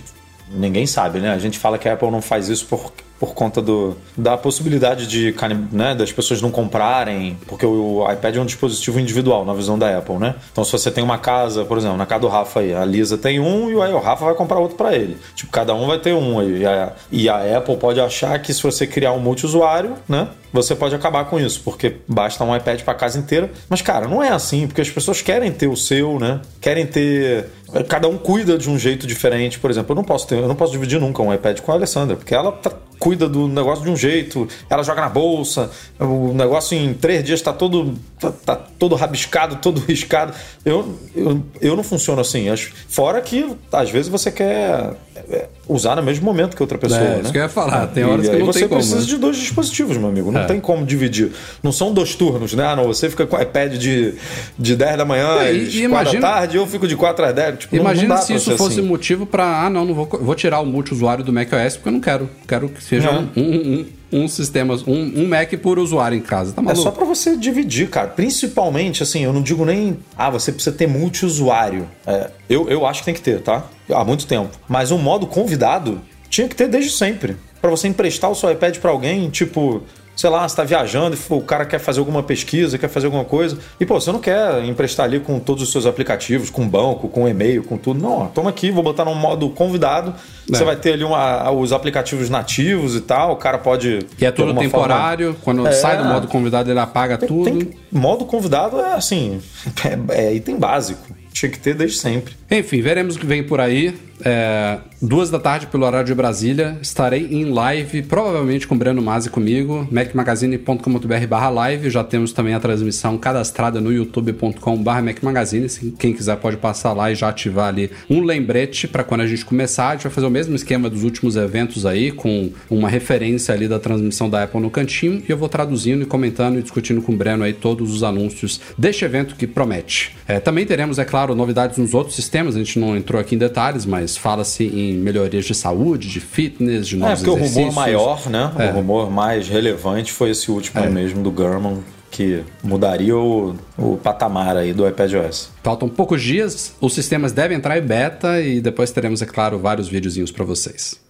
ninguém 0.52 0.86
sabe, 0.86 1.20
né? 1.20 1.32
A 1.32 1.40
gente 1.40 1.58
fala 1.58 1.78
que 1.78 1.88
a 1.88 1.94
Apple 1.94 2.12
não 2.12 2.22
faz 2.22 2.50
isso 2.50 2.66
por, 2.66 2.92
por 3.20 3.34
conta 3.34 3.62
do, 3.62 3.98
da 4.16 4.38
possibilidade 4.38 5.08
de 5.08 5.34
né, 5.72 5.96
das 5.96 6.12
pessoas 6.12 6.42
não 6.42 6.52
comprarem, 6.52 7.38
porque 7.48 7.66
o 7.66 8.06
iPad 8.12 8.36
é 8.36 8.42
um 8.42 8.46
dispositivo 8.46 9.00
individual 9.00 9.46
na 9.46 9.54
visão 9.54 9.78
da 9.78 9.98
Apple, 9.98 10.18
né? 10.18 10.36
Então 10.52 10.64
se 10.64 10.72
você 10.72 10.92
tem 10.92 11.04
uma 11.04 11.18
casa, 11.18 11.66
por 11.66 11.78
exemplo, 11.78 11.98
na 11.98 12.06
casa 12.06 12.22
do 12.22 12.28
Rafa 12.28 12.60
aí, 12.60 12.74
a 12.74 12.86
Lisa 12.86 13.18
tem 13.18 13.40
um 13.40 13.70
e 13.70 13.76
o 13.76 14.00
Rafa 14.00 14.26
vai 14.26 14.36
comprar 14.36 14.60
outro 14.60 14.78
para 14.78 14.96
ele. 14.96 15.18
Tipo, 15.36 15.52
cada 15.52 15.74
um 15.74 15.88
vai 15.88 16.00
ter 16.00 16.14
um 16.14 16.40
aí. 16.40 16.62
E 16.62 16.66
a, 16.66 16.94
e 17.12 17.30
a 17.30 17.58
Apple 17.58 17.78
pode 17.78 18.00
achar 18.00 18.38
que 18.40 18.54
se 18.54 18.62
você 18.62 18.86
criar 18.86 19.14
um 19.14 19.20
multiusuário, 19.20 19.96
né? 20.08 20.30
Você 20.54 20.74
pode 20.74 20.96
acabar 20.96 21.26
com 21.26 21.40
isso, 21.40 21.62
porque 21.64 21.98
basta 22.08 22.44
um 22.44 22.56
iPad 22.56 22.82
para 22.82 22.94
casa 22.94 23.20
inteira. 23.20 23.52
Mas, 23.70 23.82
cara, 23.82 24.08
não 24.08 24.24
é 24.24 24.30
assim, 24.30 24.66
porque 24.66 24.82
as 24.82 24.90
pessoas 24.90 25.22
querem 25.22 25.52
ter 25.52 25.68
o 25.68 25.76
seu, 25.76 26.18
né? 26.20 26.40
Querem 26.62 26.86
ter 26.86 27.50
cada 27.88 28.08
um 28.08 28.18
cuida 28.18 28.58
de 28.58 28.70
um 28.70 28.80
jeito 28.80 29.06
diferente. 29.06 29.60
Por 29.60 29.70
exemplo, 29.70 29.92
eu 29.92 29.96
não 29.96 30.04
posso 30.04 30.26
ter, 30.26 30.36
eu 30.36 30.48
não 30.48 30.56
posso 30.56 30.72
dividir 30.72 31.00
nunca 31.00 31.22
um 31.22 31.34
iPad 31.34 31.60
com 31.60 31.72
a 31.72 31.76
Alessandra, 31.76 32.16
porque 32.16 32.34
ela 32.34 32.52
tá, 32.52 32.72
cuida 33.08 33.30
do 33.30 33.48
negócio 33.48 33.86
de 33.86 33.90
um 33.90 33.96
jeito, 33.96 34.50
ela 34.70 34.84
joga 34.84 35.00
na 35.00 35.08
bolsa, 35.08 35.72
o 35.98 36.34
negócio 36.34 36.78
em 36.78 36.94
três 36.94 37.24
dias 37.24 37.40
está 37.40 37.54
todo 37.54 37.98
tá, 38.20 38.34
tá, 38.34 38.56
todo 38.78 38.96
rabiscado, 38.96 39.56
todo 39.62 39.80
riscado. 39.88 40.34
Eu, 40.66 41.00
eu, 41.16 41.42
eu 41.62 41.76
não 41.78 41.86
funciono 41.86 42.20
assim. 42.20 42.48
Fora 42.90 43.22
que 43.22 43.56
às 43.72 43.90
vezes 43.90 44.10
você 44.10 44.30
quer 44.30 44.94
é, 45.16 45.48
usar 45.68 45.96
no 45.96 46.04
mesmo 46.04 46.26
momento 46.26 46.56
que 46.56 46.62
outra 46.62 46.78
pessoa. 46.78 47.02
É, 47.02 47.16
né? 47.16 47.22
isso 47.24 47.32
que 47.32 47.38
eu 47.38 47.44
ia 47.44 47.50
falar. 47.50 47.88
Tem 47.88 48.04
horas 48.04 48.28
e 48.28 48.30
que 48.30 48.38
não 48.38 48.46
você 48.46 48.60
tem 48.60 48.68
como. 48.68 48.82
Você 48.82 48.90
precisa 48.90 49.12
né? 49.12 49.16
de 49.16 49.18
dois 49.18 49.38
dispositivos, 49.38 49.98
meu 49.98 50.10
amigo. 50.10 50.32
Não 50.32 50.42
é. 50.42 50.46
tem 50.46 50.60
como 50.60 50.86
dividir. 50.86 51.32
Não 51.62 51.72
são 51.72 51.94
dois 51.94 52.16
turnos, 52.16 52.54
né? 52.54 52.66
Ah, 52.66 52.76
não, 52.76 52.86
você 52.86 53.10
fica 53.10 53.26
com 53.26 53.36
o 53.36 53.42
iPad 53.42 53.74
de, 53.74 54.14
de 54.58 54.76
10 54.76 54.98
da 54.98 55.06
manhã 55.06 55.42
é, 55.42 55.54
e, 55.54 55.86
e 55.86 55.90
4 55.90 56.14
da 56.14 56.20
tarde, 56.20 56.58
eu 56.58 56.68
fico 56.68 56.88
de 56.88 56.96
4 56.96 57.26
às 57.26 57.34
10. 57.34 57.60
Tipo, 57.60 57.76
imagina 57.76 58.08
não, 58.08 58.16
não 58.16 58.22
se 58.22 58.34
isso 58.34 58.58
fosse 58.58 58.80
assim. 58.80 58.88
motivo 58.88 59.26
para, 59.26 59.66
ah, 59.66 59.70
não, 59.70 59.86
não 59.86 59.94
vou, 59.94 60.08
vou 60.08 60.36
tirar 60.36 60.60
o 60.60 60.66
multiusuário 60.66 61.24
do 61.24 61.34
macOS 61.34 61.76
porque 61.76 61.90
eu 61.90 61.94
não 61.94 62.02
quero. 62.02 62.30
Quero 62.48 62.70
que 62.70 62.84
seja 62.84 63.12
um, 63.12 63.30
um, 63.36 63.42
um, 63.42 63.86
um 64.12 64.28
sistema, 64.28 64.76
um, 64.88 65.24
um 65.24 65.28
Mac 65.28 65.52
por 65.62 65.80
usuário 65.80 66.18
em 66.18 66.22
casa. 66.22 66.54
Tá 66.54 66.62
maluco? 66.62 66.80
É 66.80 66.84
só 66.84 66.92
para 66.92 67.06
você 67.06 67.36
dividir, 67.36 67.90
cara. 67.90 68.08
Principalmente, 68.08 69.04
assim, 69.04 69.24
eu 69.24 69.34
não 69.34 69.42
digo 69.42 69.66
nem, 69.66 69.98
ah, 70.18 70.30
você 70.30 70.52
precisa 70.52 70.76
ter 70.76 70.88
multiusuário. 70.88 71.88
É, 72.06 72.32
eu, 72.50 72.70
eu 72.70 72.86
acho 72.86 73.02
que 73.02 73.06
tem 73.06 73.14
que 73.14 73.22
ter, 73.22 73.42
tá? 73.42 73.66
Há 73.90 74.04
muito 74.04 74.26
tempo. 74.26 74.58
Mas 74.68 74.92
o 74.92 74.98
modo 74.98 75.28
convidado 75.28 76.02
tinha 76.30 76.48
que 76.48 76.56
ter 76.56 76.68
desde 76.68 76.92
sempre. 76.92 77.38
Para 77.62 77.70
você 77.70 77.88
emprestar 77.88 78.30
o 78.30 78.36
seu 78.36 78.52
iPad 78.52 78.78
para 78.78 78.92
alguém, 78.92 79.30
tipo, 79.30 79.84
sei 80.18 80.32
lá, 80.32 80.48
você 80.48 80.56
tá 80.56 80.64
viajando 80.64 81.16
e 81.16 81.20
o 81.30 81.42
cara 81.42 81.64
quer 81.64 81.78
fazer 81.80 82.00
alguma 82.00 82.24
pesquisa, 82.24 82.78
quer 82.78 82.90
fazer 82.90 83.06
alguma 83.06 83.24
coisa. 83.24 83.58
E, 83.80 83.86
pô, 83.86 84.02
você 84.02 84.12
não 84.12 84.20
quer 84.20 84.66
emprestar 84.66 85.06
ali 85.06 85.20
com 85.20 85.40
todos 85.40 85.62
os 85.62 85.72
seus 85.72 85.86
aplicativos, 85.86 86.50
com 86.50 86.68
banco, 86.68 87.08
com 87.08 87.30
e-mail, 87.30 87.64
com 87.64 87.78
tudo. 87.78 88.02
Não, 88.02 88.22
ó, 88.22 88.26
toma 88.26 88.50
aqui, 88.50 88.72
vou 88.72 88.84
botar 88.84 89.06
no 89.06 89.14
modo 89.14 89.50
convidado. 89.52 90.16
É. 90.52 90.58
Você 90.58 90.64
vai 90.64 90.76
ter 90.76 90.94
ali 90.94 91.04
uma, 91.04 91.52
os 91.52 91.72
aplicativos 91.72 92.32
nativos 92.32 92.96
e 92.96 93.02
tal. 93.02 93.34
O 93.34 93.36
cara 93.36 93.60
pode. 93.60 94.00
Que 94.18 94.26
é 94.26 94.32
tudo 94.32 94.56
temporário. 94.56 95.28
Forma... 95.28 95.42
Quando 95.44 95.68
é... 95.68 95.72
sai 95.72 95.98
do 95.98 96.06
modo 96.06 96.28
convidado, 96.28 96.72
ele 96.72 96.80
apaga 96.80 97.18
tem, 97.18 97.28
tudo. 97.28 97.44
Tem... 97.44 97.70
Modo 97.92 98.26
convidado 98.26 98.80
é 98.80 98.94
assim, 98.94 99.40
é, 100.10 100.30
é 100.30 100.34
item 100.34 100.58
básico. 100.58 101.17
Tinha 101.38 101.52
que 101.52 101.60
ter 101.60 101.76
desde 101.76 101.98
sempre. 101.98 102.34
Enfim, 102.50 102.82
veremos 102.82 103.16
o 103.16 103.20
que 103.20 103.26
vem 103.28 103.44
por 103.44 103.62
aí. 103.62 103.94
É, 104.24 104.80
duas 105.00 105.30
da 105.30 105.40
tarde 105.40 105.68
pelo 105.68 105.86
horário 105.86 106.08
de 106.08 106.16
Brasília. 106.16 106.78
Estarei 106.82 107.28
em 107.30 107.46
live, 107.52 108.02
provavelmente 108.02 108.68
com 108.68 108.74
o 108.74 108.78
Breno 108.78 109.02
Masi 109.02 109.30
comigo, 109.30 109.88
macmagazine.com.br 109.92 111.28
barra 111.30 111.50
live. 111.50 111.90
Já 111.90 112.04
temos 112.04 112.32
também 112.32 112.54
a 112.54 112.60
transmissão 112.60 113.18
cadastrada 113.18 113.80
no 113.80 113.92
youtube.com 113.92 114.78
barra 114.82 115.02
macmagazine. 115.02 115.68
Quem 116.00 116.14
quiser 116.14 116.38
pode 116.38 116.58
passar 116.58 116.94
lá 116.94 117.12
e 117.12 117.16
já 117.16 117.30
ativar 117.30 117.68
ali 117.68 117.92
um 118.10 118.24
lembrete 118.24 118.88
para 118.88 119.04
quando 119.04 119.22
a 119.22 119.28
gente 119.28 119.46
começar. 119.46 119.90
A 119.90 119.92
gente 119.94 120.04
vai 120.04 120.12
fazer 120.12 120.28
o 120.28 120.32
mesmo 120.32 120.56
esquema 120.56 120.90
dos 120.90 121.04
últimos 121.04 121.36
eventos 121.36 121.86
aí, 121.86 122.12
com 122.12 122.52
uma 122.70 122.90
referência 122.90 123.54
ali 123.54 123.68
da 123.68 123.80
transmissão 123.80 124.30
da 124.30 124.44
Apple 124.44 124.62
no 124.62 124.72
cantinho. 124.72 125.22
E 125.28 125.32
eu 125.32 125.38
vou 125.38 125.50
traduzindo 125.50 126.02
e 126.02 126.06
comentando 126.06 126.58
e 126.58 126.62
discutindo 126.62 127.02
com 127.02 127.12
o 127.12 127.16
Breno 127.16 127.44
aí 127.44 127.54
todos 127.54 127.94
os 127.94 128.02
anúncios 128.02 128.60
deste 128.78 129.06
evento 129.06 129.36
que 129.36 129.46
promete. 129.46 130.16
É, 130.28 130.40
também 130.40 130.66
teremos, 130.66 130.98
é 130.98 131.06
claro, 131.06 131.27
novidades 131.36 131.78
nos 131.78 131.94
outros 131.94 132.16
sistemas. 132.16 132.56
A 132.56 132.60
gente 132.60 132.80
não 132.80 132.96
entrou 132.96 133.20
aqui 133.20 133.36
em 133.36 133.38
detalhes, 133.38 133.86
mas 133.86 134.16
fala-se 134.16 134.66
em 134.66 134.94
melhorias 134.98 135.46
de 135.46 135.56
saúde, 135.56 136.10
de 136.10 136.20
fitness, 136.20 136.88
de 136.88 136.96
é, 136.96 137.00
novos 137.00 137.22
é, 137.22 137.26
porque 137.26 137.40
exercícios. 137.40 137.66
o 137.66 137.70
rumor 137.70 137.76
maior, 137.76 138.30
né? 138.30 138.52
É. 138.58 138.70
O 138.70 138.74
rumor 138.74 139.12
mais 139.12 139.48
relevante 139.48 140.12
foi 140.12 140.32
esse 140.32 140.52
último 140.52 140.84
é. 140.84 140.90
mesmo 140.90 141.24
do 141.24 141.32
Gurman, 141.32 141.80
que 142.10 142.44
mudaria 142.64 143.16
o, 143.16 143.56
o 143.78 143.98
patamar 143.98 144.58
aí 144.58 144.74
do 144.74 144.88
iPadOS. 144.88 145.50
Faltam 145.64 145.90
poucos 145.90 146.22
dias, 146.22 146.74
os 146.80 146.94
sistemas 146.94 147.32
devem 147.32 147.58
entrar 147.58 147.78
em 147.78 147.82
beta 147.82 148.42
e 148.42 148.60
depois 148.62 148.92
teremos, 148.92 149.22
é 149.22 149.26
claro, 149.26 149.60
vários 149.60 149.88
videozinhos 149.88 150.32
para 150.32 150.46
vocês. 150.46 151.07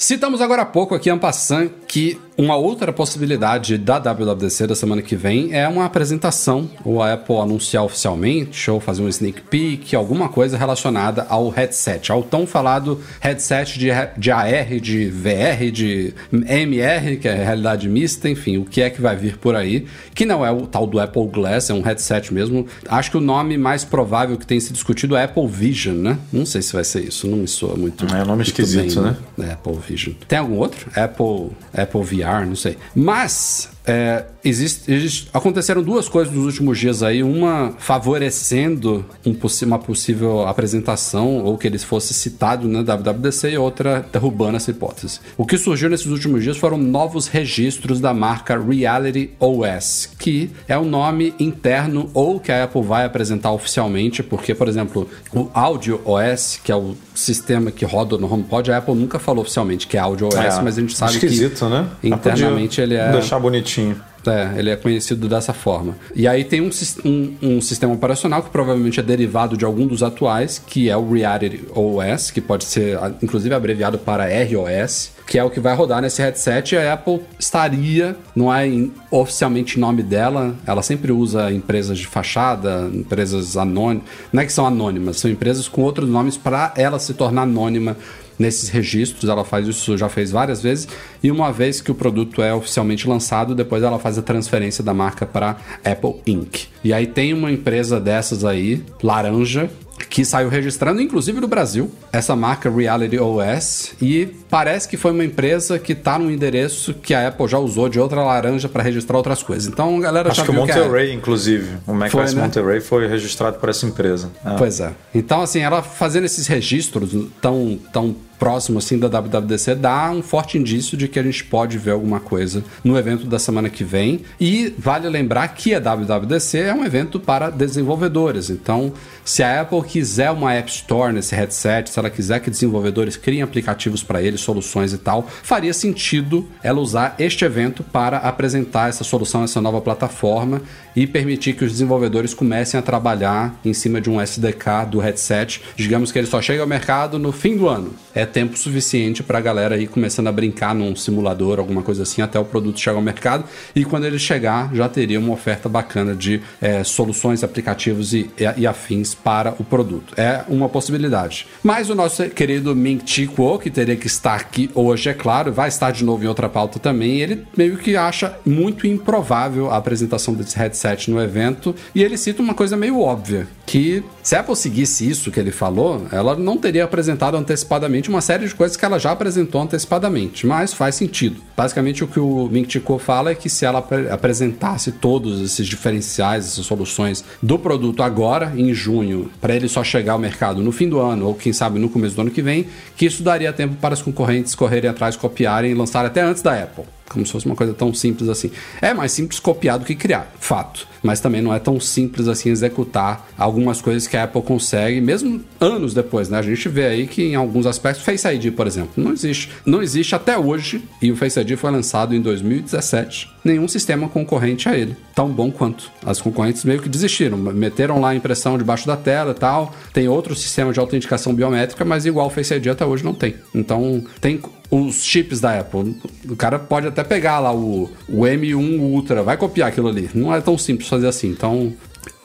Citamos 0.00 0.40
agora 0.40 0.62
há 0.62 0.64
pouco 0.64 0.94
aqui, 0.94 1.10
Ampassan, 1.10 1.68
que 1.88 2.16
uma 2.38 2.54
outra 2.54 2.92
possibilidade 2.92 3.76
da 3.76 3.98
WWDC 3.98 4.68
da 4.68 4.76
semana 4.76 5.02
que 5.02 5.16
vem 5.16 5.52
é 5.52 5.66
uma 5.66 5.84
apresentação, 5.84 6.70
ou 6.84 7.02
a 7.02 7.14
Apple 7.14 7.34
anunciar 7.34 7.82
oficialmente, 7.82 8.70
ou 8.70 8.78
fazer 8.78 9.02
um 9.02 9.08
sneak 9.08 9.42
peek, 9.42 9.96
alguma 9.96 10.28
coisa 10.28 10.56
relacionada 10.56 11.26
ao 11.28 11.48
headset, 11.48 12.12
ao 12.12 12.22
tão 12.22 12.46
falado 12.46 13.00
headset 13.18 13.76
de, 13.76 13.88
de 14.16 14.30
AR, 14.30 14.78
de 14.80 15.10
VR, 15.10 15.72
de 15.72 16.14
MR, 16.32 17.16
que 17.16 17.26
é 17.26 17.34
realidade 17.34 17.88
mista, 17.88 18.30
enfim, 18.30 18.56
o 18.58 18.64
que 18.64 18.80
é 18.80 18.90
que 18.90 19.00
vai 19.00 19.16
vir 19.16 19.36
por 19.38 19.56
aí, 19.56 19.84
que 20.14 20.24
não 20.24 20.46
é 20.46 20.52
o 20.52 20.64
tal 20.64 20.86
do 20.86 21.00
Apple 21.00 21.26
Glass, 21.26 21.70
é 21.70 21.74
um 21.74 21.82
headset 21.82 22.32
mesmo. 22.32 22.68
Acho 22.88 23.10
que 23.10 23.16
o 23.16 23.20
nome 23.20 23.58
mais 23.58 23.84
provável 23.84 24.36
que 24.36 24.46
tem 24.46 24.60
se 24.60 24.72
discutido 24.72 25.16
é 25.16 25.24
Apple 25.24 25.48
Vision, 25.48 25.96
né? 25.96 26.16
Não 26.32 26.46
sei 26.46 26.62
se 26.62 26.72
vai 26.72 26.84
ser 26.84 27.00
isso, 27.00 27.26
não 27.26 27.38
me 27.38 27.48
soa 27.48 27.74
muito. 27.74 28.06
É 28.14 28.22
um 28.22 28.26
nome 28.26 28.44
esquisito, 28.44 29.02
bem, 29.02 29.16
né? 29.36 29.48
É, 29.48 29.52
Apple 29.54 29.87
Vision. 29.88 30.14
Tem 30.26 30.38
algum 30.38 30.56
outro? 30.56 30.90
Apple, 30.94 31.50
Apple 31.76 32.02
VR, 32.02 32.46
não 32.46 32.56
sei. 32.56 32.76
Mas 32.94 33.70
é, 33.88 34.26
existe, 34.44 34.92
existe, 34.92 35.30
aconteceram 35.32 35.82
duas 35.82 36.10
coisas 36.10 36.32
nos 36.32 36.44
últimos 36.44 36.78
dias 36.78 37.02
aí, 37.02 37.22
uma 37.22 37.74
favorecendo 37.78 39.02
um, 39.24 39.34
uma 39.64 39.78
possível 39.78 40.46
apresentação 40.46 41.42
ou 41.42 41.56
que 41.56 41.66
ele 41.66 41.78
fosse 41.78 42.12
citado 42.12 42.68
na 42.68 42.82
WWDC 42.82 43.52
e 43.52 43.56
outra 43.56 44.06
derrubando 44.12 44.58
essa 44.58 44.70
hipótese. 44.70 45.20
O 45.38 45.46
que 45.46 45.56
surgiu 45.56 45.88
nesses 45.88 46.06
últimos 46.06 46.42
dias 46.42 46.58
foram 46.58 46.76
novos 46.76 47.28
registros 47.28 47.98
da 47.98 48.12
marca 48.12 48.58
Reality 48.58 49.30
OS, 49.40 50.10
que 50.18 50.50
é 50.68 50.76
o 50.76 50.84
nome 50.84 51.34
interno 51.40 52.10
ou 52.12 52.38
que 52.38 52.52
a 52.52 52.64
Apple 52.64 52.82
vai 52.82 53.06
apresentar 53.06 53.52
oficialmente, 53.52 54.22
porque, 54.22 54.54
por 54.54 54.68
exemplo, 54.68 55.08
o 55.32 55.48
Audio 55.54 55.98
OS, 56.04 56.60
que 56.62 56.70
é 56.70 56.76
o 56.76 56.94
sistema 57.14 57.70
que 57.70 57.86
roda 57.86 58.18
no 58.18 58.30
HomePod, 58.30 58.70
a 58.70 58.78
Apple 58.78 58.94
nunca 58.94 59.18
falou 59.18 59.42
oficialmente 59.42 59.86
que 59.86 59.96
é 59.96 60.00
Audio 60.00 60.26
OS, 60.26 60.34
é, 60.34 60.62
mas 60.62 60.76
a 60.76 60.80
gente 60.82 60.94
sabe 60.94 61.18
que 61.18 61.26
né? 61.70 61.88
internamente 62.02 62.82
ele 62.82 62.94
é 62.94 63.12
deixar 63.12 63.38
bonitinho 63.38 63.77
é, 64.26 64.58
ele 64.58 64.70
é 64.70 64.76
conhecido 64.76 65.28
dessa 65.28 65.52
forma. 65.52 65.96
E 66.14 66.26
aí 66.26 66.44
tem 66.44 66.60
um, 66.60 66.70
um, 67.04 67.34
um, 67.42 67.60
sistema 67.60 67.94
operacional 67.94 68.42
que 68.42 68.50
provavelmente 68.50 69.00
é 69.00 69.02
derivado 69.02 69.56
de 69.56 69.64
algum 69.64 69.86
dos 69.86 70.02
atuais, 70.02 70.62
que 70.64 70.88
é 70.90 70.96
o 70.96 71.12
Reality 71.12 71.62
OS, 71.74 72.30
que 72.30 72.40
pode 72.40 72.64
ser 72.64 72.98
inclusive 73.22 73.54
abreviado 73.54 73.98
para 73.98 74.24
ROS, 74.24 75.12
que 75.26 75.38
é 75.38 75.44
o 75.44 75.50
que 75.50 75.60
vai 75.60 75.74
rodar 75.74 76.02
nesse 76.02 76.20
headset. 76.20 76.74
E 76.74 76.78
a 76.78 76.92
Apple 76.92 77.20
estaria, 77.38 78.16
não 78.34 78.52
é 78.52 78.66
em, 78.66 78.92
oficialmente 79.10 79.78
nome 79.78 80.02
dela, 80.02 80.54
ela 80.66 80.82
sempre 80.82 81.12
usa 81.12 81.52
empresas 81.52 81.98
de 81.98 82.06
fachada, 82.06 82.90
empresas 82.92 83.56
anônimas, 83.56 84.04
não 84.32 84.42
é 84.42 84.46
que 84.46 84.52
são 84.52 84.66
anônimas, 84.66 85.18
são 85.18 85.30
empresas 85.30 85.68
com 85.68 85.82
outros 85.82 86.08
nomes 86.08 86.36
para 86.36 86.72
ela 86.76 86.98
se 86.98 87.14
tornar 87.14 87.42
anônima 87.42 87.96
nesses 88.38 88.68
registros. 88.68 89.28
Ela 89.28 89.44
faz 89.44 89.66
isso, 89.66 89.96
já 89.96 90.08
fez 90.08 90.30
várias 90.30 90.62
vezes. 90.62 90.88
E 91.22 91.30
uma 91.30 91.52
vez 91.52 91.80
que 91.80 91.90
o 91.90 91.94
produto 91.94 92.42
é 92.42 92.54
oficialmente 92.54 93.08
lançado, 93.08 93.54
depois 93.54 93.82
ela 93.82 93.98
faz 93.98 94.18
a 94.18 94.22
transferência 94.22 94.84
da 94.84 94.94
marca 94.94 95.26
para 95.26 95.56
Apple 95.84 96.14
Inc. 96.26 96.66
E 96.84 96.92
aí 96.92 97.06
tem 97.06 97.32
uma 97.32 97.50
empresa 97.50 98.00
dessas 98.00 98.44
aí, 98.44 98.84
laranja, 99.02 99.68
que 100.08 100.24
saiu 100.24 100.48
registrando, 100.48 101.00
inclusive 101.00 101.40
no 101.40 101.48
Brasil, 101.48 101.90
essa 102.12 102.34
marca 102.36 102.70
Reality 102.70 103.18
OS. 103.18 103.94
E 104.00 104.26
parece 104.48 104.88
que 104.88 104.96
foi 104.96 105.10
uma 105.10 105.24
empresa 105.24 105.78
que 105.78 105.92
está 105.92 106.18
no 106.18 106.30
endereço 106.30 106.94
que 106.94 107.14
a 107.14 107.28
Apple 107.28 107.48
já 107.48 107.58
usou 107.58 107.88
de 107.88 107.98
outra 107.98 108.22
laranja 108.22 108.68
para 108.68 108.82
registrar 108.82 109.16
outras 109.16 109.42
coisas. 109.42 109.66
Então, 109.66 109.96
a 109.98 110.00
galera 110.00 110.30
Acho 110.30 110.44
que 110.44 110.50
o 110.50 110.54
Monterey, 110.54 111.06
que 111.06 111.12
é... 111.12 111.14
inclusive. 111.14 111.76
O 111.86 111.92
macOS 111.92 112.34
né? 112.34 112.42
Monterey 112.42 112.80
foi 112.80 113.06
registrado 113.08 113.58
por 113.58 113.68
essa 113.68 113.86
empresa. 113.86 114.30
É. 114.44 114.56
Pois 114.56 114.80
é. 114.80 114.92
Então, 115.14 115.42
assim, 115.42 115.60
ela 115.60 115.82
fazendo 115.82 116.24
esses 116.24 116.46
registros 116.46 117.10
tão, 117.40 117.78
tão 117.92 118.16
próximo 118.38 118.78
assim 118.78 118.98
da 118.98 119.08
WWDC 119.08 119.74
dá 119.74 120.10
um 120.10 120.22
forte 120.22 120.56
indício 120.56 120.96
de 120.96 121.08
que 121.08 121.18
a 121.18 121.22
gente 121.22 121.44
pode 121.44 121.76
ver 121.78 121.90
alguma 121.90 122.20
coisa 122.20 122.62
no 122.84 122.96
evento 122.96 123.26
da 123.26 123.38
semana 123.38 123.68
que 123.68 123.84
vem. 123.84 124.20
E 124.40 124.72
vale 124.78 125.08
lembrar 125.08 125.48
que 125.48 125.74
a 125.74 125.80
WWDC 125.80 126.58
é 126.58 126.74
um 126.74 126.84
evento 126.84 127.18
para 127.18 127.50
desenvolvedores. 127.50 128.50
Então, 128.50 128.92
se 129.24 129.42
a 129.42 129.60
Apple 129.60 129.82
quiser 129.82 130.30
uma 130.30 130.54
App 130.54 130.70
Store 130.70 131.12
nesse 131.12 131.34
headset, 131.34 131.90
se 131.90 131.98
ela 131.98 132.10
quiser 132.10 132.40
que 132.40 132.50
desenvolvedores 132.50 133.16
criem 133.16 133.42
aplicativos 133.42 134.02
para 134.02 134.22
ele, 134.22 134.38
soluções 134.38 134.92
e 134.92 134.98
tal, 134.98 135.26
faria 135.42 135.74
sentido 135.74 136.48
ela 136.62 136.80
usar 136.80 137.14
este 137.18 137.44
evento 137.44 137.82
para 137.82 138.18
apresentar 138.18 138.88
essa 138.88 139.04
solução, 139.04 139.44
essa 139.44 139.60
nova 139.60 139.80
plataforma 139.80 140.62
e 140.98 141.06
permitir 141.06 141.52
que 141.52 141.64
os 141.64 141.70
desenvolvedores 141.70 142.34
comecem 142.34 142.76
a 142.76 142.82
trabalhar 142.82 143.56
em 143.64 143.72
cima 143.72 144.00
de 144.00 144.10
um 144.10 144.20
SDK 144.20 144.84
do 144.90 144.98
headset. 144.98 145.62
Digamos 145.76 146.10
que 146.10 146.18
ele 146.18 146.26
só 146.26 146.42
chega 146.42 146.60
ao 146.60 146.66
mercado 146.66 147.20
no 147.20 147.30
fim 147.30 147.56
do 147.56 147.68
ano. 147.68 147.94
É 148.12 148.26
tempo 148.26 148.58
suficiente 148.58 149.22
para 149.22 149.38
a 149.38 149.40
galera 149.40 149.78
ir 149.78 149.86
começando 149.86 150.26
a 150.26 150.32
brincar 150.32 150.74
num 150.74 150.96
simulador, 150.96 151.60
alguma 151.60 151.82
coisa 151.82 152.02
assim, 152.02 152.20
até 152.20 152.36
o 152.36 152.44
produto 152.44 152.80
chegar 152.80 152.96
ao 152.96 153.02
mercado. 153.02 153.44
E 153.76 153.84
quando 153.84 154.06
ele 154.06 154.18
chegar, 154.18 154.74
já 154.74 154.88
teria 154.88 155.20
uma 155.20 155.32
oferta 155.32 155.68
bacana 155.68 156.16
de 156.16 156.42
é, 156.60 156.82
soluções, 156.82 157.44
aplicativos 157.44 158.12
e, 158.12 158.28
e, 158.36 158.62
e, 158.62 158.66
afins 158.66 159.14
para 159.14 159.54
o 159.56 159.62
produto. 159.62 160.14
É 160.16 160.42
uma 160.48 160.68
possibilidade. 160.68 161.46
Mas 161.62 161.90
o 161.90 161.94
nosso 161.94 162.28
querido 162.30 162.74
Ming 162.74 163.02
Chi 163.06 163.28
Kuo, 163.28 163.56
que 163.60 163.70
teria 163.70 163.94
que 163.94 164.08
estar 164.08 164.34
aqui 164.34 164.68
hoje, 164.74 165.10
é 165.10 165.14
claro, 165.14 165.52
vai 165.52 165.68
estar 165.68 165.92
de 165.92 166.02
novo 166.02 166.24
em 166.24 166.26
outra 166.26 166.48
pauta 166.48 166.80
também. 166.80 167.20
Ele 167.20 167.46
meio 167.56 167.76
que 167.76 167.96
acha 167.96 168.36
muito 168.44 168.84
improvável 168.84 169.70
a 169.70 169.76
apresentação 169.76 170.34
desse 170.34 170.58
headset 170.58 170.87
no 171.10 171.20
evento. 171.20 171.74
E 171.94 172.02
ele 172.02 172.16
cita 172.16 172.42
uma 172.42 172.54
coisa 172.54 172.76
meio 172.76 173.00
óbvia: 173.00 173.46
que 173.68 174.02
se 174.22 174.34
a 174.34 174.40
Apple 174.40 174.56
seguisse 174.56 175.08
isso 175.08 175.30
que 175.30 175.38
ele 175.38 175.50
falou, 175.50 176.06
ela 176.10 176.34
não 176.34 176.56
teria 176.56 176.84
apresentado 176.84 177.36
antecipadamente 177.36 178.08
uma 178.08 178.22
série 178.22 178.48
de 178.48 178.54
coisas 178.54 178.78
que 178.78 178.84
ela 178.84 178.98
já 178.98 179.12
apresentou 179.12 179.60
antecipadamente, 179.60 180.46
mas 180.46 180.72
faz 180.72 180.94
sentido. 180.94 181.36
Basicamente, 181.54 182.02
o 182.02 182.06
que 182.06 182.18
o 182.18 182.48
Ming 182.50 182.66
Chico 182.66 182.98
fala 182.98 183.30
é 183.30 183.34
que 183.34 183.50
se 183.50 183.66
ela 183.66 183.86
apresentasse 184.10 184.90
todos 184.90 185.42
esses 185.42 185.66
diferenciais, 185.66 186.46
essas 186.46 186.64
soluções 186.64 187.22
do 187.42 187.58
produto 187.58 188.02
agora, 188.02 188.54
em 188.56 188.72
junho, 188.72 189.30
para 189.38 189.54
ele 189.54 189.68
só 189.68 189.84
chegar 189.84 190.14
ao 190.14 190.18
mercado 190.18 190.62
no 190.62 190.72
fim 190.72 190.88
do 190.88 190.98
ano, 190.98 191.26
ou 191.26 191.34
quem 191.34 191.52
sabe 191.52 191.78
no 191.78 191.90
começo 191.90 192.14
do 192.14 192.22
ano 192.22 192.30
que 192.30 192.40
vem, 192.40 192.66
que 192.96 193.04
isso 193.04 193.22
daria 193.22 193.52
tempo 193.52 193.76
para 193.76 193.92
os 193.92 194.00
concorrentes 194.00 194.54
correrem 194.54 194.88
atrás, 194.88 195.14
copiarem 195.14 195.72
e 195.72 195.74
lançar 195.74 196.06
até 196.06 196.22
antes 196.22 196.40
da 196.40 196.54
Apple 196.54 196.86
como 197.08 197.24
se 197.24 197.32
fosse 197.32 197.46
uma 197.46 197.56
coisa 197.56 197.72
tão 197.72 197.92
simples 197.92 198.28
assim. 198.28 198.50
É 198.80 198.92
mais 198.92 199.12
simples 199.12 199.40
copiar 199.40 199.78
do 199.78 199.84
que 199.84 199.94
criar, 199.94 200.30
fato. 200.38 200.86
Mas 201.02 201.20
também 201.20 201.40
não 201.40 201.54
é 201.54 201.58
tão 201.58 201.80
simples 201.80 202.28
assim 202.28 202.50
executar 202.50 203.26
algumas 203.58 203.82
coisas 203.82 204.06
que 204.06 204.16
a 204.16 204.24
Apple 204.24 204.42
consegue, 204.42 205.00
mesmo 205.00 205.40
anos 205.60 205.92
depois, 205.92 206.28
né? 206.28 206.38
A 206.38 206.42
gente 206.42 206.68
vê 206.68 206.86
aí 206.86 207.06
que 207.06 207.22
em 207.22 207.34
alguns 207.34 207.66
aspectos, 207.66 208.04
Face 208.04 208.26
ID, 208.26 208.52
por 208.52 208.66
exemplo, 208.66 208.90
não 208.96 209.12
existe. 209.12 209.50
Não 209.66 209.82
existe 209.82 210.14
até 210.14 210.38
hoje, 210.38 210.82
e 211.02 211.10
o 211.10 211.16
Face 211.16 211.38
ID 211.38 211.56
foi 211.56 211.70
lançado 211.70 212.14
em 212.14 212.20
2017, 212.20 213.30
nenhum 213.44 213.66
sistema 213.66 214.08
concorrente 214.08 214.68
a 214.68 214.76
ele, 214.76 214.96
tão 215.14 215.28
bom 215.28 215.50
quanto. 215.50 215.90
As 216.04 216.20
concorrentes 216.20 216.64
meio 216.64 216.80
que 216.80 216.88
desistiram, 216.88 217.36
meteram 217.36 218.00
lá 218.00 218.10
a 218.10 218.14
impressão 218.14 218.56
debaixo 218.56 218.86
da 218.86 218.96
tela 218.96 219.32
e 219.32 219.34
tal. 219.34 219.74
Tem 219.92 220.08
outro 220.08 220.34
sistema 220.34 220.72
de 220.72 220.78
autenticação 220.78 221.34
biométrica, 221.34 221.84
mas 221.84 222.06
igual 222.06 222.28
o 222.28 222.30
Face 222.30 222.54
ID 222.54 222.68
até 222.68 222.86
hoje 222.86 223.04
não 223.04 223.14
tem. 223.14 223.34
Então, 223.54 224.04
tem 224.20 224.40
os 224.70 225.02
chips 225.02 225.40
da 225.40 225.58
Apple. 225.58 225.96
O 226.28 226.36
cara 226.36 226.58
pode 226.58 226.86
até 226.86 227.02
pegar 227.02 227.40
lá 227.40 227.52
o, 227.54 227.90
o 228.08 228.20
M1 228.20 228.78
Ultra, 228.78 229.22
vai 229.22 229.36
copiar 229.36 229.68
aquilo 229.68 229.88
ali. 229.88 230.10
Não 230.14 230.34
é 230.34 230.40
tão 230.40 230.58
simples 230.58 230.88
fazer 230.88 231.08
assim. 231.08 231.28
Então, 231.28 231.72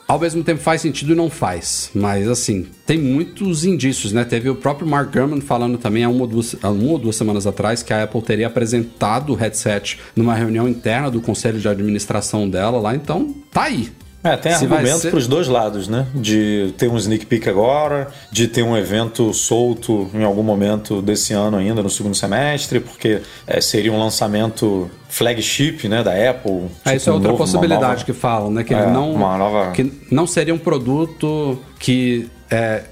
ao 0.06 0.18
mesmo 0.18 0.44
tempo 0.44 0.60
faz 0.60 0.80
sentido 0.80 1.12
e 1.12 1.16
não 1.16 1.30
faz. 1.30 1.90
Mas 1.94 2.28
assim, 2.28 2.66
tem 2.86 2.98
muitos 2.98 3.64
indícios, 3.64 4.12
né? 4.12 4.24
Teve 4.24 4.48
o 4.48 4.54
próprio 4.54 4.86
Mark 4.86 5.12
Gurman 5.12 5.40
falando 5.40 5.78
também 5.78 6.04
há 6.04 6.08
uma 6.08 6.22
ou 6.22 6.26
duas, 6.26 6.54
uma 6.54 6.92
ou 6.92 6.98
duas 6.98 7.16
semanas 7.16 7.46
atrás 7.46 7.82
que 7.82 7.92
a 7.92 8.04
Apple 8.04 8.22
teria 8.22 8.46
apresentado 8.46 9.32
o 9.32 9.36
headset 9.36 9.98
numa 10.14 10.34
reunião 10.34 10.68
interna 10.68 11.10
do 11.10 11.20
conselho 11.20 11.58
de 11.58 11.68
administração 11.68 12.48
dela 12.48 12.78
lá. 12.78 12.94
Então, 12.94 13.34
tá 13.50 13.64
aí. 13.64 13.90
É, 14.24 14.36
tem 14.38 14.52
Se 14.54 14.64
argumentos 14.64 15.02
ser... 15.02 15.10
para 15.10 15.18
os 15.18 15.26
dois 15.26 15.48
lados, 15.48 15.86
né? 15.86 16.06
De 16.14 16.72
ter 16.78 16.88
um 16.88 16.96
sneak 16.96 17.26
peek 17.26 17.46
agora, 17.46 18.08
de 18.32 18.48
ter 18.48 18.62
um 18.62 18.74
evento 18.74 19.34
solto 19.34 20.08
em 20.14 20.24
algum 20.24 20.42
momento 20.42 21.02
desse 21.02 21.34
ano 21.34 21.58
ainda, 21.58 21.82
no 21.82 21.90
segundo 21.90 22.14
semestre, 22.14 22.80
porque 22.80 23.20
é, 23.46 23.60
seria 23.60 23.92
um 23.92 23.98
lançamento 23.98 24.90
flagship 25.10 25.86
né, 25.88 26.02
da 26.02 26.12
Apple. 26.12 26.62
É, 26.84 26.92
tipo 26.92 26.96
isso 26.96 27.10
é 27.10 27.12
outra 27.12 27.28
novo, 27.28 27.38
possibilidade 27.38 27.82
nova... 27.82 28.04
que 28.04 28.12
falam, 28.14 28.50
né? 28.50 28.64
Que, 28.64 28.72
é, 28.72 28.86
não, 28.86 29.16
nova... 29.18 29.72
que 29.72 29.92
não 30.10 30.26
seria 30.26 30.54
um 30.54 30.58
produto 30.58 31.58
que 31.78 32.30
é, 32.50 32.84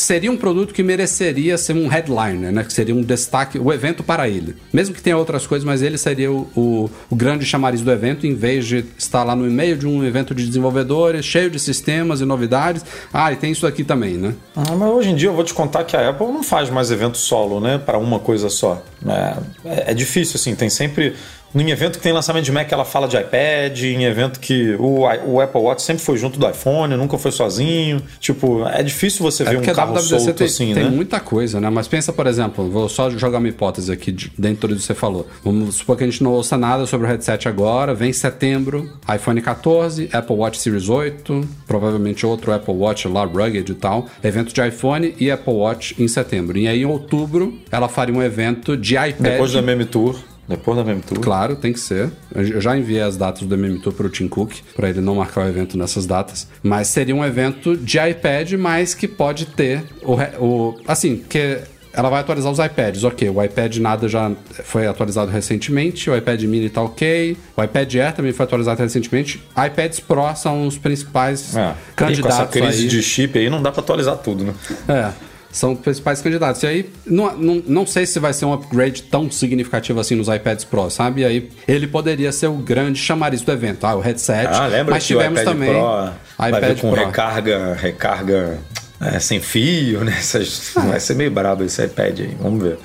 seria 0.00 0.30
um 0.30 0.36
produto 0.36 0.72
que 0.72 0.82
mereceria 0.82 1.56
ser 1.58 1.74
um 1.74 1.88
headliner, 1.88 2.52
né? 2.52 2.64
Que 2.64 2.72
seria 2.72 2.94
um 2.94 3.02
destaque, 3.02 3.58
o 3.58 3.72
evento 3.72 4.02
para 4.02 4.28
ele. 4.28 4.56
Mesmo 4.72 4.94
que 4.94 5.02
tenha 5.02 5.16
outras 5.16 5.46
coisas, 5.46 5.64
mas 5.64 5.82
ele 5.82 5.98
seria 5.98 6.30
o, 6.30 6.48
o, 6.56 6.90
o 7.08 7.16
grande 7.16 7.44
chamariz 7.44 7.80
do 7.80 7.90
evento, 7.90 8.26
em 8.26 8.34
vez 8.34 8.66
de 8.66 8.84
estar 8.98 9.24
lá 9.24 9.34
no 9.34 9.44
meio 9.44 9.76
de 9.76 9.86
um 9.86 10.04
evento 10.04 10.34
de 10.34 10.46
desenvolvedores, 10.46 11.24
cheio 11.24 11.50
de 11.50 11.58
sistemas 11.58 12.20
e 12.20 12.24
novidades. 12.24 12.84
Ah, 13.12 13.32
e 13.32 13.36
tem 13.36 13.52
isso 13.52 13.66
aqui 13.66 13.84
também, 13.84 14.14
né? 14.14 14.34
Ah, 14.54 14.74
mas 14.76 14.90
hoje 14.90 15.10
em 15.10 15.14
dia 15.14 15.28
eu 15.28 15.34
vou 15.34 15.44
te 15.44 15.54
contar 15.54 15.84
que 15.84 15.96
a 15.96 16.10
Apple 16.10 16.26
não 16.28 16.42
faz 16.42 16.70
mais 16.70 16.90
evento 16.90 17.18
solo, 17.18 17.60
né? 17.60 17.78
Para 17.78 17.98
uma 17.98 18.18
coisa 18.18 18.48
só. 18.48 18.82
É, 19.06 19.36
é, 19.64 19.90
é 19.90 19.94
difícil, 19.94 20.36
assim, 20.36 20.54
tem 20.54 20.68
sempre 20.68 21.14
em 21.54 21.70
evento 21.70 21.98
que 21.98 22.02
tem 22.02 22.12
lançamento 22.12 22.44
de 22.44 22.52
Mac, 22.52 22.70
ela 22.70 22.84
fala 22.84 23.08
de 23.08 23.16
iPad. 23.16 23.82
Em 23.82 24.04
evento 24.04 24.38
que 24.38 24.74
o, 24.78 25.00
o 25.26 25.40
Apple 25.40 25.60
Watch 25.60 25.82
sempre 25.82 26.02
foi 26.02 26.16
junto 26.16 26.38
do 26.38 26.48
iPhone, 26.48 26.96
nunca 26.96 27.18
foi 27.18 27.32
sozinho. 27.32 28.00
Tipo, 28.20 28.66
é 28.68 28.82
difícil 28.82 29.22
você 29.22 29.42
é 29.42 29.46
ver 29.46 29.58
um 29.58 29.62
carro 29.74 29.89
solto 29.98 30.32
tem, 30.32 30.46
assim, 30.46 30.74
tem 30.74 30.84
né? 30.84 30.90
Muita 30.90 31.20
coisa, 31.20 31.60
né? 31.60 31.68
Mas 31.70 31.88
pensa, 31.88 32.12
por 32.12 32.26
exemplo, 32.26 32.68
vou 32.70 32.88
só 32.88 33.10
jogar 33.10 33.38
uma 33.38 33.48
hipótese 33.48 33.90
aqui 33.92 34.12
de, 34.12 34.32
dentro 34.38 34.68
do 34.68 34.76
que 34.76 34.82
você 34.82 34.94
falou. 34.94 35.26
Vamos 35.44 35.76
supor 35.76 35.96
que 35.96 36.04
a 36.04 36.06
gente 36.06 36.22
não 36.22 36.32
ouça 36.32 36.56
nada 36.56 36.86
sobre 36.86 37.06
o 37.06 37.10
headset 37.10 37.48
agora. 37.48 37.94
Vem 37.94 38.12
setembro, 38.12 38.90
iPhone 39.12 39.40
14, 39.40 40.08
Apple 40.12 40.36
Watch 40.36 40.58
Series 40.58 40.88
8, 40.88 41.48
provavelmente 41.66 42.24
outro 42.24 42.52
Apple 42.52 42.74
Watch 42.74 43.08
lá, 43.08 43.24
rugged 43.24 43.70
e 43.70 43.74
tal. 43.74 44.06
Evento 44.22 44.52
de 44.52 44.66
iPhone 44.66 45.14
e 45.18 45.30
Apple 45.30 45.54
Watch 45.54 45.94
em 45.98 46.08
setembro. 46.08 46.58
E 46.58 46.68
aí, 46.68 46.82
em 46.82 46.86
outubro, 46.86 47.58
ela 47.70 47.88
faria 47.88 48.14
um 48.14 48.22
evento 48.22 48.76
de 48.76 48.94
iPad. 48.94 49.14
Depois 49.18 49.52
da 49.52 49.62
Meme 49.62 49.84
Tour. 49.84 50.16
Depois 50.50 50.76
da 50.76 50.82
MM 50.82 51.00
Tour? 51.00 51.20
Claro, 51.20 51.54
tem 51.56 51.72
que 51.72 51.80
ser. 51.80 52.10
Eu 52.34 52.60
já 52.60 52.76
enviei 52.76 53.00
as 53.00 53.16
datas 53.16 53.42
do 53.46 53.54
MM 53.54 53.78
Tour 53.78 53.92
para 53.92 54.06
o 54.06 54.10
Tim 54.10 54.26
Cook, 54.28 54.52
para 54.74 54.90
ele 54.90 55.00
não 55.00 55.14
marcar 55.14 55.46
o 55.46 55.48
evento 55.48 55.78
nessas 55.78 56.06
datas. 56.06 56.46
Mas 56.62 56.88
seria 56.88 57.14
um 57.14 57.24
evento 57.24 57.76
de 57.76 57.98
iPad, 57.98 58.52
mas 58.54 58.92
que 58.92 59.06
pode 59.08 59.46
ter 59.46 59.84
o. 60.02 60.14
o 60.44 60.80
assim, 60.88 61.16
que 61.28 61.58
ela 61.92 62.08
vai 62.08 62.20
atualizar 62.20 62.52
os 62.52 62.58
iPads. 62.60 63.02
Ok, 63.04 63.28
o 63.30 63.42
iPad 63.42 63.76
nada 63.78 64.08
já 64.08 64.30
foi 64.64 64.86
atualizado 64.86 65.30
recentemente, 65.30 66.08
o 66.08 66.16
iPad 66.16 66.42
mini 66.44 66.68
tá 66.70 66.82
ok, 66.82 67.36
o 67.56 67.62
iPad 67.64 67.94
Air 67.96 68.12
também 68.14 68.32
foi 68.32 68.44
atualizado 68.44 68.80
recentemente. 68.80 69.42
iPads 69.56 69.98
Pro 70.00 70.34
são 70.36 70.66
os 70.68 70.78
principais 70.78 71.56
É. 71.56 71.74
candidatos 71.96 72.36
E 72.36 72.38
com 72.38 72.42
essa 72.42 72.46
crise 72.46 72.82
aí. 72.84 72.88
de 72.88 73.02
chip 73.02 73.36
aí 73.38 73.50
não 73.50 73.60
dá 73.62 73.72
pra 73.72 73.80
atualizar 73.82 74.16
tudo, 74.18 74.44
né? 74.44 74.54
É, 74.88 75.10
são 75.52 75.72
os 75.72 75.80
principais 75.80 76.20
candidatos. 76.22 76.62
E 76.62 76.66
aí, 76.66 76.90
não, 77.04 77.36
não, 77.36 77.62
não 77.66 77.86
sei 77.86 78.06
se 78.06 78.18
vai 78.18 78.32
ser 78.32 78.44
um 78.44 78.52
upgrade 78.52 79.02
tão 79.02 79.30
significativo 79.30 79.98
assim 80.00 80.14
nos 80.14 80.28
iPads 80.28 80.64
Pro, 80.64 80.88
sabe? 80.90 81.22
E 81.22 81.24
aí, 81.24 81.50
ele 81.66 81.86
poderia 81.86 82.30
ser 82.32 82.46
o 82.46 82.54
grande 82.54 82.98
chamariz 82.98 83.42
do 83.42 83.50
evento. 83.52 83.84
Ah, 83.84 83.96
o 83.96 84.00
headset. 84.00 84.46
Ah, 84.52 84.66
lembra 84.66 84.94
mas 84.94 85.06
que 85.06 85.14
o 85.14 85.16
tivemos 85.18 85.40
iPad 85.40 85.52
também 85.54 85.70
Pro 85.70 86.48
iPad 86.48 86.78
com 86.80 86.90
Pro. 86.92 87.04
recarga, 87.06 87.74
recarga 87.74 88.58
é, 89.00 89.18
sem 89.18 89.40
fio, 89.40 90.04
né? 90.04 90.12
Essas- 90.18 90.72
Vai 90.74 91.00
ser 91.00 91.14
meio 91.16 91.30
brabo 91.30 91.64
esse 91.64 91.84
iPad 91.84 92.20
aí, 92.20 92.36
vamos 92.40 92.62
ver. 92.62 92.78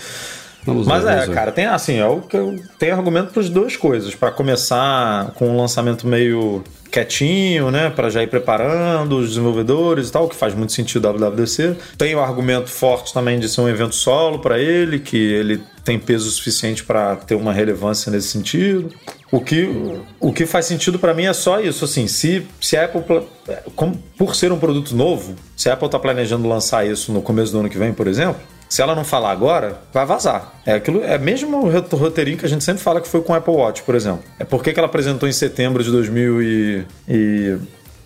Vamos 0.66 0.88
Mas 0.88 1.03
ver, 1.03 1.09
é, 1.09 1.13
vamos 1.13 1.28
ver. 1.28 1.36
cara, 1.36 1.51
tem 1.51 1.66
assim, 1.68 1.99
é 1.99 2.07
o 2.07 2.22
que 2.22 2.36
eu 2.36 2.59
tenho 2.80 2.95
argumento 2.95 3.32
para 3.32 3.41
as 3.43 3.49
duas 3.49 3.76
coisas. 3.76 4.16
Para 4.16 4.32
começar 4.32 5.32
com 5.36 5.47
um 5.49 5.57
lançamento 5.57 6.07
meio 6.07 6.63
quietinho, 6.96 7.70
né, 7.72 7.89
para 7.89 8.10
já 8.10 8.24
ir 8.24 8.28
preparando 8.28 9.18
os 9.18 9.30
desenvolvedores 9.30 10.08
e 10.08 10.12
tal, 10.12 10.30
que 10.30 10.36
faz 10.36 10.54
muito 10.54 10.72
sentido 10.72 11.08
a 11.08 11.12
WWDC. 11.12 11.76
Tem 11.98 12.16
o 12.16 12.20
argumento 12.22 12.70
forte 12.70 13.14
também 13.14 13.38
de 13.38 13.50
ser 13.50 13.60
um 13.62 13.68
evento 13.68 13.93
solo 13.96 14.39
para 14.39 14.58
ele, 14.58 15.00
que 15.00 15.18
ele 15.18 15.62
tem 15.84 16.00
peso 16.00 16.30
suficiente 16.32 16.84
para 16.84 17.18
ter 17.18 17.36
uma 17.36 17.52
relevância 17.54 18.10
nesse 18.12 18.30
sentido. 18.30 18.89
O 19.32 19.41
que, 19.41 19.70
o 20.20 20.32
que 20.32 20.46
faz 20.46 20.66
sentido 20.66 20.98
para 20.98 21.14
mim 21.14 21.26
é 21.26 21.34
só 21.34 21.60
isso, 21.60 21.84
assim, 21.84 22.08
se, 22.08 22.48
se 22.62 22.78
a 22.78 22.86
Apple, 22.86 23.04
como- 23.76 24.02
por 24.18 24.34
ser 24.36 24.52
um 24.54 24.58
produto 24.58 24.96
novo, 24.96 25.36
se 25.56 25.70
a 25.70 25.74
Apple 25.74 25.88
está 25.88 26.00
planejando 26.00 26.48
lançar 26.48 26.88
isso 26.88 27.12
no 27.12 27.22
começo 27.22 27.52
do 27.52 27.60
ano 27.60 27.70
que 27.70 27.78
vem, 27.78 27.91
por 27.93 28.08
exemplo, 28.08 28.41
se 28.76 28.82
ela 28.82 28.93
não 28.93 29.05
falar 29.05 29.32
agora, 29.32 29.80
vai 29.93 30.05
vazar. 30.05 30.51
É 30.65 30.73
aquilo, 30.73 31.01
é 31.01 31.17
mesmo 31.17 31.65
o 31.65 31.69
ro- 31.71 31.86
roteirinho 31.97 32.38
que 32.38 32.45
a 32.45 32.49
gente 32.49 32.61
sempre 32.61 32.84
fala 32.84 32.99
que 32.99 33.07
foi 33.07 33.21
com 33.21 33.32
o 33.32 33.36
Apple 33.38 33.53
Watch, 33.53 33.84
por 33.84 33.95
exemplo. 33.95 34.21
É 34.38 34.43
porque 34.43 34.73
que 34.73 34.80
ela 34.80 34.88
apresentou 34.88 35.30
em 35.30 35.32
setembro 35.32 35.82
de 35.82 35.89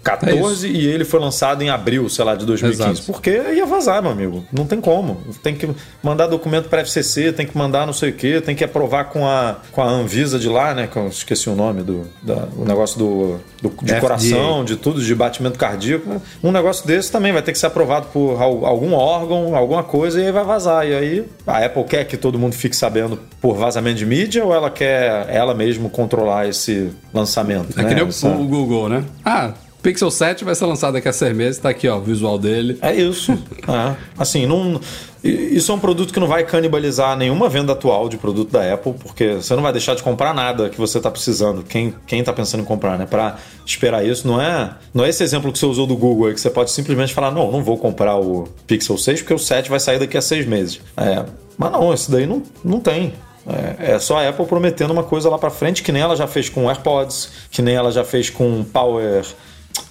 2014 0.04 0.68
É 0.68 0.72
e 0.72 0.88
ele 0.88 1.04
foi 1.06 1.20
lançado 1.20 1.62
em 1.62 1.70
abril, 1.70 2.08
sei 2.10 2.24
lá, 2.26 2.36
de 2.36 2.45
2015. 2.45 2.89
Exato. 2.91 3.12
Porque 3.12 3.30
ia 3.32 3.66
vazar, 3.66 4.02
meu 4.02 4.12
amigo. 4.12 4.43
Não 4.52 4.66
tem 4.66 4.80
como. 4.80 5.18
Tem 5.43 5.56
que 5.56 5.70
mandar 6.02 6.28
documento 6.28 6.70
para 6.70 6.82
FCC, 6.82 7.32
tem 7.34 7.45
que 7.45 7.58
mandar 7.58 7.86
não 7.86 7.93
sei 7.93 8.10
o 8.12 8.14
quê, 8.14 8.41
tem 8.41 8.56
que 8.56 8.64
aprovar 8.64 9.06
com 9.06 9.28
a, 9.28 9.58
com 9.72 9.82
a 9.82 9.86
Anvisa 9.88 10.39
de 10.39 10.47
lá, 10.50 10.74
né? 10.74 10.88
Que 10.88 10.97
eu 10.97 11.08
esqueci 11.08 11.50
o 11.50 11.56
nome 11.56 11.84
do 11.84 12.08
da- 12.22 12.47
o 12.56 12.66
negócio 12.66 12.97
do, 12.97 13.39
do 13.62 13.70
de 13.84 13.91
FDA. 13.91 14.00
coração, 14.02 14.64
de 14.66 14.76
tudo, 14.76 15.02
de 15.02 15.14
batimento 15.16 15.58
cardíaco. 15.60 16.22
Um 16.43 16.52
negócio 16.52 16.86
desse 16.88 17.12
também 17.12 17.32
vai 17.34 17.41
ter 17.41 17.52
que 17.52 17.60
ser 17.60 17.68
aprovado 17.68 18.08
por 18.14 18.41
al- 18.41 18.66
algum 18.66 18.93
órgão, 18.93 19.56
alguma 19.56 19.84
coisa, 19.84 20.20
e 20.22 20.26
aí 20.26 20.32
vai 20.32 20.43
vazar. 20.45 20.88
E 20.88 20.93
aí 20.95 21.26
a 21.45 21.66
Apple 21.66 21.84
quer 21.84 22.06
que 22.06 22.18
todo 22.18 22.39
mundo 22.39 22.54
fique 22.54 22.76
sabendo 22.76 23.20
por 23.41 23.56
vazamento 23.56 23.97
de 23.97 24.06
mídia 24.06 24.43
ou 24.45 24.54
ela 24.54 24.70
quer 24.70 25.28
ela 25.30 25.54
mesmo 25.54 25.89
controlar 25.89 26.47
esse 26.47 26.89
lançamento? 27.14 27.78
É 27.80 27.84
né? 27.84 27.89
que 27.89 27.95
nem 27.95 28.08
Essa- 28.08 28.28
o 28.30 28.45
Google, 28.47 28.89
né? 28.89 29.04
Ah, 29.26 29.54
Pixel 29.82 30.11
7 30.11 30.43
vai 30.43 30.55
ser 30.55 30.65
lançado 30.65 30.93
daqui 30.93 31.07
a 31.07 31.13
seis 31.13 31.36
meses, 31.36 31.59
tá 31.59 31.69
aqui, 31.69 31.88
ó, 31.88 31.97
o 31.97 32.01
visual 32.01 32.38
dele. 32.38 32.77
É 32.82 32.93
isso. 32.95 33.38
É. 33.69 33.95
Assim, 34.17 34.47
não, 34.47 34.82
isso 35.23 35.71
é 35.71 35.75
um 35.75 35.80
produto 35.80 36.11
que 36.11 36.19
não 36.19 36.27
vai 36.27 36.43
canibalizar 36.43 37.15
nenhuma 37.15 37.47
venda 37.47 37.73
atual 37.73 38.09
de 38.09 38.17
produto 38.17 38.51
da 38.51 38.73
Apple, 38.73 38.93
porque 38.93 39.34
você 39.34 39.55
não 39.55 39.61
vai 39.61 39.71
deixar 39.71 39.93
de 39.93 40.01
comprar 40.01 40.34
nada 40.34 40.69
que 40.69 40.77
você 40.77 40.97
está 40.97 41.11
precisando. 41.11 41.61
Quem, 41.61 41.93
quem 42.07 42.23
tá 42.23 42.34
pensando 42.34 42.61
em 42.61 42.65
comprar, 42.65 42.97
né? 42.97 43.05
Para 43.05 43.38
esperar 43.65 44.03
isso, 44.03 44.27
não 44.27 44.41
é, 44.41 44.73
não 44.91 45.05
é 45.05 45.09
esse 45.09 45.21
exemplo 45.21 45.51
que 45.51 45.59
você 45.59 45.65
usou 45.65 45.86
do 45.86 45.95
Google, 45.95 46.27
aí, 46.27 46.34
que 46.34 46.41
você 46.41 46.49
pode 46.49 46.71
simplesmente 46.71 47.13
falar: 47.13 47.32
não, 47.32 47.51
não 47.51 47.63
vou 47.63 47.77
comprar 47.77 48.17
o 48.17 48.47
Pixel 48.65 48.97
6 48.97 49.21
porque 49.21 49.34
o 49.34 49.39
7 49.39 49.69
vai 49.69 49.80
sair 49.80 49.99
daqui 49.99 50.17
a 50.17 50.21
seis 50.21 50.47
meses. 50.47 50.80
É, 50.97 51.23
mas 51.57 51.71
não, 51.71 51.93
esse 51.93 52.09
daí 52.09 52.25
não, 52.25 52.41
não 52.63 52.80
tem. 52.80 53.13
É, 53.47 53.93
é 53.93 53.99
só 53.99 54.17
a 54.17 54.30
Apple 54.30 54.45
prometendo 54.45 54.91
uma 54.91 55.03
coisa 55.03 55.30
lá 55.30 55.38
para 55.38 55.49
frente, 55.49 55.84
que 55.84 55.91
nem 55.91 56.01
ela 56.01 56.15
já 56.15 56.27
fez 56.27 56.49
com 56.49 56.69
AirPods, 56.69 57.30
que 57.51 57.61
nem 57.61 57.75
ela 57.75 57.91
já 57.91 58.03
fez 58.03 58.30
com 58.30 58.63
Power 58.63 59.25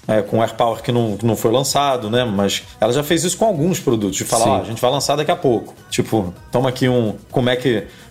é, 0.07 0.23
com 0.23 0.39
o 0.39 0.43
AirPower 0.43 0.83
que 0.83 0.93
não, 0.93 1.17
que 1.17 1.27
não 1.27 1.37
foi 1.37 1.53
lançado, 1.53 2.11
né? 2.11 2.25
Mas 2.25 2.63
ela 2.81 2.93
já 2.93 3.03
fez 3.03 3.25
isso 3.25 3.37
com 3.37 3.45
alguns 3.45 3.81
produtos, 3.81 4.17
de 4.17 4.25
falar, 4.25 4.47
ó, 4.47 4.61
a 4.61 4.65
gente 4.65 4.81
vai 4.81 4.91
lançar 4.91 5.17
daqui 5.17 5.31
a 5.31 5.37
pouco. 5.37 5.75
Tipo, 5.91 6.33
toma 6.51 6.69
aqui 6.69 6.89
um 6.89 7.15
com 7.31 7.41
o 7.41 7.43
Mac, 7.43 7.61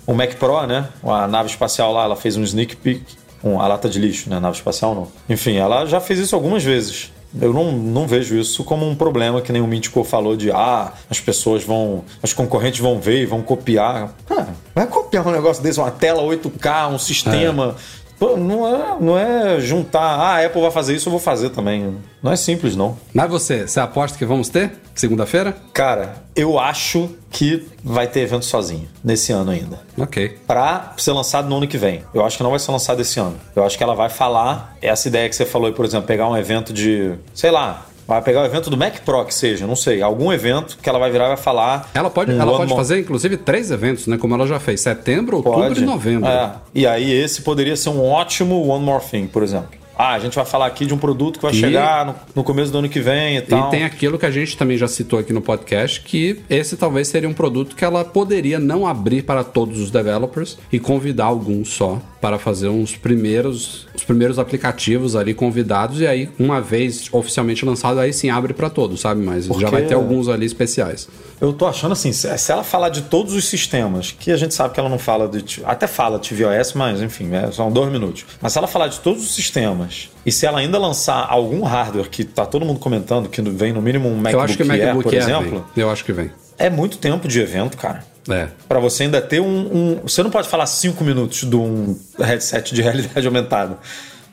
um 0.07 0.13
Mac 0.13 0.35
Pro, 0.35 0.65
né? 0.65 0.87
A 1.03 1.27
nave 1.27 1.49
espacial 1.49 1.91
lá, 1.93 2.03
ela 2.03 2.15
fez 2.15 2.37
um 2.37 2.43
sneak 2.43 2.75
peek, 2.75 3.03
com 3.41 3.61
a 3.61 3.67
lata 3.67 3.89
de 3.89 3.99
lixo, 3.99 4.29
né? 4.29 4.39
Nave 4.39 4.57
espacial 4.57 4.95
não. 4.95 5.07
Enfim, 5.29 5.55
ela 5.55 5.85
já 5.85 5.99
fez 5.99 6.19
isso 6.19 6.35
algumas 6.35 6.63
vezes. 6.63 7.11
Eu 7.39 7.53
não, 7.53 7.71
não 7.73 8.07
vejo 8.07 8.35
isso 8.35 8.63
como 8.63 8.87
um 8.87 8.95
problema 8.95 9.41
que 9.41 9.51
nem 9.51 9.61
o 9.61 9.67
Mítico 9.67 10.03
falou 10.03 10.35
de 10.35 10.49
ah, 10.49 10.93
as 11.09 11.19
pessoas 11.19 11.63
vão. 11.63 12.03
Os 12.23 12.33
concorrentes 12.33 12.79
vão 12.79 12.99
ver 12.99 13.21
e 13.21 13.25
vão 13.25 13.41
copiar. 13.41 14.13
Ah, 14.29 14.47
vai 14.73 14.87
copiar 14.87 15.27
um 15.27 15.31
negócio 15.31 15.61
desse, 15.61 15.79
uma 15.79 15.91
tela 15.91 16.23
8K, 16.23 16.89
um 16.89 16.97
sistema. 16.97 17.75
Pô, 18.19 18.35
não 18.35 18.67
é, 18.67 18.97
não 18.99 19.17
é 19.17 19.59
juntar, 19.59 20.01
ah, 20.01 20.37
a 20.37 20.45
Apple 20.45 20.61
vai 20.61 20.71
fazer 20.71 20.95
isso, 20.95 21.07
eu 21.07 21.11
vou 21.11 21.19
fazer 21.19 21.49
também. 21.49 21.97
Não 22.21 22.31
é 22.31 22.35
simples, 22.35 22.75
não. 22.75 22.97
Mas 23.13 23.29
você, 23.29 23.67
você 23.67 23.79
aposta 23.79 24.17
que 24.17 24.25
vamos 24.25 24.49
ter? 24.49 24.71
Segunda-feira? 24.95 25.55
Cara, 25.71 26.23
eu 26.35 26.57
acho 26.57 27.09
que 27.29 27.67
vai 27.83 28.07
ter 28.07 28.21
evento 28.21 28.45
sozinho, 28.45 28.87
nesse 29.03 29.31
ano 29.31 29.51
ainda. 29.51 29.79
Ok. 29.97 30.39
Pra 30.47 30.93
ser 30.97 31.11
lançado 31.11 31.47
no 31.47 31.57
ano 31.57 31.67
que 31.67 31.77
vem. 31.77 32.03
Eu 32.13 32.25
acho 32.25 32.37
que 32.37 32.43
não 32.43 32.49
vai 32.49 32.59
ser 32.59 32.71
lançado 32.71 32.99
esse 32.99 33.19
ano. 33.19 33.35
Eu 33.55 33.63
acho 33.63 33.77
que 33.77 33.83
ela 33.83 33.93
vai 33.93 34.09
falar 34.09 34.75
essa 34.81 35.07
ideia 35.07 35.29
que 35.29 35.35
você 35.35 35.45
falou 35.45 35.67
aí, 35.67 35.73
por 35.73 35.85
exemplo, 35.85 36.07
pegar 36.07 36.27
um 36.27 36.35
evento 36.35 36.73
de, 36.73 37.13
sei 37.35 37.51
lá, 37.51 37.85
vai 38.07 38.21
pegar 38.21 38.41
o 38.41 38.45
evento 38.45 38.69
do 38.69 38.77
Mac 38.77 38.99
Pro 39.05 39.25
que 39.25 39.33
seja, 39.33 39.67
não 39.67 39.75
sei, 39.75 40.01
algum 40.01 40.31
evento 40.31 40.77
que 40.81 40.87
ela 40.89 40.97
vai 40.99 41.11
virar 41.11 41.25
e 41.25 41.27
vai 41.29 41.37
falar. 41.37 41.89
Ela 41.93 42.09
pode, 42.09 42.31
um 42.31 42.39
ela 42.41 42.55
pode 42.57 42.73
fazer, 42.75 42.99
inclusive, 42.99 43.37
três 43.37 43.69
eventos, 43.71 44.07
né? 44.07 44.17
Como 44.17 44.33
ela 44.33 44.47
já 44.47 44.59
fez. 44.59 44.81
Setembro, 44.81 45.37
outubro 45.37 45.59
Pode. 45.61 45.81
e 45.81 45.85
novembro. 45.85 46.29
É. 46.29 46.53
E 46.73 46.87
aí 46.87 47.11
esse 47.11 47.41
poderia 47.41 47.75
ser 47.75 47.89
um 47.89 48.03
ótimo 48.03 48.67
One 48.67 48.83
More 48.85 49.03
Thing, 49.03 49.27
por 49.27 49.43
exemplo. 49.43 49.69
Ah, 49.99 50.13
a 50.13 50.19
gente 50.19 50.35
vai 50.35 50.45
falar 50.45 50.67
aqui 50.67 50.85
de 50.85 50.93
um 50.93 50.97
produto 50.99 51.37
que 51.39 51.41
vai 51.45 51.51
E- 51.51 51.59
chegar 51.59 52.05
no, 52.05 52.13
no 52.35 52.43
começo 52.43 52.71
do 52.71 52.77
ano 52.77 52.87
que 52.87 52.99
vem 52.99 53.33
e 53.33 53.37
E 53.39 53.41
tal. 53.41 53.71
tem 53.71 53.83
aquilo 53.83 54.19
que 54.19 54.27
a 54.27 54.29
gente 54.31 54.55
também 54.55 54.77
já 54.77 54.87
citou 54.87 55.17
aqui 55.17 55.33
no 55.33 55.41
podcast, 55.41 56.01
que 56.01 56.39
esse 56.47 56.77
talvez 56.77 57.07
seria 57.07 57.27
um 57.27 57.33
produto 57.33 57.75
que 57.75 57.83
ela 57.83 58.05
poderia 58.05 58.59
não 58.59 58.85
abrir 58.85 59.23
para 59.23 59.43
todos 59.43 59.79
os 59.79 59.89
developers 59.89 60.55
e 60.71 60.79
convidar 60.79 61.25
alguns 61.25 61.69
só 61.69 61.99
para 62.19 62.39
fazer 62.39 62.67
uns 62.67 62.95
primeiros, 62.95 63.87
os 63.95 64.03
primeiros 64.03 64.39
aplicativos 64.39 65.15
ali 65.15 65.33
convidados 65.33 65.99
e 66.01 66.07
aí 66.07 66.29
uma 66.39 66.59
vez 66.61 67.07
oficialmente 67.11 67.63
lançado 67.65 67.99
aí 67.99 68.11
sim 68.11 68.29
abre 68.29 68.53
para 68.53 68.69
todos, 68.69 69.01
sabe? 69.01 69.21
Mas 69.21 69.45
já 69.45 69.51
Porque- 69.53 69.65
vai 69.67 69.81
ter 69.83 69.93
alguns 69.93 70.27
ali 70.27 70.45
especiais. 70.45 71.07
Eu 71.39 71.53
tô 71.53 71.67
achando 71.67 71.91
assim, 71.91 72.11
se 72.11 72.51
ela 72.51 72.63
falar 72.63 72.89
de 72.89 73.03
todos 73.03 73.33
os 73.35 73.45
sistemas, 73.45 74.11
que 74.11 74.31
a 74.31 74.37
gente 74.37 74.55
sabe 74.55 74.73
que 74.73 74.79
ela 74.79 74.89
não 74.89 74.97
fala 74.97 75.27
de. 75.27 75.61
Até 75.63 75.85
fala 75.85 76.17
tvOS, 76.17 76.73
mas 76.73 76.99
enfim, 77.01 77.31
é, 77.35 77.51
são 77.51 77.71
dois 77.71 77.91
minutos. 77.91 78.25
Mas 78.41 78.53
se 78.53 78.57
ela 78.57 78.67
falar 78.67 78.87
de 78.87 78.99
todos 79.01 79.23
os 79.23 79.35
sistemas, 79.35 80.09
e 80.25 80.31
se 80.31 80.47
ela 80.47 80.57
ainda 80.59 80.79
lançar 80.79 81.27
algum 81.29 81.61
hardware 81.61 82.09
que 82.09 82.23
tá 82.23 82.45
todo 82.45 82.65
mundo 82.65 82.79
comentando, 82.79 83.29
que 83.29 83.39
vem 83.41 83.71
no 83.71 83.81
mínimo 83.83 84.09
um 84.09 84.13
Eu 84.13 84.17
MacBook, 84.17 84.45
acho 84.45 84.57
que 84.57 84.63
o 84.63 84.71
Air, 84.71 84.85
MacBook 84.85 85.03
por 85.03 85.13
Air 85.13 85.23
exemplo, 85.23 85.65
vem. 85.75 85.83
Eu 85.83 85.89
acho 85.91 86.03
que 86.03 86.11
vem. 86.11 86.31
é 86.57 86.69
muito 86.71 86.97
tempo 86.97 87.27
de 87.27 87.39
evento, 87.39 87.77
cara. 87.77 88.03
É. 88.29 88.49
Pra 88.67 88.79
você 88.79 89.03
ainda 89.03 89.21
ter 89.21 89.39
um, 89.39 89.45
um- 89.47 89.99
Você 90.03 90.21
não 90.23 90.29
pode 90.29 90.47
falar 90.49 90.65
cinco 90.65 91.03
minutos 91.03 91.43
de 91.43 91.55
um 91.55 91.97
headset 92.19 92.73
de 92.75 92.81
realidade 92.83 93.25
aumentada. 93.25 93.77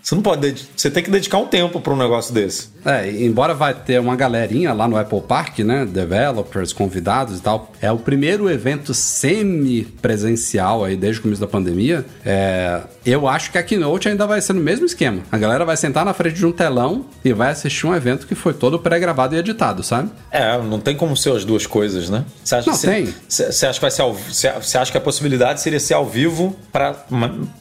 Você 0.05 0.15
não 0.15 0.23
pode. 0.23 0.69
Você 0.77 0.91
tem 0.91 1.03
que 1.03 1.11
dedicar 1.11 1.39
um 1.39 1.47
tempo 1.47 1.81
pra 1.81 1.95
um 1.95 1.97
negócio 1.97 2.35
desse. 2.35 2.69
É, 2.85 3.11
embora 3.11 3.55
vai 3.55 3.73
ter 3.73 3.99
uma 3.99 4.15
galerinha 4.15 4.75
lá 4.75 4.87
no 4.87 4.99
Apple 4.99 5.23
Park, 5.23 5.61
né? 5.61 5.87
Developers, 5.87 6.75
convidados 6.75 7.39
e 7.39 7.41
tal. 7.41 7.73
É 7.81 7.91
o 7.91 7.97
primeiro 7.97 8.51
evento 8.51 8.93
semi-presencial 8.93 10.85
aí 10.85 10.95
desde 10.95 11.21
o 11.21 11.23
começo 11.23 11.41
da 11.41 11.47
pandemia. 11.47 12.05
É, 12.23 12.83
eu 13.07 13.27
acho 13.27 13.51
que 13.51 13.57
a 13.57 13.63
Keynote 13.63 14.09
ainda 14.09 14.27
vai 14.27 14.43
ser 14.43 14.53
no 14.53 14.61
mesmo 14.61 14.85
esquema. 14.85 15.23
A 15.33 15.39
galera 15.39 15.65
vai 15.65 15.77
sentar 15.77 16.05
na 16.05 16.13
frente 16.13 16.37
de 16.37 16.45
um 16.45 16.53
telão 16.53 17.07
e 17.25 17.33
vai 17.33 17.51
assistir 17.51 17.87
um 17.87 17.95
evento 17.95 18.27
que 18.27 18.35
foi 18.35 18.53
todo 18.53 18.79
pré-gravado 18.79 19.35
e 19.35 19.39
editado, 19.39 19.83
sabe? 19.83 20.11
É, 20.31 20.59
não 20.59 20.79
tem 20.79 20.95
como 20.95 21.17
ser 21.17 21.33
as 21.33 21.47
duas 21.47 21.67
coisas, 21.67 22.11
né? 22.11 22.27
Você 22.45 22.57
acha 22.57 22.71
Não, 22.71 22.79
que 22.79 22.87
tem. 22.87 23.15
Você 23.27 23.51
você 23.51 23.67
acha 23.67 23.79
que 23.79 23.83
vai 23.83 23.91
ser 23.91 24.03
ao, 24.03 24.13
você 24.13 24.53
você 24.53 24.77
acha 24.77 24.93
que 24.93 24.99
a 24.99 25.01
possibilidade 25.01 25.63
seria 25.63 25.81
ser 25.81 25.95
ao 25.95 26.05
vivo 26.05 26.55
para 26.71 26.95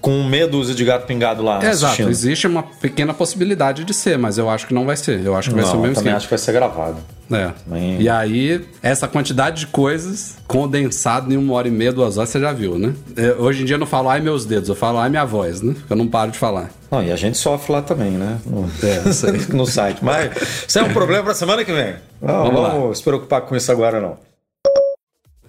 com 0.01 0.23
meia 0.23 0.47
dúzia 0.47 0.75
de 0.75 0.83
gato 0.83 1.05
pingado 1.05 1.41
lá 1.41 1.63
Exato, 1.63 1.93
assistindo? 1.93 2.09
Existe 2.33 2.47
uma 2.47 2.63
pequena 2.63 3.13
possibilidade 3.13 3.83
de 3.83 3.93
ser, 3.93 4.17
mas 4.17 4.37
eu 4.37 4.49
acho 4.49 4.67
que 4.67 4.73
não 4.73 4.85
vai 4.85 4.97
ser. 4.97 5.25
Eu 5.25 5.35
acho 5.35 5.49
que 5.49 5.55
vai 5.55 5.63
ser 5.63 5.71
o 5.71 5.73
Não, 5.75 5.79
eu 5.79 5.81
mesmo 5.89 5.95
também 5.95 6.11
esquema. 6.13 6.17
acho 6.17 6.25
que 6.27 6.31
vai 6.31 6.37
ser 6.39 6.51
gravado. 6.51 6.97
É. 7.31 7.51
Também- 7.65 8.01
E 8.01 8.09
aí, 8.09 8.65
essa 8.81 9.07
quantidade 9.07 9.61
de 9.61 9.67
coisas 9.67 10.35
condensado 10.47 11.33
em 11.33 11.37
uma 11.37 11.53
hora 11.53 11.67
e 11.67 11.71
meia, 11.71 11.91
duas 11.93 12.17
horas, 12.17 12.29
você 12.29 12.39
já 12.39 12.51
viu, 12.51 12.77
né? 12.77 12.93
É, 13.15 13.31
hoje 13.39 13.61
em 13.63 13.65
dia 13.65 13.75
eu 13.75 13.79
não 13.79 13.87
falo 13.87 14.09
ai 14.09 14.19
meus 14.19 14.45
dedos, 14.45 14.69
eu 14.69 14.75
falo 14.75 14.97
ai 14.99 15.09
minha 15.09 15.25
voz, 15.25 15.61
né? 15.61 15.73
Eu 15.89 15.95
não 15.95 16.07
paro 16.07 16.31
de 16.31 16.37
falar. 16.37 16.69
Não, 16.91 17.01
e 17.03 17.11
a 17.11 17.15
gente 17.15 17.37
sofre 17.37 17.71
lá 17.73 17.81
também, 17.81 18.11
né? 18.11 18.37
No, 18.45 18.69
É, 18.83 19.01
no 19.55 19.65
site. 19.65 20.03
Mas 20.03 20.31
isso 20.67 20.77
é 20.79 20.83
um 20.83 20.93
problema 20.93 21.23
para 21.23 21.33
semana 21.33 21.63
que 21.65 21.71
vem. 21.71 21.95
Não, 22.21 22.43
Vamos 22.45 22.61
vamos, 22.61 22.97
se 22.99 23.03
preocupar 23.03 23.41
com 23.41 23.55
isso 23.55 23.71
agora, 23.71 23.99
não. 23.99 24.17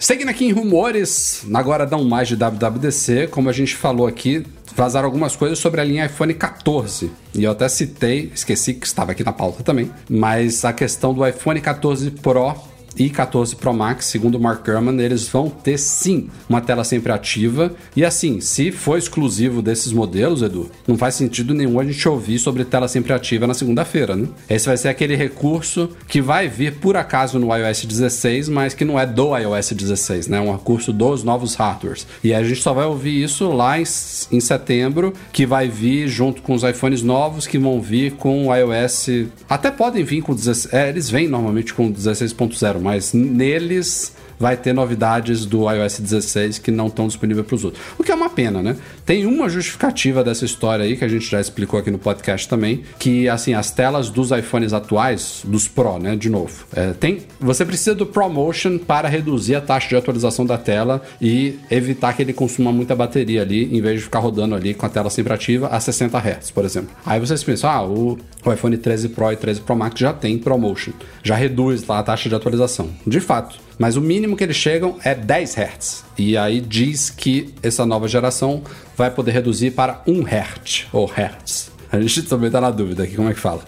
Seguindo 0.04 0.28
aqui 0.28 0.44
em 0.44 0.52
rumores, 0.52 1.46
agora 1.54 1.86
não 1.86 2.04
mais 2.04 2.28
de 2.28 2.36
WWDC, 2.36 3.28
como 3.28 3.48
a 3.48 3.52
gente 3.54 3.74
falou 3.74 4.06
aqui, 4.06 4.44
vazaram 4.76 5.06
algumas 5.06 5.34
coisas 5.34 5.58
sobre 5.58 5.80
a 5.80 5.84
linha 5.84 6.04
iPhone 6.04 6.34
14. 6.34 7.10
E 7.34 7.42
eu 7.42 7.50
até 7.50 7.66
citei, 7.70 8.30
esqueci 8.34 8.74
que 8.74 8.86
estava 8.86 9.12
aqui 9.12 9.24
na 9.24 9.32
pauta 9.32 9.62
também, 9.62 9.90
mas 10.06 10.62
a 10.62 10.74
questão 10.74 11.14
do 11.14 11.26
iPhone 11.26 11.58
14 11.58 12.10
Pro 12.10 12.54
e 12.96 13.10
14 13.10 13.56
Pro 13.56 13.72
Max, 13.72 14.06
segundo 14.06 14.36
o 14.36 14.40
Mark 14.40 14.64
Gurman, 14.64 15.00
eles 15.00 15.28
vão 15.28 15.48
ter 15.48 15.78
sim 15.78 16.28
uma 16.48 16.60
tela 16.60 16.84
sempre 16.84 17.12
ativa. 17.12 17.74
E 17.96 18.04
assim, 18.04 18.40
se 18.40 18.70
for 18.70 18.98
exclusivo 18.98 19.62
desses 19.62 19.92
modelos, 19.92 20.42
Edu, 20.42 20.70
não 20.86 20.96
faz 20.96 21.14
sentido 21.14 21.54
nenhum 21.54 21.78
a 21.80 21.84
gente 21.84 22.08
ouvir 22.08 22.38
sobre 22.38 22.64
tela 22.64 22.88
sempre 22.88 23.12
ativa 23.12 23.46
na 23.46 23.54
segunda-feira, 23.54 24.16
né? 24.16 24.28
Esse 24.48 24.66
vai 24.66 24.76
ser 24.76 24.88
aquele 24.88 25.16
recurso 25.16 25.90
que 26.08 26.20
vai 26.20 26.48
vir 26.48 26.74
por 26.74 26.96
acaso 26.96 27.38
no 27.38 27.54
iOS 27.54 27.84
16, 27.84 28.48
mas 28.48 28.74
que 28.74 28.84
não 28.84 28.98
é 28.98 29.06
do 29.06 29.36
iOS 29.36 29.72
16, 29.72 30.28
né? 30.28 30.38
É 30.38 30.40
um 30.40 30.52
recurso 30.52 30.92
dos 30.92 31.24
novos 31.24 31.54
hardwares. 31.54 32.06
E 32.22 32.32
a 32.34 32.42
gente 32.42 32.62
só 32.62 32.72
vai 32.72 32.86
ouvir 32.86 33.22
isso 33.22 33.50
lá 33.52 33.78
em, 33.78 33.82
em 33.82 34.40
setembro, 34.40 35.12
que 35.32 35.46
vai 35.46 35.68
vir 35.68 36.08
junto 36.08 36.42
com 36.42 36.54
os 36.54 36.62
iPhones 36.62 37.02
novos 37.02 37.46
que 37.46 37.58
vão 37.58 37.80
vir 37.80 38.12
com 38.12 38.48
o 38.48 38.54
iOS. 38.54 39.08
Até 39.48 39.70
podem 39.70 40.04
vir 40.04 40.22
com 40.22 40.34
16. 40.34 40.72
É, 40.72 40.88
eles 40.88 41.10
vêm 41.10 41.28
normalmente 41.28 41.72
com 41.74 41.92
16.0, 41.92 42.80
mas 42.84 43.14
neles 43.14 44.12
vai 44.38 44.56
ter 44.56 44.72
novidades 44.72 45.46
do 45.46 45.70
iOS 45.70 46.00
16 46.00 46.58
que 46.58 46.70
não 46.70 46.86
estão 46.86 47.06
disponíveis 47.06 47.46
para 47.46 47.54
os 47.54 47.64
outros. 47.64 47.82
O 47.98 48.02
que 48.02 48.10
é 48.10 48.14
uma 48.14 48.30
pena, 48.30 48.62
né? 48.62 48.76
Tem 49.04 49.26
uma 49.26 49.48
justificativa 49.48 50.24
dessa 50.24 50.44
história 50.44 50.84
aí 50.84 50.96
que 50.96 51.04
a 51.04 51.08
gente 51.08 51.26
já 51.26 51.40
explicou 51.40 51.78
aqui 51.78 51.90
no 51.90 51.98
podcast 51.98 52.48
também, 52.48 52.82
que 52.98 53.28
assim 53.28 53.54
as 53.54 53.70
telas 53.70 54.08
dos 54.10 54.30
iPhones 54.30 54.72
atuais, 54.72 55.42
dos 55.44 55.68
Pro, 55.68 55.98
né? 55.98 56.16
De 56.16 56.28
novo, 56.28 56.64
é, 56.74 56.92
tem. 56.92 57.22
Você 57.40 57.64
precisa 57.64 57.94
do 57.94 58.06
ProMotion 58.06 58.78
para 58.78 59.08
reduzir 59.08 59.54
a 59.54 59.60
taxa 59.60 59.88
de 59.88 59.96
atualização 59.96 60.46
da 60.46 60.56
tela 60.56 61.02
e 61.20 61.58
evitar 61.70 62.12
que 62.14 62.22
ele 62.22 62.32
consuma 62.32 62.72
muita 62.72 62.94
bateria 62.94 63.42
ali, 63.42 63.76
em 63.76 63.80
vez 63.80 63.98
de 63.98 64.04
ficar 64.04 64.18
rodando 64.18 64.54
ali 64.54 64.74
com 64.74 64.86
a 64.86 64.88
tela 64.88 65.10
sempre 65.10 65.32
ativa 65.32 65.68
a 65.68 65.80
60 65.80 66.18
Hz, 66.18 66.50
por 66.50 66.64
exemplo. 66.64 66.90
Aí 67.04 67.20
vocês 67.20 67.42
pensam, 67.42 67.70
ah, 67.70 67.84
o, 67.84 68.18
o 68.44 68.52
iPhone 68.52 68.76
13 68.76 69.10
Pro 69.10 69.32
e 69.32 69.36
13 69.36 69.60
Pro 69.60 69.76
Max 69.76 69.98
já 69.98 70.12
tem 70.12 70.38
ProMotion, 70.38 70.92
já 71.22 71.34
reduz 71.34 71.86
lá 71.86 71.98
a 71.98 72.02
taxa 72.02 72.28
de 72.28 72.34
atualização. 72.34 72.90
De 73.06 73.20
fato, 73.20 73.58
mas 73.78 73.96
o 73.96 74.00
mínimo 74.00 74.36
que 74.36 74.44
eles 74.44 74.56
chegam 74.56 74.96
é 75.02 75.14
10 75.14 75.56
Hz. 75.56 76.04
E 76.16 76.36
aí 76.36 76.60
diz 76.60 77.10
que 77.10 77.54
essa 77.62 77.84
nova 77.84 78.06
geração 78.06 78.62
vai 78.96 79.10
poder 79.10 79.32
reduzir 79.32 79.72
para 79.72 80.02
1 80.06 80.22
Hz 80.22 80.86
ou 80.92 81.06
Hertz. 81.06 81.70
A 81.90 82.00
gente 82.00 82.22
também 82.28 82.46
está 82.46 82.60
na 82.60 82.70
dúvida 82.70 83.02
aqui 83.02 83.16
como 83.16 83.28
é 83.28 83.34
que 83.34 83.40
fala. 83.40 83.62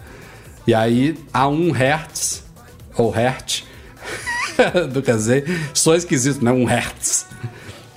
E 0.67 0.75
aí 0.75 1.17
a 1.33 1.49
1 1.49 1.73
Hz 1.73 2.45
ou 2.97 3.11
Hertz 3.11 3.65
do 4.93 5.03
dizer, 5.03 5.45
sou 5.75 5.95
esquisito, 5.95 6.45
né? 6.45 6.53
1 6.53 6.65
Hertz. 6.65 7.27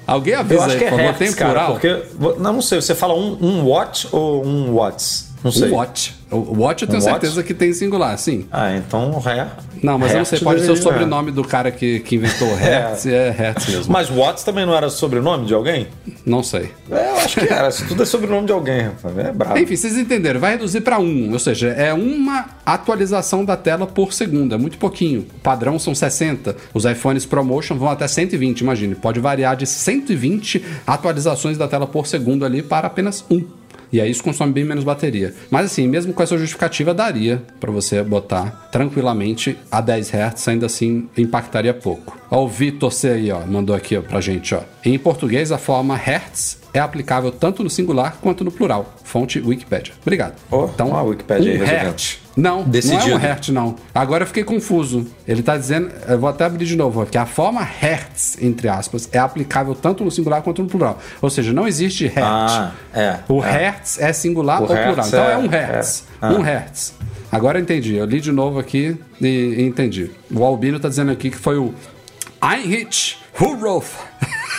Alguém 0.05 0.34
avisa 0.34 0.66
aí, 0.66 0.80
por 0.80 0.89
favor, 0.89 0.99
Hertz, 0.99 1.20
tem 1.20 1.34
cara, 1.34 1.49
plural? 1.51 1.72
Porque, 1.74 2.03
não, 2.39 2.53
não 2.53 2.62
sei, 2.62 2.82
você 2.82 2.95
fala 2.95 3.14
um, 3.14 3.38
um 3.39 3.70
watt 3.70 4.07
ou 4.12 4.45
um 4.45 4.74
watts? 4.74 5.30
Não 5.43 5.51
sei. 5.51 5.70
Um 5.70 5.76
watch. 5.76 6.18
O 6.32 6.60
watch 6.62 6.84
eu 6.84 6.88
tenho 6.88 7.02
Um 7.02 7.06
watch? 7.06 7.20
certeza 7.22 7.44
que 7.44 7.54
tem 7.54 7.74
singular, 7.74 8.18
sim. 8.18 8.46
Ah, 8.52 8.76
então 8.76 9.22
é. 9.26 9.48
Não, 9.82 9.98
mas 9.98 10.12
eu 10.12 10.20
não 10.20 10.26
sei, 10.26 10.38
Hertz 10.38 10.44
pode 10.44 10.62
ser 10.62 10.72
o 10.72 10.76
sobrenome 10.76 11.32
do 11.32 11.44
cara 11.44 11.72
que, 11.72 12.02
que 12.02 12.16
inventou 12.18 12.54
Hertz, 12.56 13.06
é 13.08 13.32
Hertz 13.32 13.68
mesmo. 13.68 13.92
Mas 13.94 14.10
Watts 14.10 14.44
também 14.44 14.66
não 14.66 14.76
era 14.76 14.90
sobrenome 14.90 15.46
de 15.48 15.54
alguém? 15.54 15.88
Não 16.26 16.44
sei. 16.44 16.72
É, 16.92 17.10
eu 17.12 17.16
acho 17.18 17.40
que 17.40 17.52
era. 17.52 17.70
Isso 17.70 17.88
tudo 17.88 18.04
é 18.04 18.06
sobrenome 18.06 18.46
de 18.46 18.52
alguém, 18.54 18.82
rapaz. 18.82 19.18
É 19.18 19.32
brabo. 19.32 19.58
Enfim, 19.58 19.76
vocês 19.76 19.98
entenderam, 19.98 20.40
vai 20.40 20.52
reduzir 20.52 20.82
para 20.82 21.00
1, 21.00 21.32
ou 21.34 21.40
seja, 21.40 21.70
é 21.70 21.94
uma 21.94 22.46
atualização 22.66 23.44
da 23.44 23.58
tela 23.58 23.88
por 23.88 24.14
segundo, 24.14 24.54
é 24.54 24.58
muito 24.58 24.78
pouquinho. 24.78 25.22
O 25.22 25.40
padrão 25.42 25.80
são 25.80 25.96
60, 25.96 26.56
os 26.74 26.86
iPhones 26.86 27.26
ProMotion 27.26 27.76
vão 27.78 27.90
até 27.90 28.08
120, 28.08 28.60
imagine, 28.62 28.94
pode 28.96 29.20
variar 29.20 29.56
de 29.56 29.66
120 29.66 30.64
atualizações 30.86 31.58
da 31.58 31.68
tela 31.68 31.88
por 31.88 32.06
segundo 32.06 32.46
ali 32.46 32.62
para 32.62 32.88
apenas 32.88 33.24
1. 33.32 33.59
E 33.92 34.00
aí 34.00 34.10
isso 34.10 34.24
consome 34.24 34.54
bem 34.54 34.64
menos 34.64 34.84
bateria. 34.84 35.34
Mas 35.50 35.66
assim, 35.66 35.88
mesmo 35.88 36.14
com 36.14 36.22
essa 36.22 36.38
justificativa, 36.38 36.94
daria 36.94 37.42
para 37.60 37.72
você 37.72 38.02
botar 38.04 38.70
tranquilamente 38.72 39.58
a 39.72 39.82
10 39.82 40.12
Hz, 40.14 40.48
ainda 40.48 40.66
assim 40.66 41.10
impactaria 41.18 41.74
pouco. 41.74 42.18
Ó, 42.30 42.44
o 42.44 42.48
Vitor 42.48 42.92
C 42.92 43.10
aí, 43.10 43.32
ó, 43.32 43.46
mandou 43.46 43.76
aqui 43.76 43.98
ó, 43.98 44.02
pra 44.02 44.22
gente, 44.22 44.54
ó. 44.54 44.62
Em 44.86 44.98
português, 44.98 45.52
a 45.52 45.58
forma 45.58 45.96
Hertz 45.96 46.60
é 46.74 46.80
aplicável 46.80 47.32
tanto 47.32 47.64
no 47.64 47.70
singular 47.70 48.18
quanto 48.22 48.44
no 48.44 48.52
plural. 48.52 48.94
Fonte 49.04 49.40
Wikipedia. 49.40 49.94
Obrigado. 50.02 50.36
Ó, 50.52 50.70
ó 50.80 50.96
a 50.96 51.04
Wikipédia 51.04 51.52
aí 51.52 51.58
um 51.58 51.60
resolvendo. 51.62 51.86
Hertz. 51.86 52.20
Não, 52.40 52.64
Decidido. 52.64 53.06
não 53.08 53.12
é 53.12 53.16
um 53.16 53.20
Hertz, 53.20 53.50
não. 53.50 53.76
Agora 53.94 54.24
eu 54.24 54.28
fiquei 54.28 54.44
confuso. 54.44 55.06
Ele 55.28 55.44
tá 55.44 55.58
dizendo, 55.58 55.92
eu 56.08 56.18
vou 56.18 56.30
até 56.30 56.46
abrir 56.46 56.66
de 56.66 56.76
novo, 56.76 57.06
que 57.06 57.18
a 57.18 57.26
forma 57.26 57.62
Hertz, 57.62 58.38
entre 58.42 58.70
aspas, 58.70 59.10
é 59.12 59.20
aplicável 59.20 59.76
tanto 59.76 60.04
no 60.04 60.10
singular 60.12 60.42
quanto 60.42 60.64
no 60.64 60.70
plural. 60.70 61.00
Ou 61.22 61.30
seja, 61.30 61.52
não 61.52 61.68
existe 61.68 62.06
Hertz. 62.06 62.20
Ah, 62.24 62.72
é. 62.94 63.18
O 63.28 63.44
é. 63.44 63.52
Hertz 63.52 64.00
é 64.00 64.14
singular 64.14 64.60
O 64.60 64.64
ou 64.64 64.68
plural. 64.68 64.86
Hertz 64.96 65.08
Então 65.08 65.24
é, 65.26 65.34
é- 65.34 65.38
um 65.38 65.48
Hertz. 65.48 66.04
é. 66.22 66.26
Ah. 66.26 66.32
Um 66.32 66.42
Hertz. 66.42 66.94
Agora 67.32 67.60
eu 67.60 67.62
entendi. 67.62 67.96
Eu 67.96 68.06
li 68.06 68.20
de 68.22 68.32
novo 68.32 68.58
aqui 68.58 68.98
e, 69.22 69.28
e 69.28 69.62
entendi. 69.64 70.10
O 70.34 70.44
Albino 70.44 70.80
tá 70.80 70.90
dizendo 70.90 71.12
aqui 71.12 71.30
que 71.30 71.38
foi 71.38 71.58
o 71.58 71.74
Heinrich 72.42 73.18
Rudolf 73.40 73.96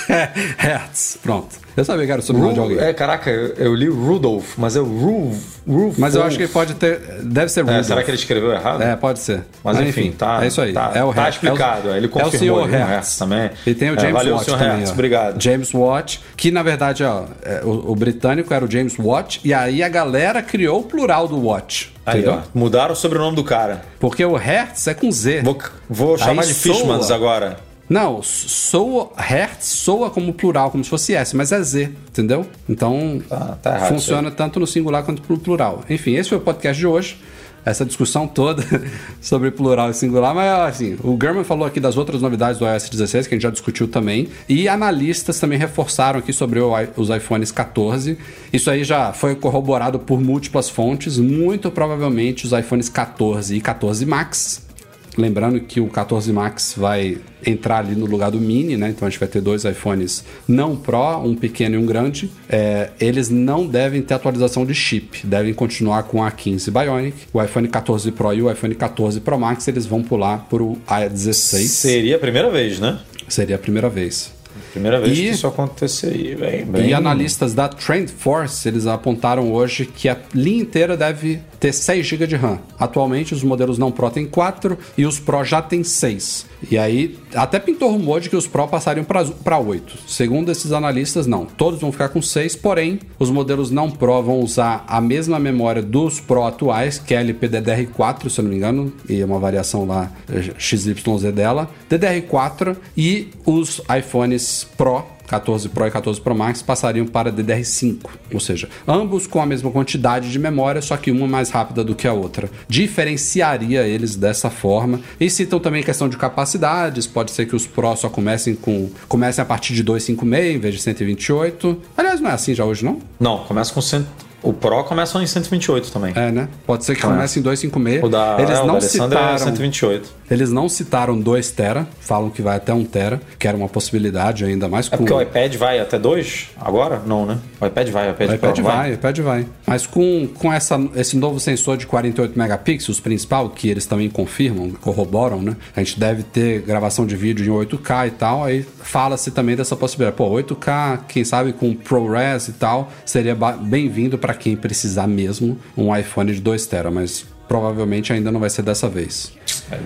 Hertz. 0.59 1.19
Pronto. 1.23 1.61
Eu 1.77 1.85
sabia 1.85 2.05
que 2.05 2.13
era 2.13 2.21
o 2.21 2.25
sobrenome 2.25 2.55
de 2.55 2.61
alguém. 2.61 2.79
É, 2.79 2.93
caraca, 2.93 3.31
eu, 3.31 3.55
eu 3.55 3.75
li 3.75 3.87
Rudolph, 3.89 4.55
mas 4.59 4.75
é 4.75 4.81
o 4.81 4.85
Ruf, 4.85 6.01
Mas 6.01 6.15
eu 6.15 6.23
acho 6.25 6.37
que 6.37 6.49
pode 6.49 6.75
ter. 6.75 6.99
Deve 7.23 7.49
ser 7.51 7.61
É, 7.61 7.63
Rudolf. 7.63 7.87
será 7.87 8.03
que 8.03 8.11
ele 8.11 8.17
escreveu 8.19 8.53
errado? 8.53 8.83
É, 8.83 8.97
pode 8.97 9.21
ser. 9.21 9.45
Mas 9.63 9.79
enfim, 9.81 10.11
tá. 10.11 10.43
É 10.43 10.49
isso 10.49 10.61
aí. 10.61 10.73
Tá, 10.73 10.91
é 10.95 11.05
o 11.05 11.13
tá 11.15 11.23
Hertz. 11.23 11.37
explicado. 11.37 11.89
É 11.89 11.93
o, 11.93 11.97
Ele 11.97 12.07
é 12.07 12.09
o 12.09 12.11
confirmou 12.11 12.39
senhor 12.39 12.69
Hertz. 12.69 12.89
Hertz 12.91 13.17
também. 13.19 13.51
E 13.67 13.75
tem 13.75 13.91
o 13.91 13.95
É, 13.95 13.99
James 14.01 14.13
valeu, 14.15 14.35
Watt 14.35 14.45
senhor 14.47 14.59
também. 14.59 14.75
Hertz, 14.77 14.91
ó. 14.91 14.93
obrigado. 14.95 15.41
James 15.43 15.71
Watt, 15.73 16.21
que 16.37 16.51
na 16.51 16.63
verdade, 16.63 17.05
ó, 17.05 17.25
é, 17.43 17.61
o, 17.65 17.93
o 17.93 17.95
britânico 17.97 18.53
era 18.53 18.65
o 18.65 18.71
James 18.71 18.97
Watt, 18.99 19.41
e 19.45 19.55
aí 19.55 19.83
a 19.83 19.89
galera 19.89 20.43
criou 20.43 20.81
o 20.81 20.83
plural 20.83 21.29
do 21.29 21.47
Watt. 21.47 21.93
Aí, 22.05 22.21
entendeu? 22.21 22.41
ó, 22.45 22.59
mudaram 22.59 22.93
o 22.95 22.97
sobrenome 22.97 23.37
do 23.37 23.45
cara. 23.45 23.83
Porque 24.01 24.25
o 24.25 24.35
Hertz 24.37 24.89
é 24.89 24.95
com 24.95 25.11
Z. 25.13 25.43
Vou, 25.43 25.57
vou 25.89 26.19
chamar 26.19 26.43
Aí 26.43 26.49
de 26.49 26.55
soa. 26.55 26.75
Fishmans 26.75 27.11
agora. 27.11 27.59
Não, 27.91 28.23
soa, 28.23 29.11
Hertz 29.17 29.67
soa 29.67 30.11
como 30.11 30.33
plural, 30.33 30.71
como 30.71 30.85
se 30.85 30.89
fosse 30.89 31.13
S, 31.13 31.35
mas 31.37 31.51
é 31.51 31.61
Z, 31.61 31.91
entendeu? 32.09 32.47
Então, 32.69 33.21
Tá- 33.29 33.59
tá 33.61 33.75
errado 33.77 33.89
funciona 33.89 34.31
tanto 34.31 34.61
no 34.61 34.67
singular 34.67 35.03
quanto 35.03 35.21
no 35.29 35.37
plural. 35.37 35.83
Enfim, 35.91 36.15
esse 36.15 36.29
foi 36.29 36.39
o 36.39 36.41
podcast 36.41 36.79
de 36.79 36.87
hoje. 36.87 37.19
Essa 37.63 37.85
discussão 37.85 38.27
toda 38.27 38.65
sobre 39.21 39.51
plural 39.51 39.91
e 39.91 39.95
singular, 39.95 40.35
mas 40.35 40.73
assim, 40.75 40.97
o 41.05 41.19
German 41.21 41.45
falou 41.45 41.67
aqui 41.67 41.79
das 41.79 41.97
outras 41.99 42.23
novidades 42.23 42.59
do 42.59 42.65
iOS 42.67 42.89
16, 42.89 43.27
que 43.27 43.35
a 43.35 43.37
gente 43.37 43.43
já 43.43 43.51
discutiu 43.51 43.87
também, 43.87 44.29
e 44.49 44.67
analistas 44.67 45.39
também 45.39 45.59
reforçaram 45.59 46.21
aqui 46.21 46.33
sobre 46.33 46.59
o 46.61 46.71
os 46.97 47.11
iPhones 47.11 47.51
14. 47.53 48.17
Isso 48.53 48.71
aí 48.71 48.83
já 48.83 49.13
foi 49.13 49.35
corroborado 49.35 49.99
por 49.99 50.21
múltiplas 50.23 50.71
fontes, 50.71 51.19
muito 51.19 51.71
provavelmente 51.71 52.47
os 52.47 52.53
iPhones 52.53 52.89
14 52.89 53.57
e 53.57 53.61
14 53.61 54.07
Max 54.07 54.70
Lembrando 55.17 55.61
que 55.61 55.81
o 55.81 55.89
14 55.89 56.33
Max 56.33 56.75
vai 56.77 57.19
entrar 57.45 57.79
ali 57.79 57.95
no 57.95 58.07
lugar 58.07 58.31
do 58.31 58.39
Mini, 58.39 58.77
né? 58.77 58.91
Então 58.91 59.07
a 59.07 59.11
gente 59.11 59.19
vai 59.19 59.29
ter 59.29 59.41
dois 59.41 59.65
iPhones 59.65 60.25
não 60.47 60.77
Pro, 60.77 61.19
um 61.19 61.35
pequeno 61.35 61.75
e 61.75 61.79
um 61.79 61.87
grande. 61.87 62.31
É, 62.49 62.91
eles 63.01 63.29
não 63.29 63.67
devem 63.67 64.03
ter 64.03 64.15
atualização 64.15 64.65
de 64.65 64.75
chip, 64.75 65.27
devem 65.27 65.53
continuar 65.55 66.05
com 66.05 66.23
a 66.23 66.31
15 66.31 66.71
Bionic. 66.71 67.17
O 67.33 67.43
iPhone 67.43 67.69
14 67.69 68.13
Pro 68.13 68.33
e 68.33 68.43
o 68.43 68.51
iPhone 68.51 68.75
14 68.75 69.21
Pro 69.21 69.39
Max 69.39 69.67
eles 69.69 69.87
vão 69.87 70.03
pular 70.03 70.47
para 70.49 70.63
o 70.63 70.77
A16. 70.89 71.33
Seria 71.67 72.17
a 72.17 72.19
primeira 72.19 72.51
vez, 72.51 72.79
né? 72.79 72.99
Seria 73.29 73.57
a 73.57 73.59
primeira 73.59 73.89
vez. 73.89 74.33
Primeira 74.73 75.01
vez 75.01 75.19
E- 75.19 75.23
que 75.23 75.29
isso 75.29 75.47
aconteceria. 75.47 76.37
Bem, 76.37 76.65
bem... 76.65 76.89
E 76.89 76.95
analistas 76.95 77.55
da 77.55 77.69
TrendForce, 77.69 78.69
eles 78.69 78.87
apontaram 78.87 79.53
hoje 79.53 79.87
que 79.87 80.09
a 80.09 80.17
linha 80.35 80.63
inteira 80.63 80.97
deve 80.97 81.41
ter 81.61 81.73
6 81.73 82.07
GB 82.07 82.27
de 82.27 82.37
RAM. 82.37 82.59
Atualmente 82.79 83.35
os 83.35 83.45
modelos 83.45 83.79
não 83.79 83.93
Pro 83.93 84.11
têm 84.11 84.27
4 84.27 84.79
e 84.97 85.05
os 85.05 85.21
Pro 85.21 85.45
já 85.45 85.61
têm 85.61 85.85
6. 85.85 86.47
E 86.71 86.79
aí 86.79 87.19
até 87.35 87.61
pintou 87.61 87.91
rumor 87.91 88.21
de 88.21 88.31
que 88.31 88.37
os 88.37 88.47
Pro 88.47 88.67
passariam 88.67 89.05
para 89.05 89.59
8. 89.59 89.99
Segundo 90.07 90.51
esses 90.51 90.73
analistas, 90.73 91.27
não. 91.27 91.45
Todos 91.45 91.81
vão 91.81 91.93
ficar 91.93 92.09
com 92.09 92.23
6, 92.23 92.57
porém 92.57 92.99
os 93.19 93.31
modelos 93.31 93.71
não 93.71 93.91
Pro 93.91 94.23
vão 94.23 94.41
usar 94.41 94.85
a 94.89 95.01
mesma 95.01 95.39
memória 95.39 95.83
dos 95.83 96.19
Pro 96.19 96.45
atuais, 96.45 96.99
que 96.99 97.15
é 97.15 97.19
a 97.19 97.25
LPDDR4, 97.25 98.29
se 98.31 98.41
eu 98.41 98.45
não 98.45 98.51
me 98.51 98.57
engano, 98.57 98.93
e 99.09 99.21
é 99.21 99.25
uma 99.25 99.39
variação 99.39 99.85
lá 99.85 100.11
eh, 100.29 100.55
XYZ 100.59 101.33
dela, 101.35 101.69
DDR4 101.91 102.77
e 102.97 103.29
os 103.45 103.83
iPhones 103.95 104.67
Pro 104.77 105.05
14 105.31 105.69
Pro 105.69 105.87
e 105.87 105.91
14 105.91 106.21
Pro 106.21 106.35
Max 106.35 106.61
passariam 106.61 107.07
para 107.07 107.33
DDR5, 107.33 107.99
ou 108.35 108.41
seja, 108.41 108.69
ambos 108.87 109.29
com 109.29 109.41
a 109.41 109.47
mesma 109.47 109.71
quantidade 109.71 110.31
de 110.31 110.39
memória, 110.39 110.83
só 110.83 110.97
que 110.97 111.13
uma 111.13 111.29
mais 111.29 111.51
rápida 111.51 111.85
do 111.85 111.95
que 111.95 112.09
a 112.09 112.13
outra. 112.13 112.51
Diferenciaria 112.69 113.87
eles 113.87 114.17
dessa 114.17 114.51
forma. 114.51 115.01
E 115.21 115.31
citam 115.31 115.61
também 115.61 115.83
questão 115.83 116.09
de 116.09 116.17
capacidades, 116.17 117.07
pode 117.07 117.31
ser 117.31 117.47
que 117.47 117.55
os 117.55 117.67
Pro 117.67 117.95
só 117.95 118.09
comecem 118.09 118.55
com 118.57 118.91
comecem 119.09 119.43
a 119.43 119.45
partir 119.45 119.75
de 119.75 119.83
256 119.83 120.57
em 120.57 120.59
vez 120.59 120.75
de 120.75 120.83
128. 120.83 121.81
Aliás, 121.97 122.21
não 122.21 122.31
é 122.31 122.33
assim 122.33 122.55
já 122.55 122.65
hoje, 122.65 122.85
não? 122.85 122.99
Não, 123.19 123.39
começa 123.45 123.73
com 123.73 123.81
100, 123.81 124.05
O 124.43 124.53
Pro 124.53 124.85
começa 124.85 125.21
em 125.23 125.27
128 125.27 125.91
também. 125.93 126.13
É, 126.17 126.31
né? 126.31 126.49
Pode 126.67 126.85
ser 126.85 126.95
que 126.95 127.03
comece 127.03 127.39
em 127.39 127.43
256. 127.43 128.05
O 128.05 128.09
da, 128.09 128.37
eles 128.39 128.51
é, 128.51 128.63
o 128.63 128.67
não 128.67 128.67
da 128.67 128.73
Alessandra 128.73 129.19
é 129.19 129.23
citaram, 129.23 129.39
128. 129.39 130.11
eles 130.31 130.51
não 130.51 130.69
citaram 130.69 131.21
2 131.21 131.51
tera, 131.51 131.87
falam 132.01 132.31
que 132.31 132.41
vai 132.41 132.57
até 132.57 132.73
1 132.73 132.85
tera, 132.85 133.21
que 133.39 133.47
era 133.47 133.57
uma 133.57 133.69
possibilidade 133.69 134.45
ainda 134.45 134.69
mais 134.69 134.87
É 134.87 134.91
com 134.91 134.99
porque 134.99 135.13
o 135.13 135.21
iPad 135.21 135.55
vai 135.57 135.79
até 135.79 135.99
2 135.99 136.49
agora? 136.61 137.03
Não, 137.07 137.27
né? 137.27 137.39
O 137.61 137.67
iPad 137.67 137.89
vai, 137.91 138.09
o 138.09 138.13
iPad, 138.13 138.31
O 138.31 138.35
iPad 138.35 138.55
Pro 138.55 138.65
vai, 138.65 138.91
o 138.91 138.95
iPad 138.95 139.19
vai. 139.19 139.47
Mas 139.67 139.87
com, 139.87 140.29
com 140.35 140.53
essa, 140.53 140.81
esse 140.97 141.17
novo 141.17 141.39
sensor 141.39 141.77
de 141.77 141.87
48 141.87 142.39
megapixels 142.39 143.01
principal, 143.01 143.51
que 143.51 143.69
eles 143.69 143.87
também 143.87 144.09
confirmam, 144.09 144.71
corroboram, 144.71 145.43
né? 145.43 145.57
A 145.77 145.81
gente 145.81 145.99
deve 145.99 146.23
ter 146.23 146.63
gravação 146.63 147.07
de 147.07 147.17
vídeo 147.17 147.45
em 147.45 147.67
8K 147.67 148.09
e 148.09 148.11
tal, 148.13 148.45
aí 148.45 148.63
fala-se 148.83 149.31
também 149.31 149.57
dessa 149.57 149.77
possibilidade. 149.77 150.17
Pô, 150.17 150.31
8K, 150.31 151.01
quem 151.09 151.25
sabe 151.25 151.53
com 151.53 151.75
ProRes 151.75 152.49
e 152.49 152.53
tal, 152.53 152.91
seria 153.05 153.35
bem-vindo 153.35 154.17
para 154.19 154.30
quem 154.35 154.57
precisar 154.57 155.07
mesmo 155.07 155.59
um 155.77 155.95
iPhone 155.95 156.33
de 156.33 156.41
2 156.41 156.67
tera, 156.67 156.91
mas 156.91 157.25
provavelmente 157.49 158.13
ainda 158.13 158.31
não 158.31 158.41
vai 158.41 158.51
ser 158.51 158.63
dessa 158.63 158.89
vez. 158.89 159.33
É. 159.71 159.79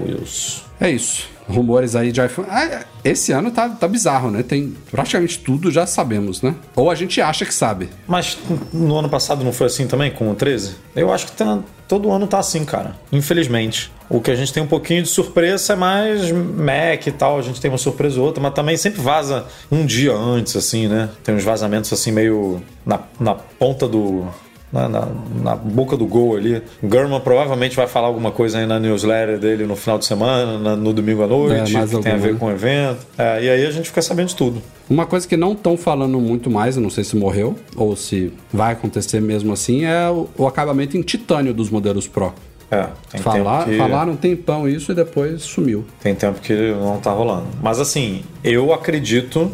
É 0.80 0.90
isso. 0.90 1.28
Rumores 1.46 1.94
aí 1.94 2.10
de 2.10 2.24
iPhone. 2.24 2.48
Ah, 2.50 2.84
esse 3.04 3.30
ano 3.30 3.50
tá, 3.50 3.68
tá 3.68 3.86
bizarro, 3.86 4.30
né? 4.30 4.42
Tem 4.42 4.74
praticamente 4.90 5.38
tudo 5.38 5.70
já 5.70 5.86
sabemos, 5.86 6.40
né? 6.40 6.54
Ou 6.74 6.90
a 6.90 6.94
gente 6.94 7.20
acha 7.20 7.44
que 7.44 7.52
sabe. 7.52 7.90
Mas 8.08 8.38
no 8.72 8.96
ano 8.96 9.08
passado 9.08 9.44
não 9.44 9.52
foi 9.52 9.66
assim 9.66 9.86
também, 9.86 10.10
com 10.10 10.30
o 10.30 10.34
13? 10.34 10.76
Eu 10.96 11.12
acho 11.12 11.26
que 11.26 11.32
tá- 11.32 11.58
todo 11.86 12.10
ano 12.10 12.26
tá 12.26 12.38
assim, 12.38 12.64
cara. 12.64 12.96
Infelizmente. 13.12 13.92
O 14.08 14.20
que 14.20 14.30
a 14.30 14.34
gente 14.34 14.52
tem 14.52 14.62
um 14.62 14.66
pouquinho 14.66 15.02
de 15.02 15.08
surpresa 15.08 15.74
é 15.74 15.76
mais 15.76 16.30
Mac 16.32 17.06
e 17.06 17.12
tal. 17.12 17.38
A 17.38 17.42
gente 17.42 17.60
tem 17.60 17.70
uma 17.70 17.78
surpresa 17.78 18.18
ou 18.20 18.26
outra, 18.26 18.42
mas 18.42 18.54
também 18.54 18.76
sempre 18.76 19.00
vaza 19.02 19.46
um 19.70 19.84
dia 19.84 20.12
antes, 20.14 20.56
assim, 20.56 20.88
né? 20.88 21.10
Tem 21.22 21.34
uns 21.34 21.44
vazamentos 21.44 21.92
assim 21.92 22.10
meio 22.10 22.62
na, 22.86 23.00
na 23.20 23.34
ponta 23.34 23.86
do. 23.86 24.26
Na, 24.74 24.88
na- 24.88 25.08
na 25.42 25.54
boca 25.54 25.96
do 25.96 26.04
gol 26.04 26.34
ali. 26.36 26.60
Gurman 26.82 27.20
provavelmente 27.20 27.76
vai 27.76 27.86
falar 27.86 28.08
alguma 28.08 28.32
coisa 28.32 28.58
aí 28.58 28.66
na 28.66 28.80
newsletter 28.80 29.38
dele 29.38 29.64
no 29.66 29.76
final 29.76 29.98
de 30.00 30.04
semana, 30.04 30.58
na- 30.58 30.74
no 30.74 30.92
domingo 30.92 31.22
à 31.22 31.28
noite, 31.28 31.76
É, 31.76 31.86
que 31.86 31.98
tem 32.02 32.12
a 32.12 32.16
ver 32.16 32.36
com 32.36 32.46
o 32.46 32.50
evento. 32.50 33.06
É, 33.16 33.44
e 33.44 33.48
aí 33.48 33.64
a 33.64 33.70
gente 33.70 33.88
fica 33.88 34.02
sabendo 34.02 34.28
de 34.28 34.34
tudo. 34.34 34.60
Uma 34.90 35.06
coisa 35.06 35.28
que 35.28 35.36
não 35.36 35.52
estão 35.52 35.76
falando 35.76 36.18
muito 36.18 36.50
mais, 36.50 36.74
eu 36.74 36.82
não 36.82 36.90
sei 36.90 37.04
se 37.04 37.14
morreu 37.14 37.54
ou 37.76 37.94
se 37.94 38.32
vai 38.52 38.72
acontecer 38.72 39.20
mesmo 39.20 39.52
assim, 39.52 39.84
é 39.84 40.10
o, 40.10 40.28
o 40.36 40.46
acabamento 40.48 40.96
em 40.96 41.02
titânio 41.02 41.54
dos 41.54 41.70
modelos 41.70 42.08
Pro. 42.08 42.32
É, 42.68 42.88
tem 43.12 43.20
Falar, 43.20 43.58
tempo 43.60 43.70
que... 43.70 43.78
Falaram 43.78 44.12
um 44.14 44.16
tempão 44.16 44.68
isso 44.68 44.90
e 44.90 44.94
depois 44.96 45.42
sumiu. 45.42 45.84
Tem 46.02 46.16
tempo 46.16 46.40
que 46.40 46.52
não 46.72 46.98
tá 46.98 47.12
rolando. 47.12 47.44
Mas 47.62 47.78
assim, 47.78 48.22
eu 48.42 48.72
acredito 48.74 49.52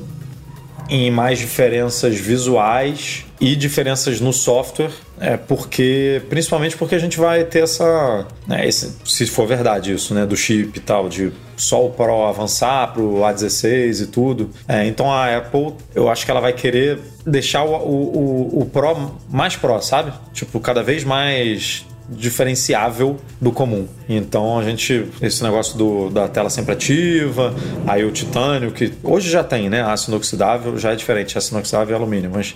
em 0.89 1.11
mais 1.11 1.39
diferenças 1.39 2.17
visuais 2.19 3.27
e 3.41 3.57
diferenças 3.57 4.21
no 4.21 4.33
software, 4.35 4.91
é 5.19 5.37
porque 5.37 6.21
principalmente 6.29 6.77
porque 6.77 6.95
a 6.95 6.99
gente 6.99 7.19
vai 7.19 7.43
ter 7.45 7.61
essa, 7.63 8.27
né, 8.47 8.69
esse- 8.69 8.93
se 9.05 9.27
for 9.27 9.47
verdade 9.47 9.93
isso, 9.95 10.13
né, 10.13 10.27
do 10.27 10.37
chip 10.37 10.77
e 10.77 10.81
tal, 10.81 11.09
de 11.09 11.33
só 11.57 11.85
o 11.87 11.91
Pro 11.91 12.25
avançar 12.27 12.93
pro 12.93 13.21
A16 13.25 14.03
e 14.03 14.07
tudo. 14.09 14.51
É, 14.69 14.87
então 14.87 15.11
a 15.11 15.37
Apple, 15.39 15.73
eu 15.95 16.09
acho 16.11 16.25
que 16.25 16.31
ela 16.31 16.41
vai 16.41 16.53
querer 16.53 16.99
deixar 17.27 17.65
o, 17.65 17.73
o, 17.75 18.57
o- 18.59 18.61
o 18.63 18.67
Pro 18.67 19.13
mais 19.31 19.57
Pro, 19.57 19.81
sabe? 19.81 20.13
Tipo, 20.35 20.61
cada 20.61 20.83
vez 20.83 21.03
mais 21.03 21.87
diferenciável 22.13 23.19
do 23.41 23.53
comum. 23.53 23.87
Então 24.09 24.59
a 24.59 24.65
gente, 24.65 25.07
esse 25.23 25.43
negócio 25.45 25.79
do, 25.79 26.11
da 26.11 26.27
tela 26.27 26.51
sempre 26.51 26.73
ativa, 26.73 27.55
aí 27.87 28.05
o 28.05 28.11
titânio, 28.11 28.73
que 28.73 28.93
hoje 29.03 29.31
já 29.31 29.45
tem, 29.45 29.69
né? 29.71 29.83
Aço 29.83 30.11
inoxidável 30.11 30.77
já 30.79 30.93
é 30.93 30.97
diferente, 30.97 31.39
aço 31.39 31.55
inoxidável 31.55 31.93
e 31.93 31.95
alumínio, 31.97 32.31
mas 32.35 32.55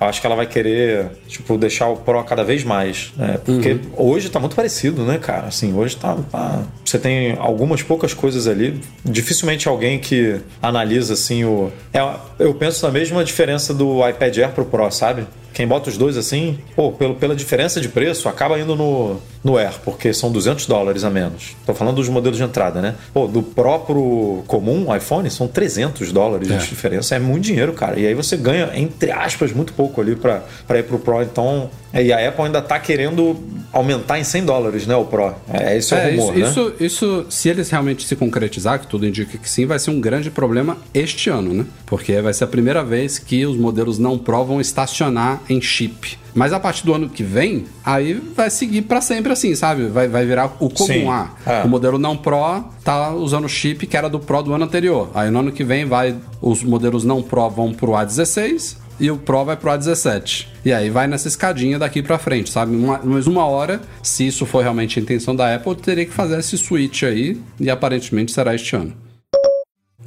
eu 0.00 0.06
acho 0.06 0.20
que 0.20 0.26
ela 0.26 0.36
vai 0.36 0.46
querer, 0.46 1.06
tipo, 1.28 1.56
deixar 1.56 1.88
o 1.88 1.96
Pro 1.96 2.22
cada 2.24 2.42
vez 2.44 2.64
mais, 2.64 3.12
né? 3.16 3.38
Porque 3.44 3.78
hoje 3.96 4.28
tá 4.28 4.38
muito 4.40 4.54
parecido, 4.56 5.04
né, 5.04 5.18
cara? 5.18 5.46
Assim, 5.46 5.72
hoje 5.72 5.96
tá, 5.96 6.16
tá- 6.30 6.62
Você 6.84 6.98
tem 6.98 7.36
algumas 7.38 7.82
poucas 7.82 8.12
coisas 8.12 8.46
ali. 8.46 8.80
Dificilmente 9.04 9.68
alguém 9.68 9.98
que 9.98 10.40
analisa, 10.60 11.14
assim, 11.14 11.44
o... 11.44 11.70
É, 11.92 12.00
eu 12.38 12.54
penso 12.54 12.84
na 12.84 12.92
mesma 12.92 13.24
diferença 13.24 13.72
do 13.72 14.06
iPad 14.08 14.36
Air 14.38 14.50
pro 14.52 14.64
Pro, 14.64 14.90
sabe? 14.90 15.26
Quem 15.54 15.66
bota 15.66 15.88
os 15.88 15.96
dois 15.96 16.16
assim, 16.16 16.58
pô, 16.76 16.92
pelo, 16.92 17.14
pela 17.14 17.34
diferença 17.34 17.80
de 17.80 17.88
preço, 17.88 18.28
acaba 18.28 18.58
indo 18.58 18.74
no, 18.76 19.16
no 19.42 19.56
Air, 19.56 19.74
porque 19.84 20.12
são 20.12 20.30
200 20.30 20.66
dólares 20.66 21.04
a 21.04 21.10
menos. 21.10 21.56
Tô 21.64 21.72
falando 21.72 21.96
dos 21.96 22.08
modelos 22.08 22.36
de 22.36 22.42
entrada, 22.44 22.82
né? 22.82 22.94
Pô, 23.12 23.26
do 23.28 23.42
próprio 23.42 24.42
comum, 24.46 24.94
iPhone, 24.94 25.30
são 25.30 25.46
300 25.48 26.12
dólares 26.12 26.50
É. 26.50 26.56
de 26.56 26.66
diferença. 26.66 27.14
É 27.14 27.18
muito 27.18 27.44
dinheiro, 27.44 27.72
cara. 27.72 27.98
E 27.98 28.06
aí 28.06 28.14
você 28.14 28.36
ganha, 28.36 28.70
entre 28.74 29.10
aspas, 29.10 29.52
muito 29.52 29.72
pouco 29.72 30.00
ali 30.00 30.14
pra 30.16 30.42
pra 30.66 30.78
ir 30.78 30.82
pro 30.82 30.98
Pro. 30.98 31.22
Então, 31.22 31.70
é, 31.92 32.02
e 32.02 32.12
a 32.12 32.28
Apple 32.28 32.44
ainda 32.46 32.60
tá 32.60 32.78
querendo 32.78 33.36
aumentar 33.72 34.18
em 34.18 34.24
100 34.24 34.44
dólares, 34.44 34.86
né, 34.86 34.96
o 34.96 35.04
Pro. 35.04 35.34
É, 35.52 35.76
esse 35.76 35.94
é, 35.94 35.96
o 35.96 36.00
É, 36.00 36.10
rumor, 36.10 36.38
isso, 36.38 36.40
né? 36.40 36.48
isso, 36.48 36.84
isso, 36.84 37.26
se 37.30 37.48
eles 37.48 37.70
realmente 37.70 38.04
se 38.06 38.16
concretizar, 38.16 38.78
que 38.80 38.86
tudo 38.86 39.06
indica 39.06 39.38
que 39.38 39.48
sim, 39.48 39.66
vai 39.66 39.78
ser 39.78 39.90
um 39.90 40.00
grande 40.00 40.30
problema 40.30 40.76
este 40.92 41.30
ano, 41.30 41.52
né? 41.54 41.64
Porque 41.86 42.20
vai 42.20 42.32
ser 42.32 42.44
a 42.44 42.46
primeira 42.48 42.82
vez 42.82 43.18
que 43.18 43.44
os 43.46 43.56
modelos 43.56 43.98
não 43.98 44.18
Pro 44.18 44.44
vão 44.44 44.60
estacionar 44.60 45.42
em 45.48 45.60
chip. 45.60 46.16
Mas 46.34 46.52
a 46.52 46.58
partir 46.58 46.84
do 46.84 46.92
ano 46.92 47.08
que 47.08 47.22
vem, 47.22 47.64
aí 47.84 48.14
vai 48.14 48.50
seguir 48.50 48.82
pra 48.82 49.00
sempre 49.00 49.32
assim, 49.32 49.54
sabe? 49.54 49.86
Vai, 49.86 50.08
vai 50.08 50.26
virar 50.26 50.46
o 50.58 50.68
comum. 50.68 50.86
Sim, 50.86 51.08
Ah, 51.08 51.30
é. 51.46 51.62
o 51.62 51.68
modelo 51.68 51.96
não 51.98 52.16
Pro 52.16 52.64
tá 52.82 53.10
usando 53.14 53.44
o 53.44 53.48
chip 53.48 53.86
que 53.86 53.96
era 53.96 54.08
do 54.10 54.18
Pro 54.18 54.42
do 54.42 54.52
ano 54.52 54.64
anterior. 54.64 55.10
Aí 55.14 55.30
no 55.30 55.38
ano 55.38 55.52
que 55.52 55.62
vem 55.62 55.84
vai 55.84 56.14
os 56.42 56.62
modelos 56.64 57.04
não 57.04 57.22
Pro 57.22 57.48
vão 57.48 57.72
pro 57.72 57.92
A16 57.92 58.76
e 58.98 59.10
o 59.10 59.16
Pro 59.16 59.44
vai 59.44 59.56
pro 59.56 59.70
A17. 59.70 60.46
E 60.64 60.72
aí 60.72 60.90
vai 60.90 61.06
nessa 61.06 61.28
escadinha 61.28 61.78
daqui 61.78 62.02
pra 62.02 62.18
frente, 62.18 62.50
sabe? 62.50 62.74
Uma, 62.74 63.00
mas 63.04 63.26
uma 63.28 63.44
hora, 63.46 63.80
se 64.02 64.26
isso 64.26 64.44
for 64.44 64.62
realmente 64.62 64.98
a 64.98 65.02
intenção 65.02 65.36
da 65.36 65.54
Apple, 65.54 65.74
teria 65.76 66.04
que 66.04 66.12
fazer 66.12 66.38
esse 66.40 66.56
switch 66.58 67.02
aí 67.04 67.40
e 67.60 67.70
aparentemente 67.70 68.32
será 68.32 68.54
este 68.54 68.74
ano. 68.74 68.92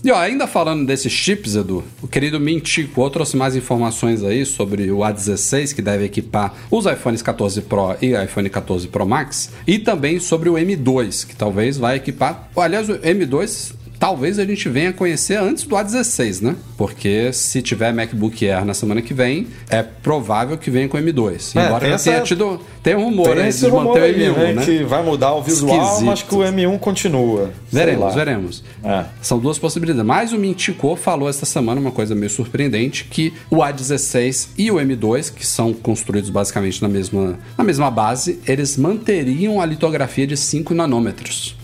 E 0.03 0.11
ó, 0.11 0.17
ainda 0.17 0.45
falando 0.45 0.85
desses 0.85 1.11
chips, 1.11 1.55
Edu, 1.55 1.83
o 2.03 2.07
querido 2.07 2.39
Mintico 2.39 3.09
trouxe 3.09 3.35
mais 3.35 3.55
informações 3.55 4.23
aí 4.23 4.45
sobre 4.45 4.91
o 4.91 4.99
A16 4.99 5.73
que 5.73 5.81
deve 5.81 6.05
equipar 6.05 6.53
os 6.69 6.85
iPhones 6.85 7.23
14 7.23 7.61
Pro 7.63 7.95
e 7.99 8.13
iPhone 8.13 8.47
14 8.47 8.87
Pro 8.89 9.07
Max, 9.07 9.51
e 9.65 9.79
também 9.79 10.19
sobre 10.19 10.49
o 10.49 10.53
M2, 10.53 11.25
que 11.25 11.35
talvez 11.35 11.77
vai 11.77 11.95
equipar. 11.95 12.47
Aliás, 12.55 12.87
o 12.89 12.93
M2 12.99 13.73
talvez 13.99 14.39
a 14.39 14.45
gente 14.45 14.67
venha 14.69 14.93
conhecer 14.93 15.35
antes 15.37 15.63
do 15.63 15.75
A16, 15.75 16.41
né? 16.41 16.55
Porque 16.77 17.31
se 17.33 17.61
tiver 17.61 17.93
MacBook 17.93 18.47
Air 18.47 18.63
na 18.65 18.73
semana 18.73 19.01
que 19.01 19.13
vem, 19.13 19.47
é 19.69 19.81
provável 19.81 20.57
que 20.57 20.69
venha 20.69 20.87
com 20.87 20.97
o 20.97 20.99
M2. 21.01 21.55
É, 21.59 21.65
Embora 21.65 21.87
essa- 21.87 22.11
tenha 22.11 22.21
tido. 22.23 22.59
Tem 22.83 22.95
um 22.95 23.03
rumor 23.05 23.33
Tem 23.33 23.43
aí 23.43 23.49
esse 23.49 23.65
de 23.65 23.69
rumor 23.69 23.85
manter 23.95 23.99
o 24.01 24.03
aí, 24.05 24.13
M1, 24.29 24.37
né, 24.37 24.53
né? 24.53 24.65
que 24.65 24.83
vai 24.83 25.03
mudar 25.03 25.33
o 25.33 25.41
visual, 25.41 25.75
Esquisito. 25.83 26.05
mas 26.05 26.21
que 26.21 26.35
o 26.35 26.39
M1 26.39 26.79
continua. 26.79 27.51
Veremos, 27.69 28.15
veremos. 28.15 28.63
É. 28.83 29.03
São 29.21 29.39
duas 29.39 29.59
possibilidades. 29.59 30.05
Mas 30.07 30.31
o 30.31 30.37
Mintico 30.37 30.95
falou 30.95 31.27
esta 31.27 31.45
semana 31.45 31.81
uma 31.81 31.91
coisa 31.91 32.15
meio 32.15 32.29
surpreendente, 32.29 33.03
que 33.05 33.33
o 33.49 33.57
A16 33.57 34.49
e 34.57 34.71
o 34.71 34.75
M2, 34.75 35.33
que 35.33 35.45
são 35.45 35.73
construídos 35.73 36.29
basicamente 36.29 36.81
na 36.81 36.87
mesma, 36.87 37.37
na 37.57 37.63
mesma 37.63 37.91
base, 37.91 38.39
eles 38.47 38.77
manteriam 38.77 39.59
a 39.59 39.65
litografia 39.65 40.25
de 40.25 40.37
5 40.37 40.73
nanômetros. 40.73 41.56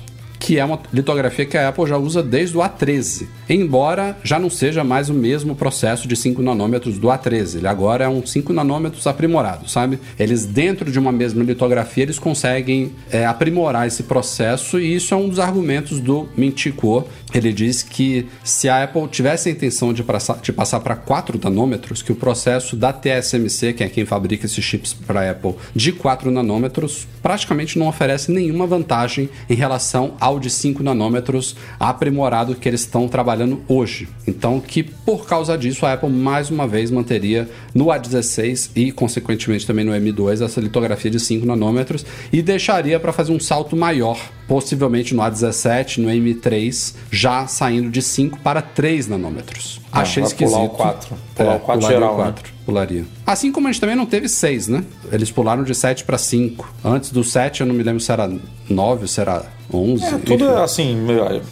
Que 0.44 0.60
é 0.60 0.66
uma 0.66 0.78
litografia 0.92 1.46
que 1.46 1.58
a 1.58 1.70
Apple 1.70 1.88
já 1.88 1.98
usa 1.98 2.22
desde 2.22 2.58
o 2.58 2.60
A13. 2.60 3.28
Embora 3.50 4.18
já 4.26 4.38
não 4.38 4.50
seja 4.50 4.84
mais 4.84 5.10
o 5.10 5.14
mesmo 5.14 5.56
processo 5.56 6.06
de 6.06 6.18
5 6.18 6.42
nanômetros 6.42 7.00
do 7.00 7.08
A13. 7.08 7.60
Ele 7.60 7.68
agora 7.68 8.04
é 8.04 8.10
um 8.10 8.26
5 8.26 8.52
nanômetros 8.52 9.08
aprimorado, 9.08 9.70
sabe? 9.70 10.00
Eles, 10.20 10.46
dentro 10.46 10.92
de 10.92 11.00
uma 11.00 11.14
mesma 11.14 11.42
litografia, 11.46 12.04
eles 12.04 12.20
conseguem 12.20 12.92
é, 13.10 13.26
aprimorar 13.26 13.88
esse 13.88 14.04
processo 14.04 14.78
e 14.82 14.94
isso 14.94 15.14
é 15.14 15.18
um 15.18 15.30
dos 15.30 15.40
argumentos 15.40 16.02
do 16.02 16.28
Mintico. 16.36 17.08
Ele 17.34 17.54
diz 17.54 17.82
que 17.82 18.28
se 18.44 18.68
a 18.68 18.84
Apple 18.84 19.08
tivesse 19.08 19.48
a 19.48 19.52
intenção 19.54 19.94
de 19.94 20.04
passar, 20.04 20.42
de 20.42 20.52
passar 20.52 20.82
para 20.82 20.98
4 20.98 21.40
nanômetros, 21.42 22.02
que 22.02 22.12
o 22.12 22.16
processo 22.16 22.76
da 22.76 22.92
TSMC, 22.92 23.72
que 23.72 23.84
é 23.84 23.88
quem 23.88 24.06
fabrica 24.06 24.46
esses 24.46 24.64
chips 24.64 24.94
para 24.94 25.22
a 25.22 25.32
Apple, 25.32 25.56
de 25.74 25.94
4 25.94 26.30
nanômetros, 26.30 27.08
praticamente 27.22 27.80
não 27.80 27.88
oferece 27.88 28.30
nenhuma 28.30 28.68
vantagem 28.68 29.30
em 29.50 29.56
relação 29.56 30.16
ao 30.20 30.33
de 30.40 30.50
5 30.50 30.84
nanômetros 30.84 31.56
aprimorado 31.80 32.56
que 32.56 32.68
eles 32.68 32.82
estão 32.82 33.08
trabalhando 33.08 33.62
hoje. 33.68 34.08
Então, 34.28 34.60
que 34.60 34.84
por 34.84 35.26
causa 35.26 35.58
disso, 35.58 35.86
a 35.86 35.94
Apple 35.94 36.10
mais 36.10 36.50
uma 36.50 36.68
vez 36.68 36.92
manteria 36.92 37.50
no 37.74 37.86
A16 37.86 38.72
e, 38.76 38.92
consequentemente, 38.92 39.66
também 39.66 39.86
no 39.86 39.92
M2 39.92 40.44
essa 40.44 40.62
litografia 40.62 41.12
de 41.12 41.20
5 41.20 41.46
nanômetros 41.46 42.06
e 42.32 42.42
deixaria 42.42 43.00
para 43.00 43.14
fazer 43.14 43.32
um 43.32 43.40
salto 43.40 43.76
maior, 43.76 44.20
possivelmente 44.54 45.16
no 45.16 45.24
A17, 45.24 45.98
no 45.98 46.10
M3, 46.10 46.94
já 47.10 47.48
saindo 47.48 47.90
de 47.90 48.04
5 48.04 48.38
para 48.42 48.62
3 48.62 49.08
nanômetros. 49.08 49.82
Ah, 49.92 50.02
Achei 50.02 50.22
esquisito. 50.22 50.54
pular 50.54 50.66
o 50.66 50.70
quatro. 50.70 51.16
Pular 51.34 51.56
o 51.56 51.60
quatro 51.60 51.82
pularia 51.82 51.98
geral, 52.00 52.14
o 52.14 52.18
né? 52.20 52.24
4, 52.26 52.54
Pularia. 52.64 53.06
Assim 53.26 53.52
como 53.52 53.68
a 53.68 53.72
gente 53.72 53.82
também 53.82 53.96
não 53.96 54.06
teve 54.06 54.30
6, 54.30 54.68
né? 54.68 54.86
Eles 55.12 55.32
pularam 55.32 55.64
de 55.64 55.74
7 55.74 56.04
para 56.04 56.20
5. 56.20 56.72
Antes 56.86 57.10
do 57.10 57.24
7, 57.24 57.62
eu 57.62 57.68
não 57.68 57.74
me 57.74 57.82
lembro 57.82 58.00
se 58.00 58.12
era 58.12 58.32
9 58.70 59.02
ou 59.02 59.08
se 59.08 59.20
era 59.20 59.44
11. 59.74 60.06
É, 60.06 60.10
tudo 60.20 60.46
enfim. 60.46 60.54
é 60.54 60.62
assim, 60.62 61.08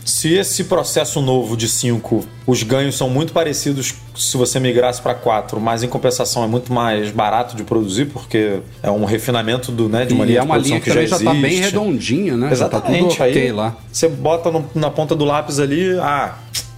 se 0.05 0.33
esse 0.35 0.65
processo 0.65 1.21
novo 1.21 1.57
de 1.57 1.67
5 1.67 2.23
os 2.47 2.63
ganhos 2.63 2.97
são 2.97 3.09
muito 3.09 3.31
parecidos 3.33 3.93
se 4.15 4.35
você 4.35 4.59
migrasse 4.59 5.01
para 5.01 5.13
4, 5.13 5.59
mas 5.59 5.83
em 5.83 5.87
compensação 5.87 6.43
é 6.43 6.47
muito 6.47 6.73
mais 6.73 7.11
barato 7.11 7.55
de 7.55 7.63
produzir, 7.63 8.05
porque 8.05 8.59
é 8.81 8.89
um 8.89 9.05
refinamento 9.05 9.71
do, 9.71 9.87
né, 9.87 10.05
de 10.05 10.13
uma 10.13 10.23
e 10.25 10.27
linha 10.29 10.39
é 10.39 10.43
uma 10.43 10.59
de 10.59 10.67
linha 10.67 10.79
que, 10.79 10.85
que 10.85 10.89
já 10.89 10.95
já 11.05 11.15
existe. 11.17 11.23
tá 11.23 11.33
bem 11.33 11.59
redondinha, 11.59 12.35
né? 12.37 12.51
Exatamente. 12.51 13.11
Já 13.11 13.17
tá 13.17 13.23
aí 13.25 13.51
lá. 13.51 13.75
você 13.91 14.07
bota 14.07 14.49
no- 14.51 14.65
na 14.73 14.89
ponta 14.89 15.15
do 15.15 15.23
lápis 15.23 15.59
ali, 15.59 15.97
ah, 15.99 16.35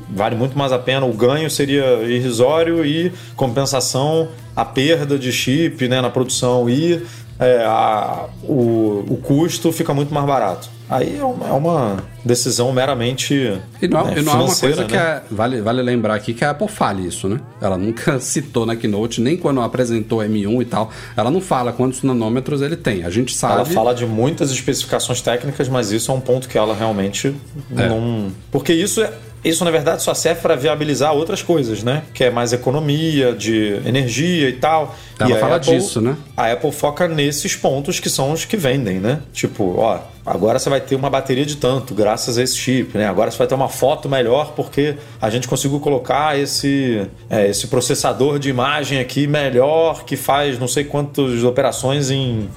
vale 0.10 0.36
muito 0.36 0.58
mais 0.58 0.72
a 0.72 0.78
pena. 0.80 1.06
O 1.06 1.14
ganho 1.14 1.50
seria 1.50 2.04
irrisório 2.04 2.86
e 2.86 3.12
compensação, 3.36 4.28
a 4.56 4.66
perda 4.66 5.18
de 5.18 5.32
chip 5.32 5.88
né, 5.88 6.02
na 6.02 6.10
produção 6.10 6.70
e 6.70 7.02
é, 7.40 7.64
a- 7.66 8.26
o, 8.44 9.04
o 9.10 9.18
custo 9.24 9.72
fica 9.72 9.94
muito 9.94 10.14
mais 10.14 10.26
barato. 10.26 10.70
Aí 10.94 11.18
é 11.18 11.24
uma, 11.24 11.48
é 11.48 11.52
uma 11.52 11.98
decisão 12.24 12.72
meramente 12.72 13.34
E 13.82 13.88
não, 13.88 14.06
né, 14.06 14.14
e 14.18 14.22
não 14.22 14.34
é 14.34 14.36
uma 14.44 14.56
coisa 14.56 14.86
que 14.86 14.96
né? 14.96 15.02
é, 15.02 15.22
vale, 15.32 15.60
vale 15.60 15.82
lembrar 15.82 16.14
aqui 16.14 16.36
que 16.36 16.46
a 16.46 16.52
Apple 16.52 16.68
fale 16.68 17.08
isso, 17.08 17.28
né? 17.28 17.40
Ela 17.60 17.78
nunca 17.78 18.20
citou 18.22 18.64
na 18.66 18.76
Keynote, 18.76 19.20
nem 19.20 19.36
quando 19.36 19.60
apresentou 19.62 20.20
M1 20.20 20.62
e 20.62 20.66
tal. 20.66 20.92
Ela 21.18 21.32
não 21.32 21.42
fala 21.42 21.74
quantos 21.74 22.04
nanômetros 22.04 22.62
ele 22.62 22.76
tem. 22.76 23.04
A 23.04 23.10
gente 23.10 23.36
sabe. 23.36 23.54
Ela 23.56 23.66
fala 23.66 23.96
de 23.96 24.06
muitas 24.06 24.52
especificações 24.52 25.20
técnicas, 25.20 25.68
mas 25.68 25.92
isso 25.92 26.12
é 26.12 26.14
um 26.14 26.22
ponto 26.22 26.48
que 26.48 26.58
ela 26.58 26.76
realmente 26.76 27.36
não. 27.70 28.32
Porque 28.52 28.72
isso 28.72 29.02
é. 29.02 29.12
Isso, 29.44 29.66
na 29.66 29.72
verdade, 29.72 30.02
só 30.02 30.14
serve 30.14 30.42
para 30.42 30.56
viabilizar 30.56 31.14
outras 31.14 31.42
coisas, 31.42 31.84
né? 31.84 32.04
Que 32.14 32.26
é 32.26 32.30
mais 32.30 32.54
economia 32.54 33.34
de 33.34 33.80
energia 33.86 34.48
e 34.50 34.54
tal. 34.54 34.96
Ela 35.20 35.32
e 35.32 35.40
fala 35.40 35.56
Apple- 35.58 35.78
disso, 35.78 36.00
né? 36.00 36.16
A 36.36 36.52
Apple 36.52 36.72
foca 36.72 37.08
nesses 37.08 37.56
pontos 37.56 38.00
que 38.00 38.10
são 38.10 38.32
os 38.32 38.46
que 38.46 38.56
vendem, 38.56 39.00
né? 39.00 39.20
Tipo, 39.34 39.76
ó, 39.78 40.00
agora 40.26 40.58
você 40.60 40.70
vai 40.70 40.80
ter 40.80 40.96
uma 40.96 41.10
bateria 41.10 41.46
de 41.46 41.58
tanto, 41.58 41.94
graças 41.94 42.38
a 42.38 42.44
esse 42.44 42.56
chip, 42.58 42.98
né? 42.98 43.06
Agora 43.08 43.30
você 43.30 43.38
vai 43.38 43.48
ter 43.48 43.56
uma 43.56 43.70
foto 43.70 44.08
melhor 44.08 44.54
porque 44.56 44.96
a 45.22 45.30
gente 45.30 45.48
conseguiu 45.48 45.80
colocar 45.80 46.40
esse, 46.40 47.06
é, 47.30 47.48
esse 47.50 47.68
processador 47.68 48.40
de 48.40 48.50
imagem 48.50 49.00
aqui 49.00 49.28
melhor 49.28 50.06
que 50.06 50.16
faz 50.16 50.58
não 50.58 50.68
sei 50.68 50.86
quantas 50.86 51.44
operações 51.44 52.10
em 52.10 52.50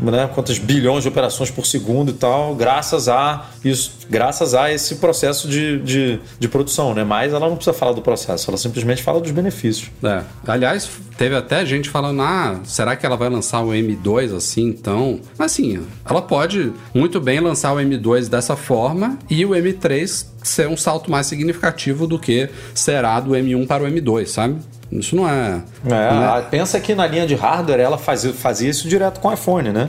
né, 0.00 0.30
quantas 0.34 0.58
bilhões 0.58 1.02
de 1.02 1.08
operações 1.08 1.50
por 1.50 1.66
segundo 1.66 2.10
e 2.10 2.14
tal, 2.14 2.54
graças 2.54 3.08
a 3.08 3.46
isso, 3.64 3.92
graças 4.08 4.54
a 4.54 4.72
esse 4.72 4.96
processo 4.96 5.48
de, 5.48 5.78
de, 5.80 6.20
de 6.38 6.48
produção, 6.48 6.94
né? 6.94 7.04
Mas 7.04 7.32
ela 7.32 7.48
não 7.48 7.56
precisa 7.56 7.76
falar 7.76 7.92
do 7.92 8.00
processo, 8.00 8.50
ela 8.50 8.56
simplesmente 8.56 9.02
fala 9.02 9.20
dos 9.20 9.30
benefícios. 9.30 9.90
É. 10.02 10.22
Aliás, 10.46 10.88
teve 11.18 11.34
até 11.34 11.64
gente 11.66 11.90
falando: 11.90 12.22
ah, 12.22 12.60
será 12.64 12.96
que 12.96 13.04
ela 13.04 13.16
vai 13.16 13.28
lançar 13.28 13.60
o 13.62 13.68
M2 13.68 14.34
assim 14.34 14.68
então? 14.68 15.20
Assim, 15.38 15.82
ela 16.04 16.22
pode 16.22 16.72
muito 16.94 17.20
bem 17.20 17.40
lançar 17.40 17.72
o 17.72 17.76
M2 17.76 18.28
dessa 18.28 18.56
forma 18.56 19.18
e 19.28 19.44
o 19.44 19.50
M3 19.50 20.26
ser 20.42 20.68
um 20.68 20.76
salto 20.76 21.10
mais 21.10 21.26
significativo 21.26 22.06
do 22.06 22.18
que 22.18 22.48
será 22.74 23.20
do 23.20 23.32
M1 23.32 23.66
para 23.66 23.84
o 23.84 23.86
M2, 23.86 24.26
sabe? 24.26 24.56
Isso 24.92 25.14
não 25.14 25.28
é. 25.28 25.60
É, 25.86 25.94
a- 25.94 26.42
Pensa 26.50 26.80
que 26.80 26.94
na 26.94 27.06
linha 27.06 27.26
de 27.26 27.34
hardware 27.36 27.78
ela 27.80 27.96
fazia, 27.96 28.32
fazia 28.32 28.68
isso 28.68 28.88
direto 28.88 29.20
com 29.20 29.28
o 29.28 29.32
iPhone, 29.32 29.70
né? 29.70 29.88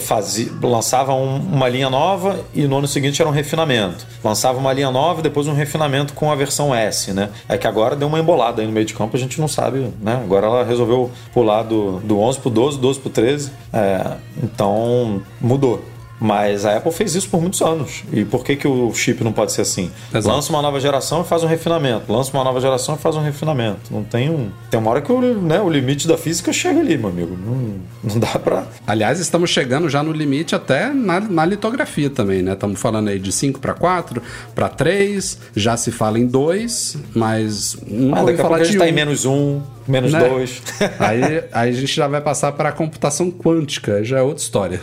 Fazia, 0.00 0.48
lançava 0.62 1.12
um- 1.14 1.36
uma 1.38 1.68
linha 1.68 1.90
nova 1.90 2.38
e 2.54 2.62
no 2.66 2.78
ano 2.78 2.86
seguinte 2.86 3.20
era 3.20 3.28
um 3.28 3.32
refinamento. 3.32 4.06
Lançava 4.22 4.58
uma 4.58 4.72
linha 4.72 4.90
nova 4.90 5.18
e 5.20 5.22
depois 5.22 5.48
um 5.48 5.52
refinamento 5.52 6.14
com 6.14 6.30
a 6.30 6.34
versão 6.36 6.74
S, 6.74 7.12
né? 7.12 7.30
É 7.48 7.58
que 7.58 7.66
agora 7.66 7.96
deu 7.96 8.06
uma 8.06 8.20
embolada 8.20 8.62
aí 8.62 8.66
no 8.66 8.72
meio 8.72 8.86
de 8.86 8.94
campo, 8.94 9.16
a 9.16 9.20
gente 9.20 9.40
não 9.40 9.48
sabe, 9.48 9.88
né? 10.00 10.20
Agora 10.22 10.46
ela 10.46 10.64
resolveu 10.64 11.10
pular 11.34 11.62
do, 11.64 11.98
do 12.00 12.18
11 12.20 12.38
pro 12.38 12.48
12, 12.50 12.78
12 12.78 13.00
pro 13.00 13.10
13. 13.10 13.50
É, 13.72 14.12
então 14.42 15.20
mudou. 15.40 15.82
Mas 16.18 16.64
a 16.64 16.76
Apple 16.76 16.92
fez 16.92 17.14
isso 17.14 17.28
por 17.28 17.40
muitos 17.40 17.60
anos. 17.60 18.02
E 18.12 18.24
por 18.24 18.42
que, 18.44 18.56
que 18.56 18.66
o 18.66 18.92
chip 18.94 19.22
não 19.22 19.32
pode 19.32 19.52
ser 19.52 19.60
assim? 19.60 19.90
Exato. 20.14 20.34
Lança 20.34 20.50
uma 20.50 20.62
nova 20.62 20.80
geração 20.80 21.20
e 21.20 21.24
faz 21.24 21.42
um 21.42 21.46
refinamento. 21.46 22.10
Lança 22.10 22.30
uma 22.32 22.42
nova 22.42 22.58
geração 22.60 22.94
e 22.94 22.98
faz 22.98 23.16
um 23.16 23.20
refinamento. 23.22 23.80
Não 23.90 24.02
tem 24.02 24.30
um. 24.30 24.50
Tem 24.70 24.80
uma 24.80 24.90
hora 24.90 25.02
que 25.02 25.12
o, 25.12 25.20
né, 25.20 25.60
o 25.60 25.68
limite 25.68 26.08
da 26.08 26.16
física 26.16 26.52
chega 26.52 26.80
ali, 26.80 26.96
meu 26.96 27.10
amigo. 27.10 27.36
Não, 27.36 27.74
não 28.12 28.18
dá 28.18 28.38
pra. 28.38 28.64
Aliás, 28.86 29.20
estamos 29.20 29.50
chegando 29.50 29.88
já 29.90 30.02
no 30.02 30.10
limite 30.12 30.54
até 30.54 30.88
na, 30.92 31.20
na 31.20 31.44
litografia 31.44 32.08
também, 32.08 32.42
né? 32.42 32.54
Estamos 32.54 32.80
falando 32.80 33.08
aí 33.08 33.18
de 33.18 33.30
5 33.30 33.60
para 33.60 33.74
4, 33.74 34.22
para 34.54 34.68
3, 34.70 35.38
já 35.54 35.76
se 35.76 35.92
fala 35.92 36.18
em 36.18 36.26
2, 36.26 36.96
mas 37.14 37.76
não 37.86 38.14
Ah, 38.14 38.20
ouvi 38.20 38.32
daqui 38.32 38.40
a 38.40 38.44
pouco 38.44 38.54
a 38.54 38.64
gente 38.64 38.72
de 38.72 38.78
tá 38.78 38.84
um. 38.84 38.88
em 38.88 38.92
menos 38.92 39.24
um, 39.26 39.60
menos 39.86 40.12
né? 40.12 40.28
dois. 40.28 40.62
aí, 40.98 41.44
aí 41.52 41.70
a 41.70 41.72
gente 41.72 41.94
já 41.94 42.08
vai 42.08 42.20
passar 42.22 42.52
para 42.52 42.70
a 42.70 42.72
computação 42.72 43.30
quântica, 43.30 44.02
já 44.02 44.18
é 44.18 44.22
outra 44.22 44.42
história. 44.42 44.80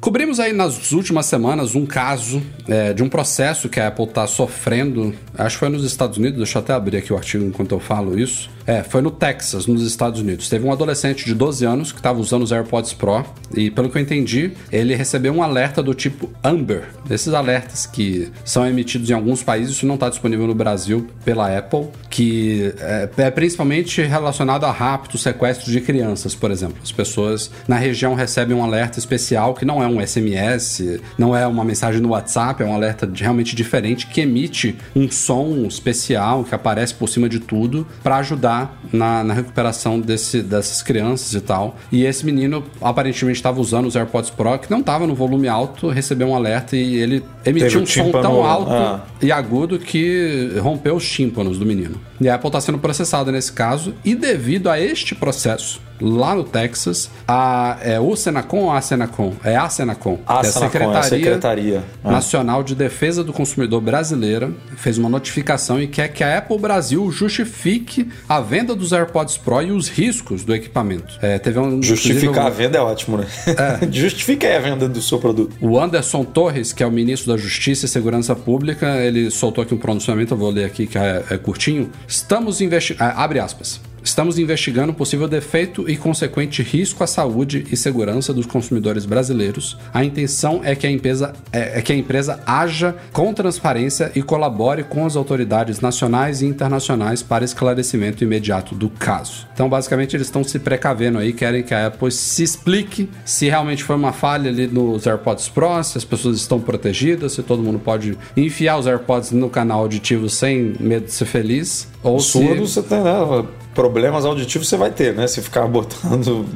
Cobrimos 0.00 0.38
aí 0.38 0.52
nas 0.52 0.92
últimas 0.92 1.26
semanas 1.26 1.74
um 1.74 1.86
caso 1.86 2.42
é, 2.68 2.92
de 2.92 3.02
um 3.02 3.08
processo 3.08 3.68
que 3.68 3.80
a 3.80 3.88
Apple 3.88 4.04
está 4.04 4.26
sofrendo, 4.26 5.14
acho 5.36 5.56
que 5.56 5.60
foi 5.60 5.68
nos 5.70 5.84
Estados 5.84 6.18
Unidos, 6.18 6.36
deixa 6.36 6.58
eu 6.58 6.62
até 6.62 6.74
abrir 6.74 6.98
aqui 6.98 7.12
o 7.12 7.16
artigo 7.16 7.44
enquanto 7.44 7.72
eu 7.72 7.80
falo 7.80 8.18
isso. 8.18 8.50
É, 8.66 8.82
foi 8.82 9.00
no 9.00 9.10
Texas, 9.10 9.66
nos 9.66 9.86
Estados 9.86 10.20
Unidos. 10.20 10.48
Teve 10.48 10.66
um 10.66 10.72
adolescente 10.72 11.24
de 11.24 11.34
12 11.34 11.64
anos 11.64 11.92
que 11.92 11.98
estava 11.98 12.18
usando 12.18 12.42
os 12.42 12.50
AirPods 12.50 12.92
Pro 12.92 13.24
e, 13.54 13.70
pelo 13.70 13.88
que 13.88 13.96
eu 13.96 14.02
entendi, 14.02 14.52
ele 14.72 14.94
recebeu 14.94 15.32
um 15.32 15.42
alerta 15.42 15.82
do 15.82 15.94
tipo 15.94 16.28
Amber. 16.42 16.88
Esses 17.08 17.32
alertas 17.32 17.86
que 17.86 18.30
são 18.44 18.66
emitidos 18.66 19.08
em 19.08 19.12
alguns 19.12 19.42
países, 19.42 19.76
isso 19.76 19.86
não 19.86 19.94
está 19.94 20.08
disponível 20.08 20.46
no 20.46 20.54
Brasil 20.54 21.06
pela 21.24 21.56
Apple, 21.56 21.86
que 22.10 22.74
é, 22.78 23.08
é 23.18 23.30
principalmente 23.30 24.02
relacionado 24.02 24.64
a 24.64 24.72
rapto, 24.72 25.16
sequestro 25.16 25.70
de 25.70 25.80
crianças, 25.80 26.34
por 26.34 26.50
exemplo. 26.50 26.78
As 26.82 26.90
pessoas 26.90 27.50
na 27.68 27.76
região 27.76 28.14
recebem 28.14 28.56
um 28.56 28.64
alerta 28.64 28.98
especial 28.98 29.54
que 29.54 29.64
não 29.64 29.80
é 29.80 29.86
um 29.86 30.04
SMS, 30.04 31.00
não 31.16 31.36
é 31.36 31.46
uma 31.46 31.64
mensagem 31.64 32.00
no 32.00 32.08
WhatsApp, 32.08 32.62
é 32.62 32.66
um 32.66 32.74
alerta 32.74 33.08
realmente 33.14 33.54
diferente 33.54 34.08
que 34.08 34.22
emite 34.22 34.76
um 34.94 35.08
som 35.08 35.66
especial 35.66 36.42
que 36.42 36.54
aparece 36.54 36.94
por 36.94 37.08
cima 37.08 37.28
de 37.28 37.38
tudo 37.38 37.86
para 38.02 38.16
ajudar 38.16 38.55
na, 38.92 39.24
na 39.24 39.34
recuperação 39.34 40.00
desse, 40.00 40.42
dessas 40.42 40.82
crianças 40.82 41.34
e 41.34 41.40
tal. 41.40 41.76
E 41.90 42.04
esse 42.04 42.24
menino 42.24 42.64
aparentemente 42.80 43.38
estava 43.38 43.60
usando 43.60 43.86
os 43.86 43.96
AirPods 43.96 44.30
Pro 44.30 44.58
que 44.58 44.70
não 44.70 44.80
estava 44.80 45.06
no 45.06 45.14
volume 45.14 45.48
alto, 45.48 45.88
recebeu 45.88 46.28
um 46.28 46.34
alerta 46.34 46.76
e 46.76 46.96
ele 46.96 47.24
emitiu 47.44 47.80
um 47.80 47.86
som 47.86 48.10
tão 48.10 48.44
alto 48.44 48.70
ah. 48.70 49.04
e 49.20 49.32
agudo 49.32 49.78
que 49.78 50.52
rompeu 50.60 50.96
os 50.96 51.08
tímpanos 51.08 51.58
do 51.58 51.66
menino. 51.66 52.00
E 52.20 52.28
a 52.28 52.34
Apple 52.36 52.48
está 52.48 52.60
sendo 52.60 52.78
processada 52.78 53.30
nesse 53.32 53.52
caso, 53.52 53.94
e 54.04 54.14
devido 54.14 54.70
a 54.70 54.80
este 54.80 55.14
processo, 55.14 55.80
lá 56.00 56.34
no 56.34 56.44
Texas, 56.44 57.10
a, 57.26 57.78
é 57.82 57.98
o 57.98 58.14
Senacom 58.16 58.64
ou 58.64 58.72
a 58.72 58.80
Senacom? 58.80 59.34
É 59.44 59.56
a 59.56 59.68
Senacom. 59.68 60.18
A 60.26 60.40
que 60.40 60.46
é 60.46 60.50
Senacom, 60.50 60.92
é 60.92 60.98
a 60.98 61.02
Secretaria. 61.02 61.84
Ah. 62.04 62.12
Nacional 62.12 62.62
de 62.62 62.74
Defesa 62.74 63.22
do 63.22 63.32
Consumidor 63.32 63.80
Brasileira 63.80 64.50
fez 64.76 64.98
uma 64.98 65.08
notificação 65.08 65.80
e 65.80 65.86
quer 65.86 66.08
que 66.08 66.22
a 66.22 66.38
Apple 66.38 66.58
Brasil 66.58 67.10
justifique 67.10 68.08
a 68.28 68.40
venda 68.40 68.74
dos 68.74 68.92
AirPods 68.92 69.36
Pro 69.36 69.62
e 69.62 69.70
os 69.70 69.88
riscos 69.88 70.44
do 70.44 70.54
equipamento. 70.54 71.18
É, 71.22 71.38
teve 71.38 71.58
um, 71.58 71.82
Justificar 71.82 72.46
a 72.46 72.50
venda 72.50 72.78
é 72.78 72.80
ótimo, 72.80 73.18
né? 73.18 73.26
Justifique 73.90 74.46
aí 74.46 74.56
a 74.56 74.60
venda 74.60 74.88
do 74.88 75.00
seu 75.00 75.18
produto. 75.18 75.56
o 75.60 75.78
Anderson 75.78 76.24
Torres, 76.24 76.72
que 76.72 76.82
é 76.82 76.86
o 76.86 76.90
ministro 76.90 77.32
da 77.32 77.38
Justiça 77.38 77.86
e 77.86 77.88
Segurança 77.88 78.34
Pública, 78.34 78.96
ele 78.98 79.30
soltou 79.30 79.62
aqui 79.62 79.74
um 79.74 79.78
pronunciamento, 79.78 80.34
eu 80.34 80.38
vou 80.38 80.50
ler 80.50 80.64
aqui 80.64 80.86
que 80.86 80.98
é, 80.98 81.24
é 81.30 81.38
curtinho. 81.38 81.90
Estamos 82.06 82.60
investigando. 82.60 83.12
abre 83.16 83.38
aspas. 83.38 83.80
Estamos 84.06 84.38
investigando 84.38 84.94
possível 84.94 85.26
defeito 85.26 85.90
e 85.90 85.96
consequente 85.96 86.62
risco 86.62 87.02
à 87.02 87.08
saúde 87.08 87.66
e 87.72 87.76
segurança 87.76 88.32
dos 88.32 88.46
consumidores 88.46 89.04
brasileiros. 89.04 89.76
A 89.92 90.04
intenção 90.04 90.60
é 90.62 90.76
que 90.76 90.86
a 90.86 90.90
empresa, 90.90 91.32
é, 91.52 91.80
é 91.80 91.82
que 91.82 91.92
a 91.92 91.96
empresa 91.96 92.40
haja 92.46 92.94
com 93.12 93.34
transparência 93.34 94.12
e 94.14 94.22
colabore 94.22 94.84
com 94.84 95.04
as 95.04 95.16
autoridades 95.16 95.80
nacionais 95.80 96.40
e 96.40 96.46
internacionais 96.46 97.20
para 97.20 97.44
esclarecimento 97.44 98.22
imediato 98.22 98.76
do 98.76 98.88
caso. 98.88 99.44
Então, 99.52 99.68
basicamente, 99.68 100.14
eles 100.14 100.28
estão 100.28 100.44
se 100.44 100.60
precavendo 100.60 101.18
aí, 101.18 101.32
querem 101.32 101.64
que 101.64 101.74
a 101.74 101.88
Apple 101.88 102.12
se 102.12 102.44
explique 102.44 103.10
se 103.24 103.46
realmente 103.46 103.82
foi 103.82 103.96
uma 103.96 104.12
falha 104.12 104.48
ali 104.48 104.68
nos 104.68 105.04
AirPods 105.04 105.48
Pro, 105.48 105.82
se 105.82 105.98
as 105.98 106.04
pessoas 106.04 106.36
estão 106.36 106.60
protegidas, 106.60 107.32
se 107.32 107.42
todo 107.42 107.60
mundo 107.60 107.80
pode 107.80 108.16
enfiar 108.36 108.78
os 108.78 108.86
AirPods 108.86 109.32
no 109.32 109.50
canal 109.50 109.80
auditivo 109.80 110.28
sem 110.28 110.76
medo 110.78 111.06
de 111.06 111.12
ser 111.12 111.24
feliz. 111.24 111.88
Ou 112.02 112.20
se... 112.20 112.32
Surdo, 112.32 112.66
você 112.66 112.82
tem, 112.82 113.00
né? 113.00 113.44
Problemas 113.74 114.24
auditivos 114.24 114.68
você 114.70 114.76
vai 114.78 114.90
ter, 114.90 115.12
né? 115.14 115.26
Se 115.26 115.42
ficar 115.42 115.66
botando 115.68 116.46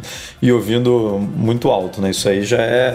e 0.41 0.51
ouvindo 0.51 1.21
muito 1.37 1.69
alto, 1.71 2.01
né? 2.01 2.11
Isso 2.11 2.27
aí 2.27 2.43
já 2.45 2.57
é 2.63 2.95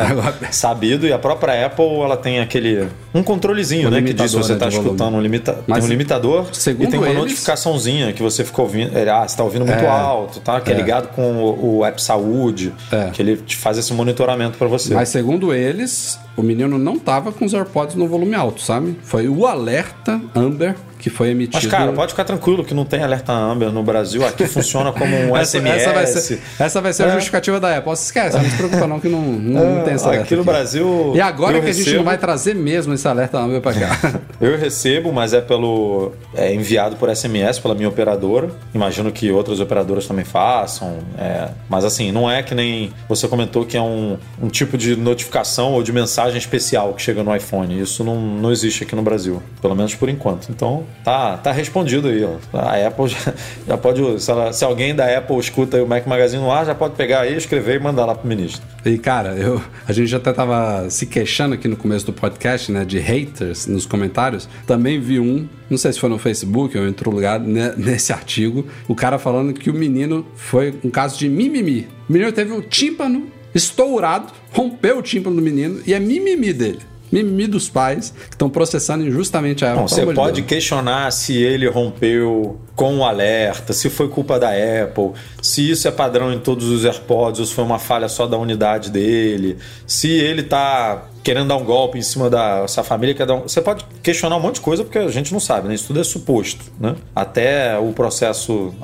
sabido. 0.51 1.05
E 1.05 1.13
a 1.13 1.19
própria 1.19 1.65
Apple, 1.67 1.85
ela 1.99 2.17
tem 2.17 2.39
aquele... 2.39 2.87
Um 3.13 3.21
controlezinho, 3.21 3.87
Um 3.87 3.91
né? 3.91 4.01
Que 4.01 4.13
diz 4.13 4.31
se 4.31 4.37
limitador, 4.37 4.43
você 4.43 4.49
né, 4.49 4.55
está 4.55 4.65
de 4.69 4.75
volume. 4.77 4.93
escutando 4.95 5.15
um, 5.15 5.21
limita... 5.21 5.59
Mas, 5.67 5.77
tem 5.79 5.85
um 5.85 5.89
limitador 5.91 6.45
segundo 6.53 6.87
e 6.87 6.89
tem 6.89 6.99
uma 6.99 7.07
eles- 7.07 7.19
notificaçãozinha 7.19 8.13
que 8.13 8.23
você 8.23 8.43
ficou 8.43 8.65
ouvindo. 8.65 8.97
é, 8.97 9.07
Ah, 9.07 9.19
você 9.19 9.25
está 9.25 9.43
ouvindo 9.43 9.63
muito 9.65 9.83
É. 9.83 9.87
alto, 9.87 10.39
tá? 10.39 10.59
Que 10.59 10.71
é, 10.71 10.73
É. 10.73 10.77
ligado 10.77 11.09
com 11.09 11.33
o, 11.43 11.77
o 11.77 11.85
app 11.85 12.01
Saúde, 12.01 12.73
É. 12.91 13.11
que 13.13 13.21
ele 13.21 13.37
te 13.37 13.55
faz 13.55 13.77
esse 13.77 13.93
monitoramento 13.93 14.57
para 14.57 14.67
você. 14.67 14.93
Mas 14.95 15.09
segundo 15.09 15.53
eles, 15.53 16.19
o 16.35 16.41
menino 16.41 16.79
não 16.79 16.97
tava 16.97 17.31
com 17.31 17.45
os 17.45 17.53
AirPods 17.53 17.95
no 17.95 18.07
volume 18.07 18.33
alto, 18.33 18.59
sabe? 18.61 18.97
Foi 19.03 19.27
o 19.29 19.45
alerta 19.45 20.19
Amber 20.33 20.75
que 21.05 21.09
foi 21.11 21.29
emitido. 21.29 21.59
Mas, 21.61 21.67
cara, 21.67 21.93
pode 21.93 22.13
ficar 22.13 22.23
tranquilo 22.23 22.65
que 22.65 22.73
não 22.73 22.83
tem 22.83 23.03
alerta 23.03 23.31
Amber 23.31 23.71
no 23.71 23.83
Brasil. 23.83 24.25
Aqui 24.25 24.47
funciona 24.49 24.91
como 24.91 25.15
um 25.15 25.37
essa, 25.37 25.59
SMS. 25.59 25.83
Essa 25.83 25.93
vai 25.93 26.07
ser, 26.07 26.41
essa 26.57 26.81
vai 26.81 26.93
ser 26.93 27.03
é. 27.03 27.05
a 27.05 27.09
justificativa 27.13 27.59
da 27.59 27.77
Apple. 27.77 27.95
Se 27.95 28.05
esquece, 28.05 28.35
não 28.35 28.49
se 28.49 28.57
preocupa 28.57 28.87
não 28.87 28.99
que 28.99 29.07
não, 29.07 29.21
não, 29.21 29.81
é, 29.81 29.83
tem 29.83 29.93
essa 29.93 30.07
alerta. 30.07 30.23
Aqui 30.23 30.33
no 30.33 30.41
aqui. 30.41 30.49
Brasil. 30.49 31.13
E 31.13 31.21
agora 31.21 31.59
que 31.59 31.67
recebo, 31.67 31.81
a 31.81 31.83
gente 31.85 31.97
não 31.97 32.03
vai 32.03 32.17
trazer 32.17 32.55
mesmo 32.55 32.91
esse 32.95 33.07
alerta 33.07 33.37
Amber 33.37 33.61
para 33.61 33.79
cá. 33.79 34.19
eu 34.41 34.57
recebo, 34.57 35.13
mas 35.13 35.31
é 35.31 35.41
pelo 35.41 36.13
é 36.33 36.51
enviado 36.51 36.95
por 36.95 37.15
SMS 37.15 37.59
pela 37.59 37.75
minha 37.75 37.89
operadora. 37.89 38.49
Imagino 38.73 39.11
que 39.11 39.31
outras 39.31 39.59
operadoras 39.59 40.07
também 40.07 40.25
façam. 40.25 40.97
É, 41.19 41.49
mas 41.69 41.85
assim, 41.85 42.11
não 42.11 42.31
é 42.31 42.41
que 42.41 42.55
nem 42.55 42.91
você 43.07 43.27
comentou 43.27 43.63
que 43.63 43.77
é 43.77 43.81
um, 43.81 44.17
um 44.41 44.47
tipo 44.47 44.75
de 44.75 44.95
notificação 44.95 45.73
ou 45.73 45.83
de 45.83 45.93
mensagem 45.93 46.39
especial 46.39 46.95
que 46.95 47.01
chega 47.03 47.21
no 47.21 47.35
iPhone. 47.35 47.79
Isso 47.79 48.03
não, 48.03 48.19
não 48.19 48.51
existe 48.51 48.83
aqui 48.83 48.95
no 48.95 49.03
Brasil, 49.03 49.43
pelo 49.61 49.75
menos 49.75 49.93
por 49.93 50.09
enquanto. 50.09 50.49
Então, 50.49 50.83
tá, 51.03 51.37
tá 51.37 51.51
respondido 51.51 52.07
aí. 52.07 52.23
Ó. 52.23 52.37
A 52.53 52.87
Apple 52.87 53.07
já, 53.07 53.33
já 53.67 53.77
pode, 53.77 54.21
se, 54.21 54.31
ela, 54.31 54.51
se, 54.53 54.63
alguém 54.63 54.95
da 54.95 55.17
Apple 55.17 55.37
escuta 55.37 55.81
o 55.83 55.87
Mac 55.87 56.05
Magazine 56.05 56.41
no 56.41 56.51
ar, 56.51 56.65
já 56.65 56.75
pode 56.75 56.95
pegar 56.95 57.21
aí, 57.21 57.35
escrever 57.35 57.75
e 57.75 57.79
mandar 57.79 58.05
lá 58.05 58.15
pro 58.15 58.27
ministro. 58.27 58.61
E 58.85 58.97
cara, 58.97 59.35
eu, 59.35 59.61
a 59.87 59.93
gente 59.93 60.07
já 60.07 60.17
até 60.17 60.33
tava 60.33 60.89
se 60.89 61.05
queixando 61.05 61.55
aqui 61.55 61.67
no 61.67 61.77
começo 61.77 62.05
do 62.05 62.13
podcast, 62.13 62.71
né, 62.71 62.85
de 62.85 62.99
haters 62.99 63.67
nos 63.67 63.85
comentários. 63.85 64.47
Também 64.65 64.99
vi 64.99 65.19
um, 65.19 65.47
não 65.69 65.77
sei 65.77 65.93
se 65.93 65.99
foi 65.99 66.09
no 66.09 66.17
Facebook 66.17 66.77
ou 66.77 66.83
em 66.83 66.87
outro 66.87 67.11
lugar, 67.11 67.39
né, 67.39 67.73
nesse 67.77 68.11
artigo, 68.13 68.65
o 68.87 68.95
cara 68.95 69.17
falando 69.17 69.53
que 69.53 69.69
o 69.69 69.73
menino 69.73 70.25
foi 70.35 70.73
um 70.83 70.89
caso 70.89 71.17
de 71.17 71.29
mimimi. 71.29 71.87
O 72.09 72.13
menino 72.13 72.31
teve 72.31 72.51
o 72.51 72.61
tímpano 72.61 73.27
estourado, 73.53 74.33
rompeu 74.51 74.99
o 74.99 75.01
tímpano 75.01 75.35
do 75.35 75.41
menino 75.41 75.81
e 75.85 75.93
é 75.93 75.99
mimimi 75.99 76.51
dele 76.51 76.79
mimimi 77.23 77.47
dos 77.47 77.69
pais 77.69 78.13
que 78.29 78.35
estão 78.35 78.49
processando 78.49 79.05
injustamente 79.05 79.63
a 79.63 79.69
Apple. 79.69 79.81
Não, 79.81 79.87
você 79.87 80.05
pode 80.13 80.41
de 80.41 80.41
questionar 80.43 81.11
se 81.11 81.35
ele 81.37 81.67
rompeu 81.67 82.59
com 82.75 82.97
o 82.97 83.05
alerta, 83.05 83.71
se 83.71 83.89
foi 83.89 84.09
culpa 84.09 84.37
da 84.37 84.49
Apple, 84.49 85.11
se 85.41 85.69
isso 85.69 85.87
é 85.87 85.91
padrão 85.91 86.33
em 86.33 86.39
todos 86.39 86.67
os 86.67 86.83
AirPods 86.83 87.39
ou 87.39 87.45
se 87.45 87.53
foi 87.53 87.63
uma 87.63 87.79
falha 87.79 88.09
só 88.09 88.27
da 88.27 88.37
unidade 88.37 88.91
dele, 88.91 89.57
se 89.87 90.09
ele 90.09 90.41
está 90.41 91.05
querendo 91.23 91.47
dar 91.47 91.55
um 91.55 91.63
golpe 91.63 91.97
em 91.97 92.01
cima 92.01 92.29
da 92.29 92.67
sua 92.67 92.83
família, 92.83 93.15
quer 93.15 93.25
dar 93.25 93.35
um... 93.35 93.41
você 93.43 93.61
pode 93.61 93.85
questionar 94.03 94.35
um 94.35 94.39
monte 94.39 94.55
de 94.55 94.61
coisa 94.61 94.83
porque 94.83 94.99
a 94.99 95.07
gente 95.07 95.31
não 95.31 95.39
sabe, 95.39 95.67
né? 95.67 95.73
Isso 95.73 95.87
tudo 95.87 95.99
é 95.99 96.03
suposto, 96.03 96.65
né? 96.79 96.95
Até 97.15 97.77
o 97.79 97.91
processo, 97.93 98.75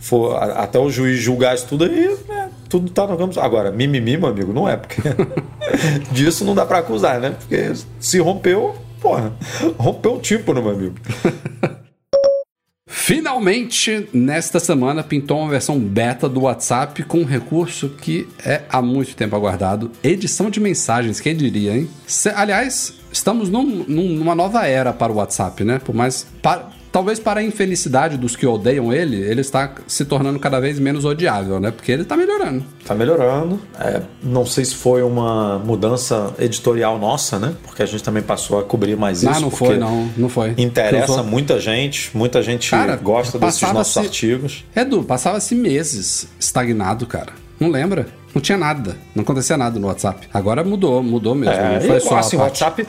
for, 0.00 0.34
até 0.36 0.78
o 0.78 0.90
juiz 0.90 1.20
julgar 1.20 1.54
isso 1.54 1.66
tudo 1.68 1.84
aí, 1.84 2.16
né? 2.28 2.48
tudo 2.68 2.90
tá 2.90 3.06
no 3.06 3.16
campo. 3.16 3.38
Agora, 3.40 3.70
mimimi, 3.70 4.16
meu 4.16 4.28
amigo, 4.28 4.52
não 4.52 4.68
é, 4.68 4.76
porque 4.76 5.00
disso 6.12 6.44
não 6.44 6.54
dá 6.54 6.64
para 6.64 6.78
acusar, 6.78 7.20
né? 7.20 7.30
Porque 7.38 7.72
se 8.00 8.18
rompeu, 8.18 8.76
porra, 9.00 9.32
rompeu 9.78 10.14
o 10.14 10.20
tipo, 10.20 10.52
meu 10.54 10.70
amigo. 10.70 10.94
Finalmente, 12.90 14.08
nesta 14.12 14.58
semana, 14.58 15.02
pintou 15.02 15.38
uma 15.38 15.50
versão 15.50 15.78
beta 15.78 16.28
do 16.28 16.42
WhatsApp 16.42 17.02
com 17.04 17.20
um 17.20 17.24
recurso 17.24 17.90
que 17.90 18.26
é 18.44 18.62
há 18.68 18.82
muito 18.82 19.14
tempo 19.14 19.36
aguardado: 19.36 19.90
edição 20.02 20.50
de 20.50 20.58
mensagens. 20.58 21.20
Quem 21.20 21.36
diria, 21.36 21.76
hein? 21.76 21.88
aliás, 22.34 22.94
estamos 23.12 23.48
num, 23.48 23.84
numa 23.86 24.34
nova 24.34 24.66
era 24.66 24.92
para 24.92 25.12
o 25.12 25.16
WhatsApp, 25.16 25.64
né? 25.64 25.78
Por 25.78 25.94
mais. 25.94 26.26
Para, 26.42 26.70
talvez 26.90 27.18
para 27.18 27.40
a 27.40 27.42
infelicidade 27.42 28.16
dos 28.16 28.36
que 28.36 28.46
odeiam 28.46 28.92
ele, 28.92 29.16
ele 29.16 29.40
está 29.40 29.72
se 29.86 30.04
tornando 30.04 30.38
cada 30.38 30.60
vez 30.60 30.78
menos 30.78 31.04
odiável, 31.04 31.60
né? 31.60 31.70
Porque 31.70 31.92
ele 31.92 32.02
está 32.02 32.16
melhorando. 32.16 32.64
Está 32.80 32.94
melhorando. 32.94 33.60
É, 33.78 34.02
não 34.22 34.46
sei 34.46 34.64
se 34.64 34.74
foi 34.74 35.02
uma 35.02 35.58
mudança 35.58 36.34
editorial 36.38 36.98
nossa, 36.98 37.38
né? 37.38 37.54
Porque 37.64 37.82
a 37.82 37.86
gente 37.86 38.02
também 38.02 38.22
passou 38.22 38.58
a 38.58 38.64
cobrir 38.64 38.96
mais 38.96 39.22
isso. 39.22 39.32
Ah, 39.32 39.40
não 39.40 39.50
foi, 39.50 39.76
não. 39.76 40.08
Não 40.16 40.28
foi. 40.28 40.54
Interessa 40.56 41.22
muita 41.22 41.60
gente. 41.60 42.10
Muita 42.14 42.42
gente 42.42 42.70
cara, 42.70 42.96
gosta 42.96 43.38
desses 43.38 43.60
nossos 43.72 43.96
artigos. 43.96 44.64
Edu, 44.74 45.02
passava-se 45.02 45.54
meses 45.54 46.28
estagnado, 46.38 47.06
cara. 47.06 47.32
Não 47.60 47.70
lembra? 47.70 48.06
Não 48.34 48.40
tinha 48.40 48.58
nada. 48.58 48.96
Não 49.14 49.22
acontecia 49.22 49.56
nada 49.56 49.78
no 49.78 49.88
WhatsApp. 49.88 50.28
Agora 50.32 50.62
mudou, 50.62 51.02
mudou 51.02 51.34
mesmo. 51.34 51.54
É, 51.54 51.80
foi 51.80 52.00
só 52.00 52.18
assim, 52.18 52.36
o 52.36 52.40
WhatsApp 52.40 52.86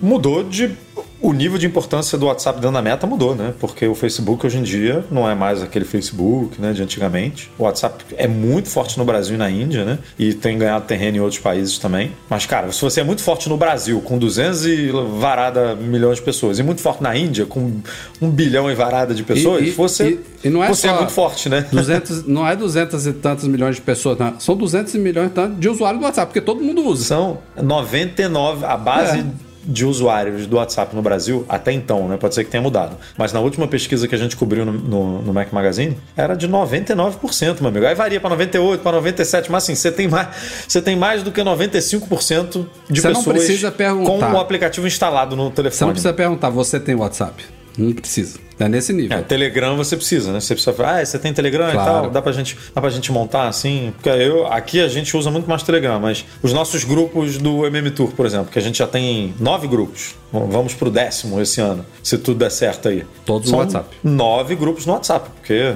mudou 0.00 0.44
de 0.44 0.76
o 1.22 1.32
nível 1.32 1.56
de 1.56 1.66
importância 1.66 2.18
do 2.18 2.26
WhatsApp 2.26 2.58
dentro 2.58 2.74
da 2.74 2.82
meta 2.82 3.06
mudou, 3.06 3.34
né? 3.34 3.54
Porque 3.60 3.86
o 3.86 3.94
Facebook 3.94 4.44
hoje 4.44 4.58
em 4.58 4.62
dia 4.62 5.04
não 5.10 5.30
é 5.30 5.34
mais 5.34 5.62
aquele 5.62 5.84
Facebook 5.84 6.60
né, 6.60 6.72
de 6.72 6.82
antigamente. 6.82 7.48
O 7.56 7.62
WhatsApp 7.62 8.04
é 8.16 8.26
muito 8.26 8.68
forte 8.68 8.98
no 8.98 9.04
Brasil 9.04 9.36
e 9.36 9.38
na 9.38 9.48
Índia, 9.48 9.84
né? 9.84 10.00
E 10.18 10.34
tem 10.34 10.58
ganhado 10.58 10.84
terreno 10.84 11.18
em 11.18 11.20
outros 11.20 11.40
países 11.40 11.78
também. 11.78 12.10
Mas, 12.28 12.44
cara, 12.44 12.72
se 12.72 12.82
você 12.82 13.00
é 13.00 13.04
muito 13.04 13.22
forte 13.22 13.48
no 13.48 13.56
Brasil, 13.56 14.00
com 14.00 14.18
200 14.18 14.66
e 14.66 14.90
varada 15.18 15.76
milhões 15.76 16.16
de 16.16 16.24
pessoas, 16.24 16.58
e 16.58 16.62
muito 16.62 16.82
forte 16.82 17.02
na 17.02 17.16
Índia, 17.16 17.46
com 17.46 17.80
um 18.20 18.28
bilhão 18.28 18.68
e 18.68 18.74
varada 18.74 19.14
de 19.14 19.22
pessoas, 19.22 19.62
e, 19.62 19.68
e, 19.68 19.70
você, 19.70 20.18
e, 20.42 20.48
é 20.48 20.68
você 20.68 20.88
é 20.88 20.92
muito 20.92 21.12
forte, 21.12 21.48
né? 21.48 21.66
200, 21.70 22.26
não 22.26 22.46
é 22.46 22.56
200 22.56 23.06
e 23.06 23.12
tantos 23.12 23.46
milhões 23.46 23.76
de 23.76 23.82
pessoas, 23.82 24.18
não. 24.18 24.40
são 24.40 24.56
200 24.56 24.94
milhões 24.96 25.30
de 25.56 25.68
usuários 25.68 26.00
do 26.00 26.04
WhatsApp, 26.04 26.26
porque 26.26 26.40
todo 26.40 26.60
mundo 26.60 26.84
usa. 26.84 27.04
São 27.04 27.38
99, 27.56 28.64
a 28.64 28.76
base. 28.76 29.20
É 29.20 29.51
de 29.64 29.84
usuários 29.84 30.46
do 30.46 30.56
WhatsApp 30.56 30.94
no 30.94 31.02
Brasil, 31.02 31.44
até 31.48 31.72
então, 31.72 32.08
né? 32.08 32.16
Pode 32.16 32.34
ser 32.34 32.44
que 32.44 32.50
tenha 32.50 32.62
mudado. 32.62 32.96
Mas 33.16 33.32
na 33.32 33.40
última 33.40 33.66
pesquisa 33.66 34.08
que 34.08 34.14
a 34.14 34.18
gente 34.18 34.36
cobriu 34.36 34.64
no, 34.64 34.72
no, 34.72 35.22
no 35.22 35.32
Mac 35.32 35.52
Magazine, 35.52 35.96
era 36.16 36.34
de 36.34 36.48
99%, 36.48 37.60
meu 37.60 37.68
amigo. 37.68 37.86
Aí 37.86 37.94
varia 37.94 38.20
para 38.20 38.36
98%, 38.36 38.78
para 38.78 39.00
97%, 39.00 39.46
mas 39.48 39.64
assim, 39.64 39.74
você 39.74 39.92
tem 39.92 40.08
mais, 40.08 40.28
você 40.66 40.82
tem 40.82 40.96
mais 40.96 41.22
do 41.22 41.30
que 41.30 41.40
95% 41.40 42.66
de 42.88 43.00
você 43.00 43.08
pessoas 43.08 43.74
com 44.04 44.18
o 44.18 44.38
aplicativo 44.38 44.86
instalado 44.86 45.36
no 45.36 45.50
telefone. 45.50 45.78
Você 45.78 45.84
não 45.84 45.92
precisa 45.92 46.12
perguntar, 46.12 46.50
você 46.50 46.80
tem 46.80 46.94
WhatsApp? 46.94 47.61
Não 47.76 47.92
precisa. 47.92 48.38
É 48.58 48.68
nesse 48.68 48.92
nível. 48.92 49.18
É, 49.18 49.22
Telegram 49.22 49.76
você 49.76 49.96
precisa, 49.96 50.32
né? 50.32 50.40
Você 50.40 50.54
precisa 50.54 50.72
falar, 50.72 51.00
ah, 51.00 51.04
você 51.04 51.18
tem 51.18 51.32
Telegram 51.32 51.70
claro. 51.72 51.90
e 51.90 51.92
tal, 51.92 52.10
dá 52.10 52.22
pra, 52.22 52.32
gente, 52.32 52.56
dá 52.74 52.80
pra 52.80 52.90
gente 52.90 53.10
montar 53.10 53.48
assim. 53.48 53.92
Porque 53.96 54.08
eu, 54.08 54.46
aqui 54.46 54.80
a 54.80 54.88
gente 54.88 55.16
usa 55.16 55.30
muito 55.30 55.48
mais 55.48 55.62
Telegram, 55.62 55.98
mas 55.98 56.24
os 56.42 56.52
nossos 56.52 56.84
grupos 56.84 57.38
do 57.38 57.66
MM 57.66 57.90
Tour, 57.90 58.12
por 58.12 58.24
exemplo, 58.24 58.52
que 58.52 58.58
a 58.58 58.62
gente 58.62 58.78
já 58.78 58.86
tem 58.86 59.34
nove 59.40 59.66
grupos. 59.66 60.14
Vamos 60.32 60.74
pro 60.74 60.90
décimo 60.90 61.40
esse 61.40 61.60
ano, 61.60 61.84
se 62.02 62.16
tudo 62.18 62.38
der 62.38 62.50
certo 62.50 62.88
aí. 62.88 63.04
Todos 63.24 63.50
São 63.50 63.58
no 63.58 63.64
WhatsApp. 63.64 63.96
Nove 64.02 64.54
grupos 64.54 64.86
no 64.86 64.92
WhatsApp, 64.92 65.28
porque 65.30 65.74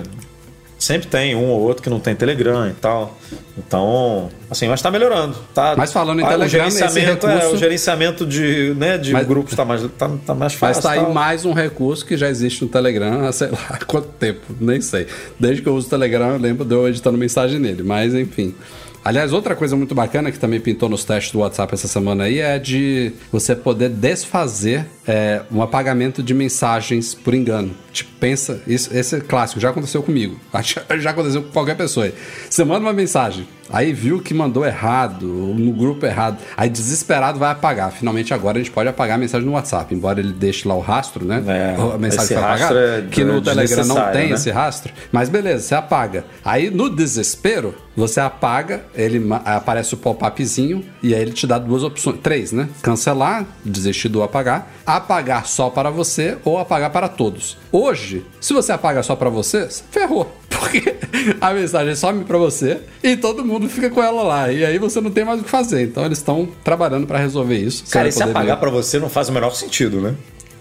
sempre 0.79 1.09
tem 1.09 1.35
um 1.35 1.47
ou 1.47 1.61
outro 1.61 1.83
que 1.83 1.89
não 1.89 1.99
tem 1.99 2.15
Telegram 2.15 2.69
e 2.69 2.73
tal. 2.73 3.17
Então, 3.57 4.29
assim, 4.51 4.69
mas 4.69 4.81
está 4.81 4.91
melhorando. 4.91 5.37
Tá, 5.55 5.75
mas 5.77 5.93
falando 5.93 6.21
em 6.21 6.25
ah, 6.25 6.29
Telegram, 6.29 6.67
o 6.67 6.71
gerenciamento, 6.71 7.27
recurso... 7.27 7.47
é, 7.47 7.53
o 7.53 7.57
gerenciamento 7.57 8.27
de, 8.27 8.75
né, 8.77 8.99
de 8.99 9.13
mas, 9.13 9.27
grupos 9.27 9.53
está 9.53 9.65
mais, 9.65 9.83
tá, 9.83 10.11
tá 10.27 10.35
mais 10.35 10.53
fácil. 10.53 10.67
Mas 10.67 10.77
está 10.79 10.91
aí 10.93 11.13
mais 11.13 11.45
um 11.45 11.53
recurso 11.53 12.05
que 12.05 12.17
já 12.17 12.29
existe 12.29 12.63
no 12.63 12.69
Telegram 12.69 13.27
há 13.27 13.33
sei 13.33 13.49
lá 13.49 13.79
quanto 13.87 14.09
tempo, 14.09 14.55
nem 14.61 14.81
sei. 14.81 15.07
Desde 15.41 15.63
que 15.63 15.69
eu 15.69 15.75
uso 15.75 15.87
o 15.87 15.91
Telegram, 15.91 16.33
eu 16.33 16.39
lembro 16.39 16.65
de 16.65 16.75
eu 16.75 16.87
editando 16.89 17.17
mensagem 17.17 17.59
nele, 17.59 17.83
mas 17.83 18.15
enfim. 18.15 18.55
Aliás, 19.07 19.33
outra 19.33 19.55
coisa 19.55 19.77
muito 19.77 19.95
bacana 19.95 20.33
que 20.33 20.39
também 20.39 20.59
pintou 20.59 20.89
nos 20.89 21.05
testes 21.05 21.31
do 21.31 21.39
WhatsApp 21.39 21.73
essa 21.73 21.87
semana 21.87 22.25
aí 22.25 22.41
é 22.41 22.59
de 22.59 23.13
você 23.31 23.55
poder 23.55 23.89
desfazer 23.89 24.85
é, 25.07 25.43
um 25.49 25.63
apagamento 25.63 26.25
de 26.25 26.35
mensagens 26.35 27.15
por 27.15 27.33
engano. 27.33 27.71
Tipo, 27.93 28.11
pensa, 28.19 28.61
isso, 28.67 28.93
esse 28.93 29.15
é 29.15 29.21
clássico, 29.21 29.61
já 29.61 29.71
aconteceu 29.71 30.03
comigo. 30.03 30.41
Já 30.99 31.11
aconteceu 31.11 31.45
com 31.45 31.53
qualquer 31.53 31.77
pessoa. 31.77 32.11
Você 32.51 32.65
manda 32.65 32.81
uma 32.81 32.93
mensagem, 32.93 33.47
aí 33.71 33.93
viu 33.93 34.21
que 34.21 34.35
mandou 34.35 34.65
errado, 34.65 35.27
no 35.27 35.73
grupo 35.73 36.07
errado, 36.07 36.39
aí 36.57 36.69
desesperado 36.69 37.39
vai 37.39 37.51
apagar. 37.51 37.91
Finalmente 37.93 38.33
agora 38.33 38.59
a 38.59 38.61
gente 38.61 38.71
pode 38.71 38.89
apagar 38.89 39.17
a 39.17 39.19
mensagem 39.19 39.47
no 39.47 39.53
WhatsApp, 39.53 39.95
embora 39.95 40.21
ele 40.21 40.33
deixe 40.33 40.67
lá 40.67 40.75
o 40.75 40.81
rastro, 40.81 41.25
né? 41.25 41.43
É, 41.47 41.95
a 41.95 41.99
mensagem 41.99 42.37
foi 42.37 42.37
apagada, 42.37 42.81
é 42.81 43.03
que 43.11 43.25
no 43.25 43.41
Telegram 43.41 43.85
não 43.85 44.13
tem 44.13 44.29
né? 44.29 44.35
esse 44.35 44.51
rastro. 44.51 44.93
Mas 45.11 45.29
beleza, 45.29 45.65
você 45.65 45.75
apaga. 45.75 46.25
Aí 46.45 46.71
no 46.71 46.89
desespero, 46.89 47.75
você 47.97 48.21
apaga, 48.21 48.85
ele 48.95 49.27
aparece 49.45 49.95
o 49.95 49.97
pop-upzinho 49.97 50.85
e 51.03 51.15
aí 51.15 51.23
ele 51.23 51.33
te 51.33 51.47
dá 51.47 51.59
duas 51.59 51.83
opções, 51.83 52.19
três, 52.23 52.53
né? 52.53 52.69
Cancelar, 52.83 53.47
desistir 53.65 54.09
do 54.09 54.23
apagar, 54.23 54.71
apagar 54.85 55.47
só 55.47 55.71
para 55.71 55.91
você 55.91 56.37
ou 56.45 56.59
apagar 56.59 56.91
para 56.91 57.09
todos. 57.09 57.57
Hoje, 57.73 58.25
se 58.41 58.53
você 58.53 58.73
apaga 58.73 59.03
só 59.03 59.17
para 59.17 59.31
você, 59.31 59.69
ferrou. 59.91 60.31
Porque 60.49 60.95
a 61.41 61.53
mensagem 61.53 61.95
some 61.95 62.25
para 62.25 62.39
você 62.39 62.81
e 63.03 63.17
todo 63.17 63.45
mundo 63.45 63.69
fica 63.69 63.91
com 63.91 64.03
ela 64.03 64.23
lá. 64.23 64.53
E 64.53 64.65
aí 64.65 64.79
você 64.79 65.01
não 65.01 65.11
tem 65.11 65.25
mais 65.25 65.41
o 65.41 65.45
que 65.45 65.51
fazer. 65.51 65.83
Então 65.83 66.05
eles 66.05 66.19
estão 66.19 66.49
trabalhando 66.65 67.07
para 67.07 67.19
resolver 67.19 67.57
isso. 67.57 67.85
Cara, 67.91 68.09
e 68.09 68.13
se 68.13 68.23
apagar 68.23 68.59
para 68.59 68.71
você 68.71 68.99
não 68.99 69.09
faz 69.09 69.29
o 69.29 69.33
menor 69.33 69.51
sentido, 69.55 70.01
né? 70.01 70.15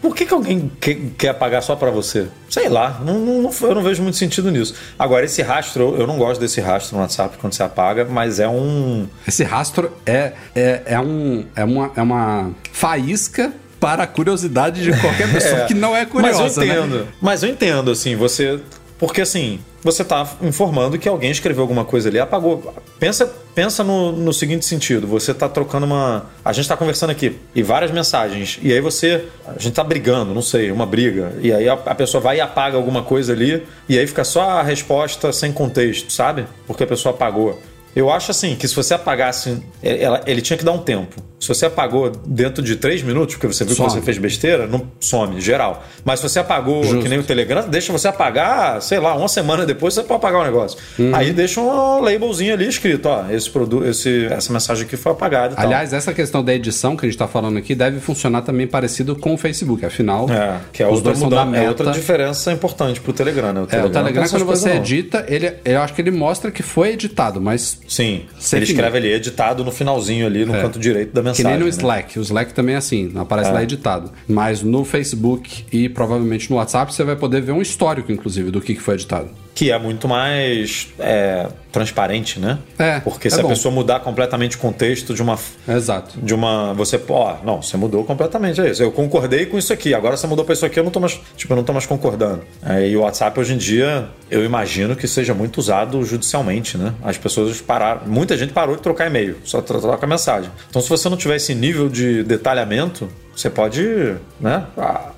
Por 0.05 0.15
que, 0.15 0.23
que 0.23 0.33
alguém 0.35 0.71
quer, 0.79 0.97
quer 1.17 1.29
apagar 1.29 1.63
só 1.63 1.75
para 1.75 1.89
você? 1.89 2.27
Sei 2.47 2.69
lá, 2.69 3.01
não, 3.03 3.17
não, 3.19 3.51
eu 3.61 3.75
não 3.75 3.81
vejo 3.81 4.03
muito 4.03 4.17
sentido 4.17 4.51
nisso. 4.51 4.75
Agora, 4.99 5.25
esse 5.25 5.41
rastro, 5.41 5.95
eu 5.97 6.05
não 6.05 6.19
gosto 6.19 6.39
desse 6.39 6.61
rastro 6.61 6.95
no 6.95 7.01
WhatsApp 7.01 7.37
quando 7.39 7.53
você 7.53 7.63
apaga, 7.63 8.05
mas 8.05 8.39
é 8.39 8.47
um. 8.47 9.07
Esse 9.27 9.43
rastro 9.43 9.91
é, 10.05 10.33
é, 10.55 10.81
é, 10.85 10.99
um, 10.99 11.45
é, 11.55 11.63
uma, 11.63 11.91
é 11.95 12.01
uma 12.03 12.51
faísca 12.71 13.51
para 13.79 14.03
a 14.03 14.07
curiosidade 14.07 14.83
de 14.83 14.91
qualquer 15.01 15.27
pessoa 15.33 15.61
é, 15.61 15.65
que 15.65 15.73
não 15.73 15.97
é 15.97 16.05
curiosa. 16.05 16.43
Mas 16.43 16.57
eu 16.57 16.63
né? 16.63 16.73
entendo. 16.73 16.95
Né? 16.99 17.05
Mas 17.19 17.43
eu 17.43 17.49
entendo, 17.49 17.89
assim, 17.89 18.15
você 18.15 18.59
Porque 18.97 19.21
assim, 19.21 19.59
você 19.83 20.03
está 20.03 20.27
informando 20.41 20.97
que 20.97 21.07
alguém 21.07 21.29
escreveu 21.29 21.61
alguma 21.61 21.83
coisa 21.83 22.07
ali, 22.07 22.17
apagou. 22.17 22.73
Pensa, 22.97 23.31
pensa 23.53 23.83
no, 23.83 24.11
no 24.11 24.33
seguinte 24.33 24.65
sentido: 24.65 25.05
você 25.05 25.31
está 25.31 25.49
trocando 25.49 25.85
uma. 25.85 26.27
A 26.43 26.53
gente 26.53 26.63
está 26.63 26.77
conversando 26.77 27.09
aqui 27.09 27.37
e 27.53 27.61
várias 27.61 27.91
mensagens, 27.91 28.57
e 28.61 28.71
aí 28.71 28.79
você. 28.79 29.25
A 29.45 29.53
gente 29.53 29.69
está 29.69 29.83
brigando, 29.83 30.33
não 30.33 30.41
sei, 30.41 30.71
uma 30.71 30.85
briga, 30.85 31.33
e 31.41 31.53
aí 31.53 31.67
a, 31.67 31.73
a, 31.73 31.93
pessoa 31.93 32.21
vai 32.21 32.37
e 32.37 32.41
apaga 32.41 32.77
alguma 32.77 33.03
coisa 33.03 33.33
ali, 33.33 33.65
e 33.87 33.99
aí 33.99 34.07
fica 34.07 34.23
só 34.23 34.49
a 34.49 34.63
resposta 34.63 35.31
sem 35.33 35.51
contexto, 35.51 36.11
sabe? 36.11 36.45
Porque 36.65 36.83
a 36.83 36.87
pessoa 36.87 37.13
apagou. 37.13 37.61
Eu 37.95 38.09
acho 38.11 38.31
assim 38.31 38.55
que 38.55 38.67
se 38.67 38.75
você 38.75 38.93
apagasse, 38.93 39.57
ela, 39.81 40.21
ele 40.27 40.41
tinha 40.41 40.57
que 40.57 40.65
dar 40.65 40.73
um 40.73 40.79
tempo. 40.79 41.21
Se 41.39 41.49
você 41.49 41.67
apagou 41.67 42.09
dentro 42.25 42.63
de 42.63 42.75
três 42.75 43.03
minutos, 43.03 43.35
porque 43.35 43.47
você 43.47 43.63
viu 43.63 43.75
some. 43.75 43.89
que 43.89 43.95
você 43.95 44.01
fez 44.01 44.17
besteira, 44.17 44.65
não 44.65 44.87
some, 44.99 45.39
geral. 45.39 45.83
Mas 46.03 46.19
se 46.19 46.27
você 46.27 46.39
apagou, 46.39 46.83
Justo. 46.83 47.01
que 47.01 47.09
nem 47.09 47.19
o 47.19 47.23
Telegram, 47.23 47.67
deixa 47.69 47.91
você 47.91 48.07
apagar, 48.07 48.81
sei 48.81 48.99
lá, 48.99 49.15
uma 49.15 49.27
semana 49.27 49.65
depois 49.65 49.93
você 49.93 50.01
pode 50.01 50.17
apagar 50.17 50.41
o 50.41 50.43
negócio. 50.43 50.79
Uhum. 50.97 51.15
Aí 51.15 51.31
deixa 51.31 51.61
um 51.61 52.01
labelzinho 52.01 52.53
ali 52.53 52.67
escrito, 52.67 53.07
ó, 53.07 53.29
esse 53.29 53.49
produto, 53.49 53.85
esse, 53.85 54.25
essa 54.25 54.51
mensagem 54.51 54.85
aqui 54.85 54.97
foi 54.97 55.11
apagada. 55.11 55.55
Aliás, 55.57 55.93
essa 55.93 56.13
questão 56.13 56.43
da 56.43 56.53
edição 56.53 56.95
que 56.95 57.05
a 57.05 57.07
gente 57.07 57.15
está 57.15 57.27
falando 57.27 57.57
aqui 57.57 57.75
deve 57.75 57.99
funcionar 57.99 58.41
também 58.41 58.65
parecido 58.65 59.15
com 59.15 59.33
o 59.33 59.37
Facebook, 59.37 59.85
afinal. 59.85 60.29
É, 60.29 60.59
que 60.73 60.81
é 60.81 60.87
outra, 60.87 61.13
mudança, 61.13 61.57
é 61.57 61.67
outra 61.67 61.91
diferença 61.91 62.51
importante 62.51 62.99
pro 62.99 63.13
Telegram, 63.13 63.53
né? 63.53 63.61
O 63.61 63.67
Telegram, 63.67 63.87
é, 63.87 63.89
o 63.89 64.03
Telegram 64.03 64.29
quando 64.29 64.45
você 64.45 64.71
edita, 64.71 65.25
ele, 65.27 65.53
eu 65.63 65.81
acho 65.81 65.93
que 65.93 66.01
ele 66.01 66.11
mostra 66.11 66.49
que 66.49 66.63
foi 66.63 66.93
editado, 66.93 67.39
mas. 67.39 67.79
Sim, 67.87 68.25
ele 68.53 68.63
escreve 68.63 68.97
ali 68.97 69.11
editado 69.11 69.63
no 69.63 69.71
finalzinho 69.71 70.25
ali, 70.25 70.45
no 70.45 70.55
é. 70.55 70.61
canto 70.61 70.79
direito 70.79 71.13
da 71.13 71.21
mensagem. 71.21 71.45
Que 71.45 71.49
nem 71.49 71.59
no 71.59 71.65
né? 71.65 71.69
Slack. 71.69 72.17
O 72.17 72.21
Slack 72.21 72.53
também 72.53 72.75
é 72.75 72.77
assim, 72.77 73.11
aparece 73.15 73.49
é. 73.49 73.53
lá 73.53 73.63
editado. 73.63 74.11
Mas 74.27 74.63
no 74.63 74.83
Facebook 74.83 75.65
e 75.71 75.87
provavelmente 75.87 76.49
no 76.49 76.57
WhatsApp 76.57 76.93
você 76.93 77.03
vai 77.03 77.15
poder 77.15 77.41
ver 77.41 77.51
um 77.51 77.61
histórico, 77.61 78.11
inclusive, 78.11 78.51
do 78.51 78.59
que 78.59 78.75
foi 78.75 78.95
editado 78.95 79.29
que 79.55 79.71
é 79.71 79.79
muito 79.79 80.05
mais 80.05 80.89
é, 80.99 81.47
transparente, 81.71 82.41
né? 82.41 82.59
É. 82.77 82.99
Porque 82.99 83.29
é 83.29 83.31
se 83.31 83.41
bom. 83.41 83.47
a 83.47 83.49
pessoa 83.49 83.73
mudar 83.73 84.01
completamente 84.01 84.57
o 84.57 84.59
contexto 84.59 85.13
de 85.13 85.21
uma. 85.21 85.39
Exato. 85.65 86.19
De 86.21 86.33
uma. 86.33 86.73
Você, 86.73 87.01
ó, 87.07 87.37
não, 87.41 87.61
você 87.61 87.77
mudou 87.77 88.03
completamente, 88.03 88.59
é 88.59 88.69
isso. 88.69 88.83
Eu 88.83 88.91
concordei 88.91 89.45
com 89.45 89.57
isso 89.57 89.71
aqui, 89.71 89.93
agora 89.93 90.17
você 90.17 90.27
mudou 90.27 90.43
para 90.43 90.53
isso 90.53 90.65
aqui, 90.65 90.77
eu 90.77 90.83
não 90.83 90.91
tô 90.91 90.99
mais. 90.99 91.17
Tipo, 91.37 91.53
eu 91.53 91.55
não 91.55 91.63
tô 91.63 91.71
mais 91.71 91.85
concordando. 91.85 92.41
É, 92.65 92.85
e 92.85 92.97
o 92.97 93.01
WhatsApp 93.01 93.39
hoje 93.39 93.53
em 93.53 93.57
dia, 93.57 94.09
eu 94.29 94.43
imagino 94.43 94.93
que 94.93 95.07
seja 95.07 95.33
muito 95.33 95.57
usado 95.57 96.03
judicialmente, 96.03 96.77
né? 96.77 96.93
As 97.01 97.17
pessoas 97.17 97.61
pararam. 97.61 98.01
Muita 98.05 98.37
gente 98.37 98.51
parou 98.51 98.75
de 98.75 98.81
trocar 98.81 99.07
e-mail, 99.07 99.37
só 99.45 99.61
troca 99.61 100.05
mensagem. 100.05 100.51
Então, 100.69 100.81
se 100.81 100.89
você 100.89 101.07
não 101.07 101.15
tiver 101.15 101.37
esse 101.37 101.55
nível 101.55 101.87
de 101.87 102.23
detalhamento, 102.23 103.07
você 103.35 103.49
pode 103.49 104.15
né, 104.39 104.65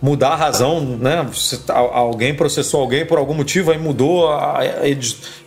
mudar 0.01 0.30
a 0.30 0.36
razão, 0.36 0.82
né? 0.82 1.30
Alguém 1.70 2.34
processou 2.34 2.82
alguém 2.82 3.05
por 3.05 3.20
algum 3.20 3.36
motivo, 3.36 3.72
aí 3.72 3.78
mudou, 3.78 4.28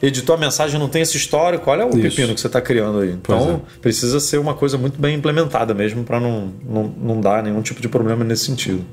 editou 0.00 0.36
a 0.36 0.38
mensagem, 0.38 0.78
não 0.78 0.88
tem 0.88 1.02
esse 1.02 1.16
histórico. 1.16 1.68
Olha 1.68 1.84
o 1.84 1.90
Isso. 1.90 2.02
pepino 2.02 2.34
que 2.34 2.40
você 2.40 2.46
está 2.46 2.60
criando 2.60 3.00
aí. 3.00 3.10
Então, 3.10 3.62
é. 3.66 3.80
precisa 3.80 4.20
ser 4.20 4.38
uma 4.38 4.54
coisa 4.54 4.78
muito 4.78 5.00
bem 5.00 5.16
implementada 5.16 5.74
mesmo 5.74 6.04
para 6.04 6.20
não, 6.20 6.52
não, 6.64 6.94
não 6.96 7.20
dar 7.20 7.42
nenhum 7.42 7.60
tipo 7.60 7.80
de 7.80 7.88
problema 7.88 8.24
nesse 8.24 8.44
sentido. 8.44 8.84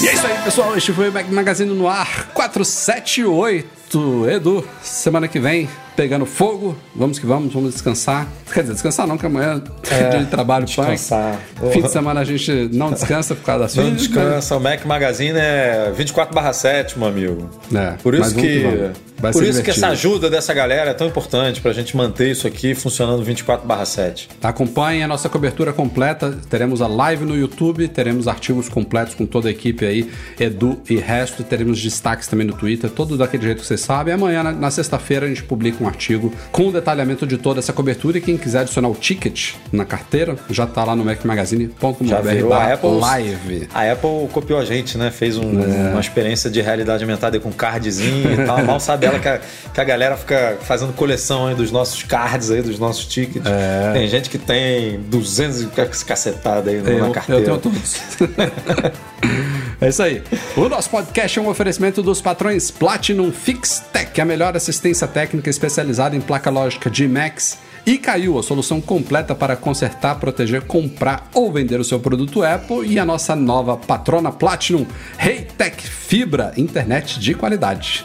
E 0.00 0.08
é 0.08 0.12
isso 0.12 0.26
aí, 0.26 0.36
pessoal. 0.42 0.76
Este 0.76 0.92
foi 0.92 1.08
o 1.08 1.12
Magazine 1.32 1.72
no 1.72 1.88
ar 1.88 2.28
478. 2.34 4.28
Edu, 4.30 4.68
semana 4.82 5.26
que 5.26 5.40
vem, 5.40 5.68
pegando 5.96 6.26
fogo. 6.26 6.76
Vamos 6.94 7.18
que 7.18 7.26
vamos, 7.26 7.52
vamos 7.52 7.72
descansar. 7.72 8.28
Quer 8.52 8.60
dizer, 8.60 8.74
descansar 8.74 9.06
não, 9.06 9.16
que 9.16 9.26
amanhã 9.26 9.62
é 9.90 10.08
dia 10.10 10.20
de 10.20 10.26
trabalho 10.26 10.66
descansar. 10.66 11.40
Punk. 11.58 11.72
Fim 11.72 11.82
de 11.82 11.90
semana 11.90 12.20
a 12.20 12.24
gente 12.24 12.68
não 12.72 12.92
descansa 12.92 13.34
por 13.34 13.44
causa 13.44 13.64
das 13.64 13.74
Não 13.74 13.84
filhas, 13.84 14.02
descansa. 14.02 14.54
Né? 14.54 14.60
O 14.60 14.62
Mac 14.62 14.84
Magazine 14.84 15.38
é 15.38 15.92
24/7, 15.96 16.98
meu 16.98 17.08
amigo. 17.08 17.50
É, 17.74 17.92
por 18.02 18.14
isso 18.14 18.34
que, 18.34 18.40
que 18.40 18.92
Por 19.20 19.30
isso 19.30 19.40
divertido. 19.40 19.62
que 19.64 19.70
essa 19.70 19.88
ajuda 19.88 20.30
dessa 20.30 20.52
galera 20.52 20.90
é 20.90 20.94
tão 20.94 21.06
importante 21.06 21.60
para 21.60 21.70
a 21.70 21.74
gente 21.74 21.96
manter 21.96 22.30
isso 22.30 22.46
aqui 22.46 22.74
funcionando 22.74 23.24
24/7. 23.24 24.28
Acompanhe 24.42 25.02
a 25.02 25.08
nossa 25.08 25.28
cobertura 25.28 25.72
completa. 25.72 26.36
Teremos 26.48 26.82
a 26.82 26.86
live 26.86 27.24
no 27.24 27.34
YouTube, 27.34 27.88
teremos 27.88 28.28
artigos 28.28 28.68
completos 28.68 29.14
com 29.14 29.24
toda 29.24 29.48
a 29.48 29.50
equipe 29.50 29.84
aí, 29.86 30.10
Edu 30.38 30.78
e 30.88 30.96
resto. 30.96 31.42
Teremos 31.42 31.82
destaques 31.82 32.28
também 32.28 32.46
no 32.46 32.52
Twitter, 32.52 32.90
todo 32.90 33.16
daquele 33.16 33.44
jeito 33.44 33.60
que 33.60 33.66
vocês 33.66 33.80
sabem. 33.80 34.12
E 34.12 34.14
amanhã, 34.14 34.42
na, 34.42 34.52
na 34.52 34.70
sexta-feira, 34.70 35.26
a 35.26 35.28
gente 35.28 35.42
publica 35.42 35.82
um 35.82 35.85
artigo 35.88 36.32
com 36.52 36.68
o 36.68 36.72
detalhamento 36.72 37.26
de 37.26 37.38
toda 37.38 37.60
essa 37.60 37.72
cobertura. 37.72 38.18
E 38.18 38.20
quem 38.20 38.36
quiser 38.36 38.60
adicionar 38.60 38.88
o 38.88 38.94
ticket 38.94 39.54
na 39.72 39.84
carteira, 39.84 40.36
já 40.50 40.64
está 40.64 40.84
lá 40.84 40.94
no 40.94 41.04
macmagazine.com.br 41.04 43.00
live. 43.00 43.68
A 43.72 43.92
Apple 43.92 44.28
copiou 44.32 44.58
a 44.58 44.64
gente, 44.64 44.98
né? 44.98 45.10
Fez 45.10 45.36
um, 45.36 45.60
é. 45.62 45.90
uma 45.90 46.00
experiência 46.00 46.50
de 46.50 46.60
realidade 46.60 47.02
aumentada 47.04 47.38
com 47.40 47.52
cardzinho 47.52 48.32
e 48.32 48.46
tal. 48.46 48.62
Mal 48.64 48.80
sabe 48.80 49.06
dela 49.06 49.18
que 49.18 49.28
a, 49.28 49.40
que 49.72 49.80
a 49.80 49.84
galera 49.84 50.16
fica 50.16 50.58
fazendo 50.62 50.92
coleção 50.92 51.46
aí 51.46 51.54
dos 51.54 51.70
nossos 51.70 52.02
cards 52.02 52.50
aí, 52.50 52.62
dos 52.62 52.78
nossos 52.78 53.06
tickets. 53.06 53.46
É. 53.46 53.92
Tem 53.92 54.08
gente 54.08 54.30
que 54.30 54.38
tem 54.38 55.00
200 55.00 55.68
cacetadas 56.04 56.68
aí 56.68 56.98
eu, 56.98 57.06
na 57.06 57.10
carteira. 57.10 57.40
Eu 57.42 57.44
tenho 57.44 57.58
todos. 57.58 57.96
é 59.80 59.88
isso 59.88 60.02
aí. 60.02 60.22
O 60.56 60.68
nosso 60.68 60.90
podcast 60.90 61.38
é 61.38 61.42
um 61.42 61.48
oferecimento 61.48 62.02
dos 62.02 62.20
patrões 62.20 62.70
Platinum 62.70 63.30
FixTech, 63.30 64.20
a 64.20 64.24
melhor 64.24 64.56
assistência 64.56 65.06
técnica 65.06 65.50
especializada 65.50 65.75
em 65.78 66.20
placa 66.20 66.50
lógica 66.50 66.90
de 66.90 67.06
Max 67.06 67.58
e 67.84 67.98
caiu 67.98 68.36
a 68.38 68.42
solução 68.42 68.80
completa 68.80 69.34
para 69.34 69.54
consertar, 69.54 70.18
proteger, 70.18 70.62
comprar 70.62 71.30
ou 71.32 71.52
vender 71.52 71.78
o 71.78 71.84
seu 71.84 72.00
produto 72.00 72.42
Apple 72.42 72.84
e 72.86 72.98
a 72.98 73.04
nossa 73.04 73.36
nova 73.36 73.76
patrona 73.76 74.32
Platinum 74.32 74.84
Heytech 75.18 75.86
Fibra, 75.86 76.52
internet 76.56 77.20
de 77.20 77.34
qualidade. 77.34 78.04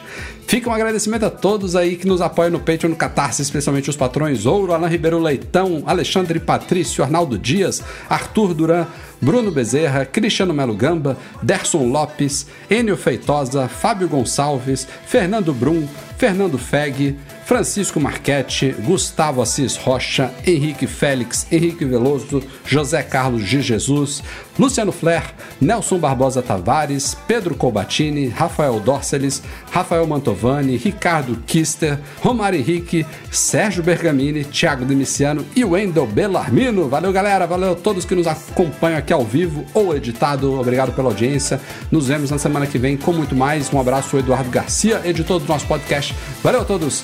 Fica 0.52 0.70
um 0.70 0.74
agradecimento 0.74 1.26
a 1.26 1.30
todos 1.30 1.78
aí 1.78 1.96
que 1.96 2.06
nos 2.06 2.20
apoiam 2.20 2.52
no 2.52 2.60
Patreon, 2.60 2.90
no 2.90 2.96
Catarse, 2.98 3.42
especialmente 3.42 3.90
os 3.90 3.96
patrões 3.96 4.46
Ouro, 4.46 4.74
Alain 4.74 4.90
Ribeiro 4.90 5.18
Leitão, 5.18 5.82
Alexandre 5.86 6.42
Patrício, 6.42 7.02
Arnaldo 7.04 7.38
Dias, 7.38 7.82
Arthur 8.10 8.54
Duran, 8.54 8.86
Bruno 9.22 9.50
Bezerra, 9.50 10.04
Cristiano 10.04 10.54
Melo 10.54 10.76
Gamba, 10.76 11.16
Derson 11.42 11.88
Lopes, 11.88 12.48
Enio 12.70 12.98
Feitosa, 12.98 13.70
Fábio 13.70 14.10
Gonçalves, 14.10 14.86
Fernando 15.06 15.54
Brum, 15.54 15.88
Fernando 16.18 16.58
Feg, 16.58 17.16
Francisco 17.52 18.00
Marchetti, 18.00 18.74
Gustavo 18.80 19.42
Assis 19.42 19.76
Rocha, 19.76 20.32
Henrique 20.48 20.88
Félix, 20.88 21.46
Henrique 21.52 21.84
Veloso, 21.84 22.42
José 22.66 23.04
Carlos 23.04 23.44
de 23.44 23.62
Jesus, 23.62 24.24
Luciano 24.58 24.94
Flair, 24.94 25.34
Nelson 25.60 25.98
Barbosa 25.98 26.42
Tavares, 26.42 27.18
Pedro 27.28 27.54
Colbatini, 27.56 28.30
Rafael 28.30 28.80
Dorceles, 28.80 29.44
Rafael 29.70 30.08
Mantovani, 30.08 30.78
Ricardo 30.78 31.44
Kister, 31.46 32.00
Romário 32.22 32.58
Henrique, 32.58 33.06
Sérgio 33.30 33.84
Bergamini, 33.84 34.46
Thiago 34.46 34.86
Demiciano 34.86 35.46
e 35.54 35.66
Wendel 35.66 36.08
Bellarmino. 36.08 36.88
Valeu, 36.88 37.12
galera. 37.12 37.46
Valeu 37.46 37.74
a 37.74 37.76
todos 37.76 38.06
que 38.06 38.16
nos 38.16 38.28
acompanham 38.28 38.98
aqui 38.98 39.12
ao 39.12 39.26
vivo 39.26 39.66
ou 39.74 39.94
editado. 39.94 40.58
Obrigado 40.58 40.94
pela 40.94 41.10
audiência. 41.10 41.60
Nos 41.92 42.08
vemos 42.08 42.32
na 42.32 42.38
semana 42.38 42.66
que 42.66 42.78
vem 42.78 42.96
com 42.96 43.12
muito 43.12 43.36
mais. 43.36 43.74
Um 43.74 43.80
abraço, 43.80 44.18
Eduardo 44.18 44.50
Garcia, 44.50 45.02
editor 45.04 45.40
do 45.40 45.48
nosso 45.48 45.66
podcast. 45.66 46.16
Valeu 46.42 46.62
a 46.62 46.66
todos. 46.66 47.04